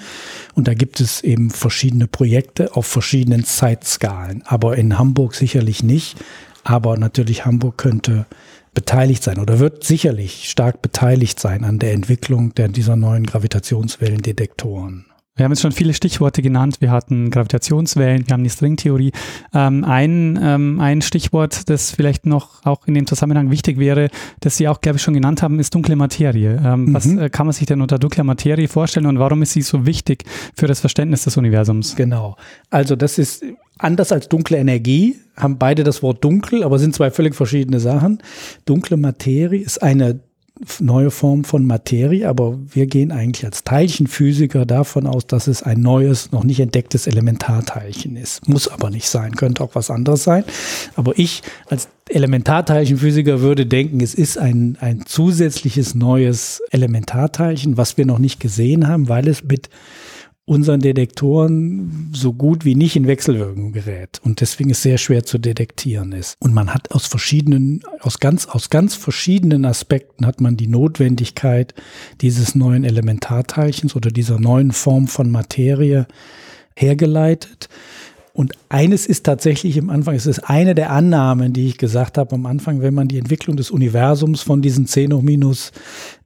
Und 0.56 0.68
da 0.68 0.74
gibt 0.74 1.00
es 1.00 1.22
eben 1.22 1.52
verschiedene 1.52 2.08
Projekte 2.08 2.76
auf 2.76 2.88
verschiedenen 2.88 3.44
Zeitskalen. 3.44 4.42
Aber 4.48 4.78
in 4.78 4.98
Hamburg 4.98 5.36
sicherlich 5.36 5.84
nicht. 5.84 6.18
Aber 6.64 6.98
natürlich 6.98 7.46
Hamburg 7.46 7.78
könnte 7.78 8.26
beteiligt 8.74 9.22
sein 9.22 9.38
oder 9.38 9.60
wird 9.60 9.84
sicherlich 9.84 10.50
stark 10.50 10.82
beteiligt 10.82 11.40
sein 11.40 11.64
an 11.64 11.78
der 11.78 11.94
Entwicklung 11.94 12.56
der, 12.56 12.68
dieser 12.68 12.96
neuen 12.96 13.28
Gravitationswellendetektoren. 13.28 15.06
Wir 15.38 15.44
haben 15.44 15.52
jetzt 15.52 15.64
schon 15.64 15.74
viele 15.74 15.94
Stichworte 15.94 16.42
genannt. 16.42 16.78
Wir 16.80 16.92
hatten 16.92 17.30
Gravitationswellen, 17.30 18.26
wir 18.26 18.34
haben 18.34 18.46
die 18.46 18.50
Stringtheorie. 18.50 19.12
Ähm, 19.54 19.84
ein, 19.84 20.40
ähm, 20.42 20.80
ein 20.80 21.02
Stichwort, 21.02 21.70
das 21.70 21.92
vielleicht 21.92 22.26
noch 22.26 22.66
auch 22.66 22.88
in 22.88 22.94
dem 22.94 23.06
Zusammenhang 23.06 23.52
wichtig 23.52 23.78
wäre, 23.78 24.08
das 24.40 24.56
Sie 24.56 24.70
auch, 24.70 24.80
glaube 24.80 24.96
ich, 24.96 25.04
schon 25.04 25.14
genannt 25.14 25.42
haben, 25.42 25.60
ist 25.60 25.76
dunkle 25.76 25.98
Materie. 25.98 26.62
Ähm, 26.64 26.86
mhm. 26.86 26.94
Was 26.94 27.06
äh, 27.08 27.30
kann 27.30 27.48
man 27.48 27.54
sich 27.54 27.66
denn 27.66 27.82
unter 27.82 28.00
dunkler 28.00 28.24
Materie 28.24 28.70
vorstellen 28.70 29.08
und 29.08 29.20
warum 29.20 29.42
ist 29.42 29.52
sie 29.52 29.62
so 29.62 29.86
wichtig 29.86 30.24
für 30.56 30.68
das 30.68 30.80
Verständnis 30.80 31.26
des 31.26 31.36
Universums? 31.36 31.98
Genau. 31.98 32.38
Also 32.70 32.96
das 32.96 33.18
ist 33.18 33.44
anders 33.78 34.14
als 34.14 34.30
dunkle 34.30 34.56
Energie, 34.56 35.18
haben 35.36 35.58
beide 35.58 35.84
das 35.84 36.02
Wort 36.02 36.24
dunkel, 36.24 36.64
aber 36.64 36.80
sind 36.80 36.96
zwei 36.96 37.12
völlig 37.12 37.36
verschiedene 37.36 37.82
Sachen. 37.82 38.20
Dunkle 38.66 38.96
Materie 38.96 39.60
ist 39.60 39.84
eine 39.84 40.22
neue 40.80 41.12
Form 41.12 41.44
von 41.44 41.66
Materie, 41.66 42.28
aber 42.28 42.58
wir 42.72 42.88
gehen 42.88 43.12
eigentlich 43.12 43.46
als 43.46 43.64
Teilchenphysiker 43.64 44.66
davon 44.66 45.06
aus, 45.06 45.28
dass 45.28 45.48
es 45.48 45.64
ein 45.64 45.82
neues, 45.82 46.32
noch 46.32 46.44
nicht 46.44 46.62
entdecktes 46.62 47.08
Elementarteilchen 47.08 48.16
ist. 48.16 48.48
Muss 48.48 48.70
aber 48.70 48.90
nicht 48.90 49.10
sein, 49.10 49.36
könnte 49.36 49.64
auch 49.64 49.76
was 49.76 49.90
anderes 49.90 50.24
sein. 50.24 50.46
Aber 50.96 51.18
ich 51.20 51.44
als 51.68 51.90
Elementarteilchenphysiker 52.08 53.42
würde 53.42 53.66
denken, 53.66 54.00
es 54.00 54.14
ist 54.14 54.38
ein, 54.38 54.78
ein 54.80 55.06
zusätzliches 55.06 55.94
neues 55.94 56.62
Elementarteilchen, 56.72 57.78
was 57.78 57.98
wir 57.98 58.06
noch 58.06 58.20
nicht 58.20 58.40
gesehen 58.40 58.88
haben, 58.88 59.10
weil 59.10 59.28
es 59.28 59.44
mit 59.44 59.70
unseren 60.46 60.80
Detektoren 60.80 62.10
so 62.14 62.32
gut 62.32 62.66
wie 62.66 62.76
nicht 62.76 62.96
in 62.96 63.08
Wechselwirkung 63.08 63.72
gerät 63.72 64.22
und 64.24 64.42
deswegen 64.42 64.70
es 64.70 64.84
sehr 64.84 65.00
schwer 65.00 65.24
zu 65.24 65.40
detektieren 65.40 66.12
ist. 66.12 66.36
Und 66.40 66.54
man 66.54 66.72
hat 66.72 66.92
aus 66.92 67.08
verschiedenen, 67.08 67.82
aus 68.00 68.20
ganz, 68.20 68.46
aus 68.46 68.70
ganz 68.70 68.94
verschiedenen 68.94 69.66
Aspekten 69.66 70.26
hat 70.26 70.42
man 70.42 70.56
die 70.56 70.68
Notwendigkeit 70.68 71.74
dieses 72.22 72.54
neuen 72.54 72.84
Elementarteilchens 72.84 73.96
oder 73.96 74.12
dieser 74.12 74.40
neuen 74.40 74.72
Form 74.72 75.08
von 75.08 75.32
Materie 75.32 76.06
hergeleitet. 76.76 77.68
Und 78.36 78.52
eines 78.68 79.06
ist 79.06 79.26
tatsächlich 79.26 79.78
im 79.78 79.90
Anfang, 79.90 80.14
es 80.14 80.26
ist 80.26 80.40
eine 80.40 80.76
der 80.76 80.92
Annahmen, 80.92 81.54
die 81.54 81.68
ich 81.68 81.78
gesagt 81.78 82.18
habe 82.18 82.36
am 82.36 82.46
Anfang, 82.46 82.82
wenn 82.82 82.94
man 82.94 83.08
die 83.08 83.18
Entwicklung 83.18 83.56
des 83.56 83.72
Universums 83.72 84.42
von 84.42 84.62
diesen 84.62 84.88
10 84.88 85.14
hoch 85.14 85.22
minus 85.22 85.72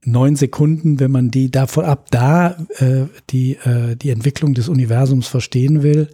9 0.04 0.34
Sekunden, 0.34 0.98
wenn 0.98 1.12
man 1.12 1.30
die 1.30 1.52
davon 1.52 1.84
ab 1.84 2.08
da 2.10 2.56
äh, 2.78 3.04
die, 3.30 3.52
äh, 3.58 3.94
die 3.94 4.10
Entwicklung 4.10 4.54
des 4.54 4.68
Universums 4.68 5.28
verstehen 5.28 5.84
will, 5.84 6.08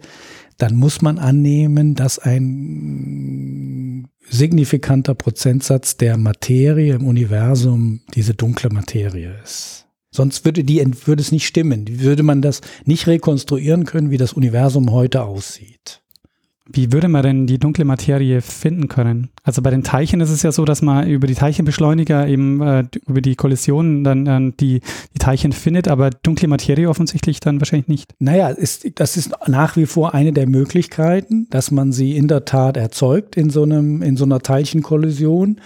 dann 0.59 0.75
muss 0.75 1.01
man 1.01 1.17
annehmen, 1.17 1.95
dass 1.95 2.19
ein 2.19 4.07
signifikanter 4.29 5.15
Prozentsatz 5.15 5.97
der 5.97 6.17
Materie 6.17 6.93
im 6.93 7.07
Universum 7.07 8.01
diese 8.13 8.35
dunkle 8.35 8.69
Materie 8.69 9.33
ist. 9.43 9.86
Sonst 10.11 10.45
würde, 10.45 10.63
die, 10.63 10.83
würde 11.05 11.21
es 11.21 11.31
nicht 11.31 11.47
stimmen. 11.47 11.85
Würde 12.01 12.23
man 12.23 12.41
das 12.41 12.61
nicht 12.85 13.07
rekonstruieren 13.07 13.85
können, 13.85 14.09
wie 14.09 14.17
das 14.17 14.33
Universum 14.33 14.91
heute 14.91 15.23
aussieht. 15.23 16.01
Wie 16.69 16.91
würde 16.91 17.07
man 17.07 17.23
denn 17.23 17.47
die 17.47 17.59
dunkle 17.59 17.85
Materie 17.85 18.41
finden 18.41 18.87
können? 18.87 19.29
Also 19.43 19.61
bei 19.61 19.69
den 19.69 19.83
Teilchen 19.83 20.19
ist 20.19 20.29
es 20.29 20.43
ja 20.43 20.51
so, 20.51 20.65
dass 20.65 20.81
man 20.81 21.07
über 21.07 21.25
die 21.27 21.35
Teilchenbeschleuniger 21.35 22.27
eben 22.27 22.61
äh, 22.61 22.83
über 23.07 23.21
die 23.21 23.35
Kollisionen 23.35 24.03
dann 24.03 24.27
äh, 24.27 24.51
die, 24.59 24.81
die 25.13 25.19
Teilchen 25.19 25.53
findet, 25.53 25.87
aber 25.87 26.09
dunkle 26.09 26.49
Materie 26.49 26.89
offensichtlich 26.89 27.39
dann 27.39 27.61
wahrscheinlich 27.61 27.87
nicht. 27.87 28.13
Naja, 28.19 28.49
ist, 28.49 28.99
das 28.99 29.15
ist 29.15 29.31
nach 29.47 29.77
wie 29.77 29.85
vor 29.85 30.13
eine 30.13 30.33
der 30.33 30.47
Möglichkeiten, 30.47 31.47
dass 31.49 31.71
man 31.71 31.93
sie 31.93 32.17
in 32.17 32.27
der 32.27 32.43
Tat 32.43 32.75
erzeugt 32.75 33.37
in 33.37 33.49
so 33.49 33.63
einem, 33.63 34.01
in 34.01 34.17
so 34.17 34.25
einer 34.25 34.39
Teilchenkollision 34.39 35.61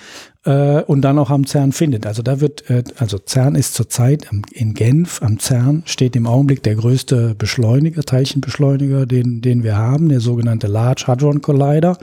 äh, 0.45 0.82
und 0.84 1.01
dann 1.01 1.19
auch 1.19 1.30
am 1.30 1.45
CERN 1.45 1.71
findet. 1.71 2.06
Also 2.06 2.21
da 2.21 2.41
wird, 2.41 2.69
äh, 2.69 2.84
also 2.97 3.17
CERN 3.23 3.56
ist 3.56 3.73
zurzeit 3.73 4.27
in 4.51 4.73
Genf, 4.73 5.21
am 5.21 5.39
CERN 5.39 5.84
steht 5.86 6.15
im 6.15 6.27
Augenblick 6.27 6.63
der 6.63 6.75
größte 6.75 7.36
Beschleuniger, 7.36 8.04
Teilchenbeschleuniger, 8.04 9.06
den, 9.06 9.41
den 9.41 9.63
wir 9.63 9.77
haben, 9.77 10.10
der 10.10 10.19
sogenannte 10.19 10.67
Large 10.67 11.06
Hadron 11.08 11.41
Collider. 11.41 11.97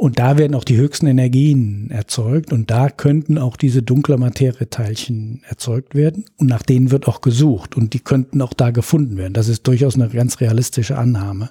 Und 0.00 0.20
da 0.20 0.38
werden 0.38 0.54
auch 0.54 0.62
die 0.62 0.76
höchsten 0.76 1.08
Energien 1.08 1.90
erzeugt 1.90 2.52
und 2.52 2.70
da 2.70 2.88
könnten 2.88 3.36
auch 3.36 3.56
diese 3.56 3.82
dunkle 3.82 4.16
Materieteilchen 4.16 5.42
erzeugt 5.48 5.96
werden 5.96 6.24
und 6.36 6.46
nach 6.46 6.62
denen 6.62 6.92
wird 6.92 7.08
auch 7.08 7.20
gesucht 7.20 7.76
und 7.76 7.94
die 7.94 7.98
könnten 7.98 8.40
auch 8.40 8.52
da 8.52 8.70
gefunden 8.70 9.16
werden. 9.16 9.32
Das 9.32 9.48
ist 9.48 9.66
durchaus 9.66 9.96
eine 9.96 10.08
ganz 10.08 10.40
realistische 10.40 10.96
Annahme. 10.96 11.50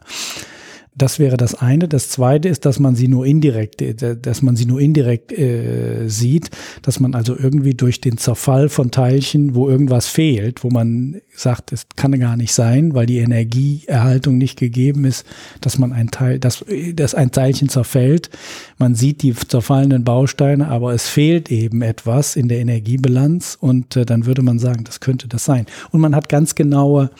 Das 0.97 1.19
wäre 1.19 1.37
das 1.37 1.53
eine. 1.53 1.87
Das 1.87 2.09
zweite 2.09 2.49
ist, 2.49 2.65
dass 2.65 2.79
man 2.79 2.95
sie 2.95 3.07
nur 3.07 3.25
indirekt, 3.25 3.81
äh, 3.81 4.17
dass 4.17 4.41
man 4.41 4.55
sie 4.55 4.65
nur 4.65 4.79
indirekt 4.81 5.31
äh, 5.31 6.07
sieht, 6.07 6.49
dass 6.81 6.99
man 6.99 7.13
also 7.13 7.37
irgendwie 7.37 7.75
durch 7.75 8.01
den 8.01 8.17
Zerfall 8.17 8.69
von 8.69 8.89
Teilchen, 8.89 9.53
wo 9.53 9.69
irgendwas 9.69 10.07
fehlt, 10.07 10.63
wo 10.63 10.69
man 10.69 11.21
sagt, 11.35 11.71
es 11.71 11.85
kann 11.95 12.19
gar 12.19 12.35
nicht 12.35 12.51
sein, 12.51 12.95
weil 12.95 13.05
die 13.05 13.19
Energieerhaltung 13.19 14.37
nicht 14.39 14.57
gegeben 14.57 15.05
ist, 15.05 15.25
dass 15.61 15.77
man 15.77 15.93
ein 15.93 16.09
Teil, 16.09 16.39
dass, 16.39 16.65
dass 16.93 17.13
ein 17.13 17.31
Teilchen 17.31 17.69
zerfällt. 17.69 18.31
Man 18.79 18.95
sieht 18.95 19.21
die 19.21 19.35
zerfallenen 19.35 20.03
Bausteine, 20.03 20.67
aber 20.67 20.93
es 20.93 21.07
fehlt 21.07 21.51
eben 21.51 21.83
etwas 21.83 22.35
in 22.35 22.47
der 22.47 22.57
Energiebilanz 22.57 23.55
und 23.59 23.95
äh, 23.95 24.05
dann 24.05 24.25
würde 24.25 24.41
man 24.41 24.57
sagen, 24.57 24.83
das 24.83 24.99
könnte 24.99 25.27
das 25.27 25.45
sein. 25.45 25.67
Und 25.91 26.01
man 26.01 26.15
hat 26.15 26.27
ganz 26.27 26.55
genaue 26.55 27.11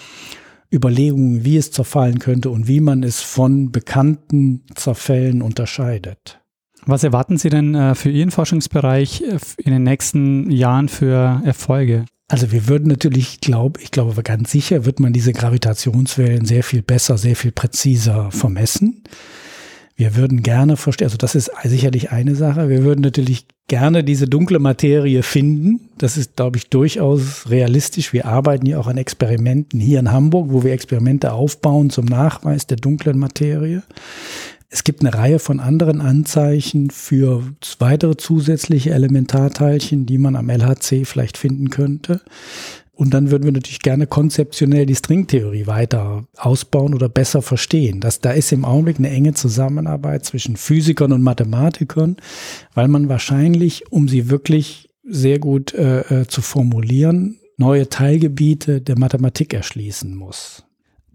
Überlegungen, 0.72 1.44
wie 1.44 1.58
es 1.58 1.72
zerfallen 1.72 2.20
könnte 2.20 2.50
und 2.50 2.68
wie 2.68 2.80
man 2.80 3.04
es 3.04 3.22
von 3.22 3.72
bekannten 3.72 4.64
Zerfällen 4.76 5.42
unterscheidet. 5.42 6.40
Was 6.86 7.04
erwarten 7.04 7.38
Sie 7.38 7.50
denn 7.50 7.76
äh, 7.76 7.96
für 7.96 8.10
Ihren 8.10 8.32
Forschungsbereich 8.32 9.22
äh, 9.22 9.38
in 9.58 9.74
den 9.74 9.84
nächsten 9.84 10.50
Jahren 10.50 10.90
für 10.90 11.42
Erfolge? 11.44 12.06
Also 12.30 12.52
wir 12.52 12.68
würden 12.68 12.88
natürlich, 12.88 13.40
glaub, 13.40 13.80
ich 13.82 13.92
glaube 13.92 14.22
ganz 14.22 14.52
sicher, 14.52 14.86
wird 14.86 15.00
man 15.00 15.14
diese 15.14 15.32
Gravitationswellen 15.32 16.46
sehr 16.46 16.64
viel 16.64 16.82
besser, 16.82 17.18
sehr 17.18 17.38
viel 17.38 17.52
präziser 17.52 18.32
vermessen. 18.32 19.04
Wir 19.98 20.16
würden 20.16 20.44
gerne 20.44 20.78
verstehen, 20.78 21.08
also 21.08 21.18
das 21.18 21.34
ist 21.34 21.52
sicherlich 21.64 22.12
eine 22.12 22.36
Sache. 22.36 22.70
Wir 22.70 22.84
würden 22.84 23.02
natürlich 23.02 23.48
gerne 23.68 24.04
diese 24.04 24.28
dunkle 24.28 24.60
Materie 24.60 25.24
finden. 25.24 25.90
Das 25.98 26.18
ist, 26.18 26.36
glaube 26.36 26.58
ich, 26.58 26.70
durchaus 26.70 27.50
realistisch. 27.50 28.14
Wir 28.14 28.28
arbeiten 28.28 28.68
ja 28.68 28.78
auch 28.78 28.86
an 28.86 28.98
Experimenten 28.98 29.80
hier 29.80 30.00
in 30.00 30.12
Hamburg, 30.12 30.50
wo 30.52 30.64
wir 30.64 30.72
Experimente 30.72 31.34
aufbauen 31.34 31.90
zum 31.90 32.06
Nachweis 32.06 32.68
der 32.68 32.78
dunklen 32.78 33.18
Materie. 33.18 33.82
Es 34.70 34.84
gibt 34.84 35.02
eine 35.02 35.16
Reihe 35.16 35.40
von 35.40 35.60
anderen 35.60 36.00
Anzeichen 36.00 36.92
für 36.92 37.42
weitere 37.80 38.18
zusätzliche 38.18 38.92
Elementarteilchen, 38.92 40.06
die 40.06 40.20
man 40.20 40.36
am 40.36 40.52
LHC 40.52 41.06
vielleicht 41.06 41.38
finden 41.38 41.72
könnte. 41.72 42.22
Und 42.98 43.14
dann 43.14 43.30
würden 43.30 43.44
wir 43.44 43.52
natürlich 43.52 43.82
gerne 43.82 44.08
konzeptionell 44.08 44.88
die 44.88 44.96
Stringtheorie 44.96 45.68
weiter 45.68 46.26
ausbauen 46.36 46.96
oder 46.96 47.10
besser 47.10 47.44
verstehen. 47.44 48.00
Das, 48.00 48.22
da 48.22 48.32
ist 48.32 48.52
im 48.52 48.66
Augenblick 48.66 48.98
eine 48.98 49.12
enge 49.12 49.36
Zusammenarbeit 49.36 50.26
zwischen 50.26 50.58
Physikern 50.58 51.12
und 51.12 51.22
Mathematikern, 51.22 52.18
weil 52.74 52.88
man 52.88 53.08
wahrscheinlich, 53.08 53.92
um 53.92 54.08
sie 54.08 54.32
wirklich 54.32 54.90
sehr 55.04 55.38
gut 55.38 55.76
äh, 55.76 56.22
äh 56.22 56.28
zu 56.28 56.42
formulieren, 56.42 57.40
neue 57.56 57.88
Teilgebiete 57.88 58.82
der 58.82 58.98
Mathematik 58.98 59.54
erschließen 59.54 60.16
muss. 60.16 60.67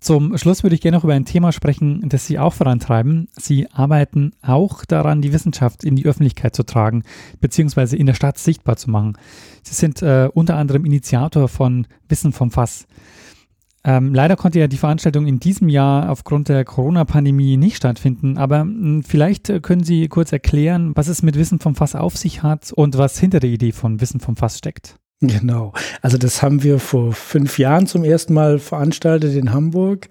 Zum 0.03 0.37
Schluss 0.37 0.65
würde 0.65 0.75
ich 0.75 0.81
gerne 0.81 0.97
noch 0.97 1.05
über 1.05 1.15
ein 1.15 1.27
Thema 1.27 1.53
sprechen, 1.53 2.09
das 2.09 2.27
Sie 2.27 2.37
auch 2.37 2.53
vorantreiben. 2.53 3.29
Sie 3.39 3.71
arbeiten 3.71 4.33
auch 4.43 4.85
daran, 4.85 5.23
die 5.23 5.33
Wissenschaft 5.33 5.85
in 5.85 5.95
die 5.95 6.07
Öffentlichkeit 6.07 6.57
zu 6.57 6.65
tragen, 6.65 7.05
beziehungsweise 7.41 7.97
in 7.97 8.07
der 8.07 8.15
Stadt 8.15 8.37
sichtbar 8.37 8.77
zu 8.77 8.91
machen. 8.91 9.17
Sie 9.63 9.75
sind 9.75 10.03
äh, 10.03 10.29
unter 10.35 10.57
anderem 10.57 10.85
Initiator 10.85 11.47
von 11.47 11.87
Wissen 12.09 12.33
vom 12.33 12.51
Fass. 12.51 12.89
Ähm, 13.85 14.13
leider 14.13 14.35
konnte 14.35 14.59
ja 14.59 14.67
die 14.67 14.77
Veranstaltung 14.77 15.29
in 15.29 15.39
diesem 15.39 15.69
Jahr 15.69 16.11
aufgrund 16.11 16.49
der 16.49 16.65
Corona-Pandemie 16.65 17.57
nicht 17.57 17.77
stattfinden, 17.77 18.39
aber 18.39 18.65
mh, 18.65 18.73
hm, 18.73 19.03
vielleicht 19.05 19.63
können 19.63 19.85
Sie 19.85 20.09
kurz 20.09 20.33
erklären, 20.33 20.97
was 20.97 21.07
es 21.07 21.23
mit 21.23 21.37
Wissen 21.37 21.61
vom 21.61 21.77
Fass 21.77 21.95
auf 21.95 22.17
sich 22.17 22.43
hat 22.43 22.73
und 22.73 22.99
was 22.99 23.21
hinter 23.21 23.39
der 23.39 23.51
Idee 23.51 23.71
von 23.71 24.01
Wissen 24.01 24.19
vom 24.19 24.35
Fass 24.35 24.59
steckt. 24.59 24.97
Genau. 25.23 25.73
Also 26.01 26.19
das 26.19 26.43
haben 26.43 26.65
wir 26.65 26.81
vor 26.81 27.13
fünf 27.13 27.57
Jahren 27.57 27.87
zum 27.87 28.03
ersten 28.03 28.35
Mal 28.35 28.59
veranstaltet 28.59 29.37
in 29.37 29.53
Hamburg. 29.53 30.09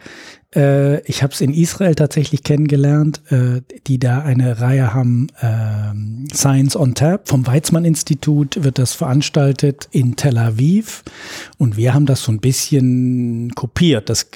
Äh, 0.55 1.01
ich 1.01 1.21
habe 1.21 1.33
es 1.33 1.41
in 1.41 1.53
Israel 1.53 1.95
tatsächlich 1.95 2.43
kennengelernt, 2.43 3.21
äh, 3.29 3.61
die 3.87 3.99
da 3.99 4.21
eine 4.21 4.61
Reihe 4.61 4.93
haben, 4.93 5.27
äh, 5.41 6.33
Science 6.33 6.77
on 6.77 6.95
Tap. 6.95 7.27
Vom 7.27 7.45
Weizmann-Institut 7.45 8.63
wird 8.63 8.79
das 8.79 8.93
veranstaltet 8.93 9.89
in 9.91 10.15
Tel 10.15 10.37
Aviv. 10.37 11.03
Und 11.57 11.75
wir 11.75 11.93
haben 11.93 12.05
das 12.05 12.23
so 12.23 12.31
ein 12.31 12.39
bisschen 12.39 13.53
kopiert. 13.53 14.09
Das 14.09 14.27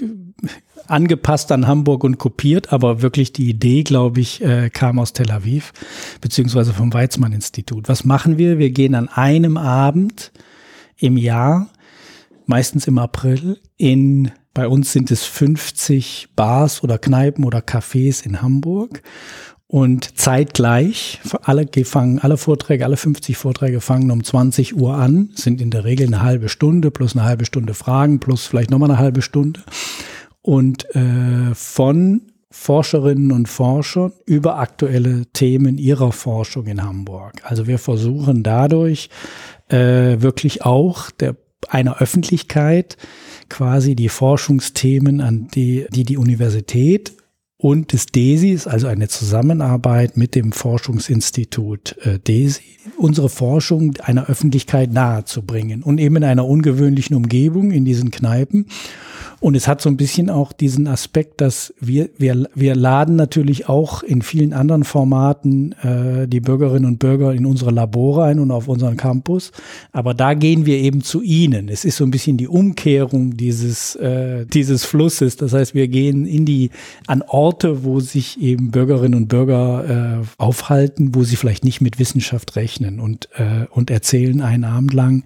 angepasst 0.88 1.54
an 1.54 1.68
Hamburg 1.68 2.04
und 2.04 2.18
kopiert, 2.18 2.74
aber 2.74 3.02
wirklich 3.02 3.32
die 3.32 3.50
Idee, 3.50 3.84
glaube 3.84 4.20
ich, 4.20 4.44
äh, 4.44 4.70
kam 4.70 5.00
aus 5.00 5.14
Tel 5.14 5.32
Aviv, 5.32 5.72
beziehungsweise 6.20 6.74
vom 6.74 6.94
Weizmann-Institut. 6.94 7.88
Was 7.88 8.04
machen 8.04 8.38
wir? 8.38 8.60
Wir 8.60 8.72
gehen 8.72 8.94
an 8.94 9.08
einem 9.08 9.56
Abend 9.56 10.34
im 10.98 11.18
Jahr, 11.18 11.68
meistens 12.46 12.88
im 12.88 12.98
April, 12.98 13.60
in, 13.78 14.32
bei 14.54 14.68
uns 14.68 14.92
sind 14.92 15.12
es 15.12 15.26
50 15.26 16.30
Bars 16.36 16.84
oder 16.84 16.98
Kneipen 16.98 17.44
oder 17.44 17.60
Cafés 17.60 18.26
in 18.26 18.42
Hamburg. 18.42 19.02
Und 19.68 20.18
zeitgleich, 20.18 21.20
alle 21.42 21.68
fangen, 21.84 22.20
alle 22.20 22.38
Vorträge, 22.38 22.86
alle 22.86 22.98
50 22.98 23.36
Vorträge 23.36 23.82
fangen 23.82 24.12
um 24.12 24.24
20 24.24 24.76
Uhr 24.78 24.96
an, 24.96 25.32
sind 25.34 25.60
in 25.60 25.72
der 25.72 25.84
Regel 25.84 26.08
eine 26.08 26.22
halbe 26.22 26.50
Stunde 26.50 26.92
plus 26.92 27.16
eine 27.16 27.26
halbe 27.26 27.46
Stunde 27.46 27.74
Fragen 27.74 28.20
plus 28.20 28.46
vielleicht 28.46 28.70
nochmal 28.70 28.92
eine 28.92 29.00
halbe 29.00 29.24
Stunde. 29.24 29.62
Und 30.42 30.86
äh, 30.96 31.56
von 31.56 32.22
Forscherinnen 32.52 33.34
und 33.34 33.50
Forschern 33.50 34.14
über 34.26 34.60
aktuelle 34.60 35.26
Themen 35.34 35.78
ihrer 35.78 36.14
Forschung 36.14 36.68
in 36.68 36.82
Hamburg. 36.82 37.42
Also 37.44 37.68
wir 37.68 37.80
versuchen 37.80 38.44
dadurch 38.44 39.10
äh, 39.70 40.22
wirklich 40.22 40.64
auch 40.64 41.12
der, 41.12 41.36
einer 41.70 42.02
Öffentlichkeit 42.02 42.98
quasi 43.50 43.96
die 43.96 44.10
Forschungsthemen, 44.10 45.22
an 45.22 45.48
die 45.54 45.86
die, 45.90 46.04
die 46.04 46.18
Universität 46.18 47.14
und 47.66 47.94
des 47.94 48.06
DESI, 48.06 48.60
also 48.66 48.86
eine 48.86 49.08
Zusammenarbeit 49.08 50.18
mit 50.18 50.36
dem 50.36 50.52
Forschungsinstitut 50.52 51.96
äh, 52.04 52.20
DESI, 52.20 52.62
unsere 52.96 53.28
Forschung 53.28 53.96
einer 54.04 54.28
Öffentlichkeit 54.30 54.94
nahezubringen 54.94 55.82
und 55.82 55.98
eben 55.98 56.18
in 56.18 56.26
einer 56.26 56.46
ungewöhnlichen 56.46 57.16
Umgebung 57.16 57.72
in 57.72 57.84
diesen 57.84 58.12
Kneipen 58.12 58.68
und 59.46 59.54
es 59.54 59.68
hat 59.68 59.80
so 59.80 59.90
ein 59.90 59.96
bisschen 59.96 60.32
auch 60.32 60.54
diesen 60.54 60.88
Aspekt, 60.88 61.40
dass 61.40 61.72
wir, 61.80 62.10
wir, 62.18 62.50
wir 62.56 62.76
laden 62.76 63.16
natürlich 63.16 63.70
auch 63.70 64.02
in 64.02 64.24
vielen 64.24 64.54
anderen 64.54 64.84
Formaten 64.84 65.74
äh, 65.84 66.28
die 66.28 66.40
Bürgerinnen 66.40 66.86
und 66.86 66.98
Bürger 66.98 67.32
in 67.32 67.46
unsere 67.46 67.70
Labore 67.70 68.24
ein 68.24 68.40
und 68.40 68.50
auf 68.50 68.68
unseren 68.68 68.98
Campus. 68.98 69.52
Aber 69.92 70.16
da 70.16 70.34
gehen 70.34 70.66
wir 70.66 70.78
eben 70.78 71.02
zu 71.02 71.22
ihnen. 71.22 71.70
Es 71.70 71.86
ist 71.86 71.98
so 71.98 72.06
ein 72.06 72.10
bisschen 72.10 72.38
die 72.38 72.48
Umkehrung 72.48 73.38
dieses, 73.38 73.96
äh, 73.98 74.48
dieses 74.48 74.84
Flusses. 74.84 75.36
Das 75.36 75.54
heißt, 75.54 75.76
wir 75.76 75.90
gehen 75.90 76.26
in 76.26 76.46
die, 76.46 76.72
an 77.06 77.22
Orte, 77.22 77.55
wo 77.64 78.00
sich 78.00 78.40
eben 78.42 78.72
Bürgerinnen 78.72 79.16
und 79.16 79.28
Bürger 79.28 80.22
äh, 80.22 80.26
aufhalten, 80.38 81.16
wo 81.16 81.24
sie 81.24 81.36
vielleicht 81.36 81.64
nicht 81.64 81.82
mit 81.82 82.00
Wissenschaft 82.00 82.56
rechnen 82.56 83.00
und, 83.00 83.30
äh, 83.36 83.66
und 83.70 83.90
erzählen 83.90 84.42
einen 84.42 84.64
Abend 84.64 84.94
lang 84.94 85.24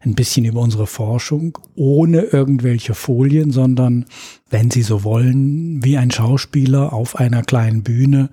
ein 0.00 0.14
bisschen 0.14 0.44
über 0.44 0.60
unsere 0.60 0.86
Forschung, 0.86 1.58
ohne 1.74 2.22
irgendwelche 2.22 2.94
Folien, 2.94 3.50
sondern, 3.50 4.06
wenn 4.50 4.70
Sie 4.70 4.82
so 4.82 5.04
wollen, 5.04 5.82
wie 5.84 5.96
ein 5.96 6.10
Schauspieler 6.10 6.92
auf 6.92 7.16
einer 7.16 7.42
kleinen 7.42 7.82
Bühne, 7.82 8.30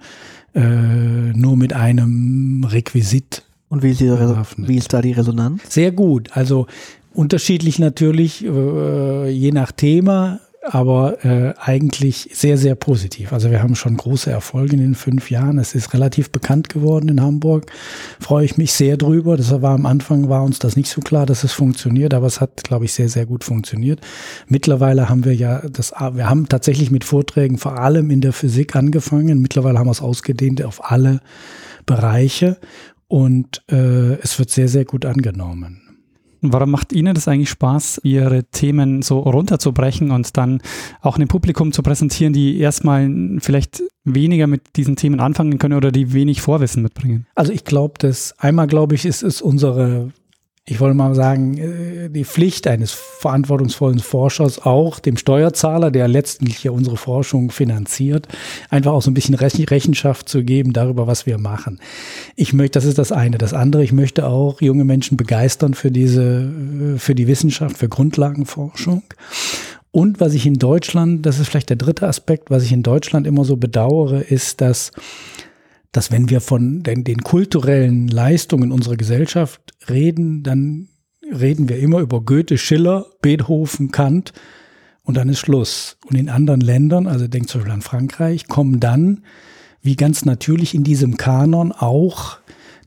äh, 0.56 0.62
nur 0.62 1.58
mit 1.58 1.74
einem 1.74 2.66
Requisit. 2.68 3.44
Und 3.70 3.84
wie 3.84 3.92
ist, 3.92 4.00
die, 4.00 4.10
wie 4.10 4.78
ist 4.78 4.92
da 4.94 5.02
die 5.02 5.12
Resonanz? 5.12 5.62
Sehr 5.70 5.92
gut. 5.92 6.30
Also 6.36 6.66
unterschiedlich 7.14 7.78
natürlich, 7.78 8.44
äh, 8.44 9.30
je 9.30 9.52
nach 9.52 9.72
Thema 9.72 10.40
aber 10.62 11.24
äh, 11.24 11.54
eigentlich 11.58 12.30
sehr, 12.34 12.58
sehr 12.58 12.76
positiv. 12.76 13.32
Also 13.32 13.50
wir 13.50 13.64
haben 13.64 13.76
schon 13.76 13.96
große 13.96 14.30
Erfolge 14.30 14.74
in 14.74 14.82
den 14.82 14.96
fünf 14.96 15.32
Jahren. 15.32 15.58
Es 15.58 15.74
ist 15.74 15.94
relativ 15.94 16.32
bekannt 16.32 16.70
geworden 16.70 17.08
in 17.08 17.22
Hamburg. 17.22 17.72
Freue 18.20 18.46
ich 18.46 18.58
mich 18.58 18.74
sehr 18.74 18.98
drüber. 18.98 19.38
Das 19.38 19.50
war 19.62 19.74
am 19.74 19.86
Anfang 19.86 20.28
war 20.28 20.44
uns 20.44 20.60
das 20.60 20.76
nicht 20.76 20.90
so 20.90 21.02
klar, 21.02 21.26
dass 21.26 21.44
es 21.44 21.54
funktioniert, 21.54 22.14
aber 22.14 22.28
es 22.28 22.42
hat, 22.42 22.64
glaube 22.64 22.86
ich, 22.86 22.94
sehr, 22.94 23.10
sehr 23.10 23.26
gut 23.26 23.44
funktioniert. 23.44 24.02
Mittlerweile 24.48 25.08
haben 25.08 25.24
wir 25.24 25.34
ja 25.34 25.62
das, 25.70 25.92
wir 25.92 26.30
haben 26.30 26.50
tatsächlich 26.50 26.92
mit 26.92 27.06
Vorträgen 27.06 27.58
vor 27.58 27.80
allem 27.80 28.10
in 28.10 28.22
der 28.22 28.34
Physik 28.34 28.76
angefangen. 28.76 29.42
Mittlerweile 29.42 29.80
haben 29.80 29.88
wir 29.88 29.92
es 29.92 30.02
ausgedehnt 30.02 30.62
auf 30.62 30.92
alle 30.92 31.22
Bereiche 31.86 32.58
und 33.08 33.64
äh, 33.72 34.16
es 34.22 34.38
wird 34.38 34.50
sehr, 34.52 34.68
sehr 34.68 34.86
gut 34.86 35.06
angenommen. 35.06 35.89
Warum 36.42 36.72
macht 36.72 36.94
Ihnen 36.94 37.14
das 37.14 37.28
eigentlich 37.28 37.50
Spaß, 37.50 38.02
Ihre 38.04 38.44
Themen 38.46 39.02
so 39.02 39.20
runterzubrechen 39.20 40.12
und 40.12 40.38
dann 40.38 40.62
auch 41.02 41.16
einem 41.16 41.28
Publikum 41.28 41.72
zu 41.72 41.84
präsentieren, 41.84 42.34
die 42.34 42.60
erstmal 42.60 43.10
vielleicht 43.40 43.84
weniger 44.04 44.48
mit 44.48 44.76
diesen 44.76 44.96
Themen 44.96 45.20
anfangen 45.20 45.60
können 45.60 45.76
oder 45.76 45.92
die 45.92 46.14
wenig 46.14 46.42
Vorwissen 46.42 46.84
mitbringen? 46.84 47.28
Also 47.36 47.52
ich 47.52 47.66
glaube, 47.66 47.96
dass 48.00 48.34
einmal 48.40 48.68
glaube 48.68 48.96
ich, 48.96 49.06
ist 49.06 49.24
es 49.24 49.42
unsere 49.42 50.12
ich 50.70 50.80
wollte 50.80 50.96
mal 50.96 51.16
sagen, 51.16 51.58
äh, 51.58 52.10
die 52.10 52.24
Pflicht 52.24 52.68
eines 52.68 52.92
verantwortungsvollen 52.92 53.98
Forschers 53.98 54.64
auch 54.64 55.00
dem 55.00 55.18
Steuerzahler, 55.18 55.90
der 55.90 56.08
letztlich 56.08 56.64
ja 56.64 56.70
unsere 56.70 56.96
Forschung 56.96 57.50
finanziert, 57.50 58.28
einfach 58.70 58.92
auch 58.92 59.02
so 59.02 59.10
ein 59.10 59.16
bisschen 59.16 59.34
Rechenschaft 59.34 60.30
zu 60.30 60.44
geben 60.44 60.72
darüber, 60.72 61.08
was 61.08 61.26
wir 61.26 61.40
machen. 61.40 61.80
Ich 62.36 62.54
möchte, 62.54 62.78
das 62.78 62.86
ist 62.86 63.00
das 63.00 63.12
eine. 63.12 63.40
Das 63.40 63.56
andere, 63.56 63.84
ich 63.84 63.94
möchte 63.94 64.28
auch 64.28 64.62
junge 64.62 64.86
Menschen 64.86 65.18
begeistern 65.18 65.74
für 65.74 65.90
diese, 65.90 66.44
äh, 66.44 67.00
für 67.00 67.16
die 67.16 67.28
Wissenschaft, 67.28 67.78
für 67.78 67.90
Grundlagenforschung. 67.90 69.02
Und 69.90 70.20
was 70.20 70.36
ich 70.36 70.46
in 70.46 70.60
Deutschland, 70.60 71.26
das 71.26 71.40
ist 71.40 71.48
vielleicht 71.48 71.72
der 71.72 71.78
dritte 71.78 72.08
Aspekt, 72.08 72.52
was 72.52 72.62
ich 72.62 72.72
in 72.72 72.84
Deutschland 72.84 73.26
immer 73.26 73.44
so 73.44 73.58
bedauere, 73.58 74.22
ist, 74.22 74.62
dass 74.62 74.92
dass 75.92 76.12
wenn 76.12 76.30
wir 76.30 76.42
von 76.42 76.84
den, 76.84 77.04
den 77.04 77.24
kulturellen 77.24 78.08
Leistungen 78.08 78.72
unserer 78.72 78.98
Gesellschaft 78.98 79.62
reden, 79.90 80.44
dann 80.44 80.90
reden 81.24 81.70
wir 81.70 81.80
immer 81.80 82.00
über 82.00 82.22
Goethe, 82.22 82.58
Schiller, 82.58 83.06
Beethoven, 83.22 83.92
Kant 83.92 84.34
und 85.04 85.18
dann 85.18 85.30
ist 85.30 85.40
Schluss. 85.40 85.98
Und 86.08 86.16
in 86.16 86.30
anderen 86.30 86.62
Ländern, 86.62 87.08
also 87.08 87.28
denkt 87.28 87.50
zum 87.50 87.62
Beispiel 87.62 87.74
an 87.74 87.82
Frankreich, 87.82 88.48
kommen 88.48 88.80
dann, 88.80 89.24
wie 89.82 89.96
ganz 89.96 90.26
natürlich 90.26 90.76
in 90.76 90.84
diesem 90.84 91.18
Kanon, 91.18 91.72
auch 91.72 92.38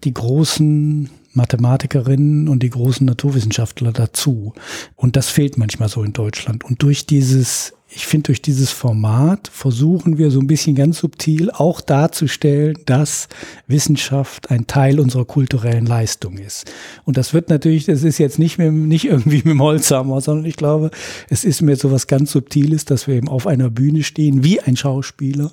die 0.05 0.13
großen 0.13 1.11
Mathematikerinnen 1.33 2.49
und 2.49 2.63
die 2.63 2.71
großen 2.71 3.07
Naturwissenschaftler 3.07 3.93
dazu. 3.93 4.53
Und 4.97 5.17
das 5.17 5.29
fehlt 5.29 5.57
manchmal 5.57 5.89
so 5.89 6.03
in 6.03 6.13
Deutschland. 6.13 6.65
Und 6.65 6.83
durch 6.83 7.07
dieses 7.07 7.73
ich 7.95 8.07
finde, 8.07 8.27
durch 8.27 8.41
dieses 8.41 8.71
Format 8.71 9.49
versuchen 9.53 10.17
wir 10.17 10.31
so 10.31 10.41
ein 10.41 10.47
bisschen 10.47 10.75
ganz 10.75 10.99
subtil 10.99 11.51
auch 11.51 11.81
darzustellen, 11.81 12.79
dass 12.87 13.29
Wissenschaft 13.67 14.51
ein 14.51 14.67
Teil 14.67 14.99
unserer 14.99 15.25
kulturellen 15.25 15.85
Leistung 15.85 16.39
ist. 16.39 16.71
Und 17.05 17.17
das 17.17 17.35
wird 17.35 17.51
natürlich, 17.51 17.85
das 17.85 18.03
ist 18.03 18.19
jetzt 18.19 18.39
nicht, 18.39 18.59
mit, 18.59 18.73
nicht 18.73 19.05
irgendwie 19.05 19.37
mit 19.39 19.47
dem 19.47 19.63
Holzhammer, 19.63 20.21
sondern 20.21 20.47
ich 20.47 20.57
glaube, 20.57 20.91
es 21.29 21.45
ist 21.45 21.61
mir 21.61 21.77
so 21.77 21.91
was 21.91 22.07
ganz 22.07 22.33
Subtiles, 22.33 22.85
dass 22.87 23.07
wir 23.07 23.15
eben 23.15 23.29
auf 23.29 23.47
einer 23.47 23.69
Bühne 23.69 24.03
stehen 24.03 24.43
wie 24.43 24.61
ein 24.61 24.77
Schauspieler 24.77 25.53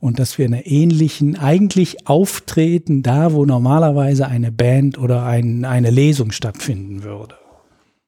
und 0.00 0.18
dass 0.18 0.36
wir 0.38 0.46
in 0.46 0.54
einer 0.54 0.66
ähnlichen, 0.66 1.36
eigentlich 1.36 2.08
auftreten 2.08 3.02
da, 3.02 3.32
wo 3.32 3.44
normalerweise 3.44 4.26
eine 4.26 4.50
Band 4.50 4.98
oder 4.98 5.24
ein, 5.24 5.64
eine 5.64 5.90
Lesung 5.90 6.32
stattfinden 6.32 7.04
würde. 7.04 7.36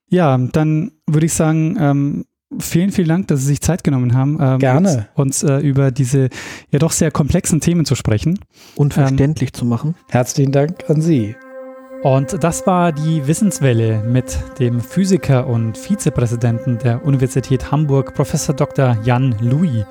Ja, 0.08 0.36
dann 0.36 0.90
würde 1.06 1.26
ich 1.26 1.34
sagen, 1.34 1.76
ähm, 1.78 2.24
Vielen, 2.58 2.90
vielen 2.90 3.08
Dank, 3.08 3.28
dass 3.28 3.40
Sie 3.40 3.46
sich 3.46 3.60
Zeit 3.60 3.84
genommen 3.84 4.14
haben, 4.14 4.38
ähm, 4.40 4.58
Gerne. 4.58 5.08
uns 5.14 5.44
äh, 5.44 5.58
über 5.58 5.92
diese 5.92 6.30
ja 6.72 6.80
doch 6.80 6.90
sehr 6.90 7.12
komplexen 7.12 7.60
Themen 7.60 7.84
zu 7.84 7.94
sprechen. 7.94 8.40
Und 8.74 8.94
verständlich 8.94 9.50
ähm, 9.50 9.54
zu 9.54 9.64
machen. 9.64 9.94
Herzlichen 10.08 10.50
Dank 10.50 10.90
an 10.90 11.00
Sie. 11.00 11.36
Und 12.02 12.42
das 12.42 12.66
war 12.66 12.92
die 12.92 13.26
Wissenswelle 13.26 14.02
mit 14.02 14.36
dem 14.58 14.80
Physiker 14.80 15.46
und 15.46 15.78
Vizepräsidenten 15.78 16.78
der 16.78 17.04
Universität 17.04 17.70
Hamburg, 17.70 18.14
Professor 18.14 18.56
Dr. 18.56 18.96
Jan 19.04 19.36
Louis. 19.40 19.84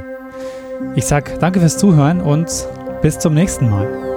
Ich 0.97 1.07
sage 1.07 1.39
danke 1.39 1.61
fürs 1.61 1.79
Zuhören 1.79 2.21
und 2.21 2.49
bis 3.03 3.19
zum 3.19 3.35
nächsten 3.35 3.71
Mal. 3.71 4.14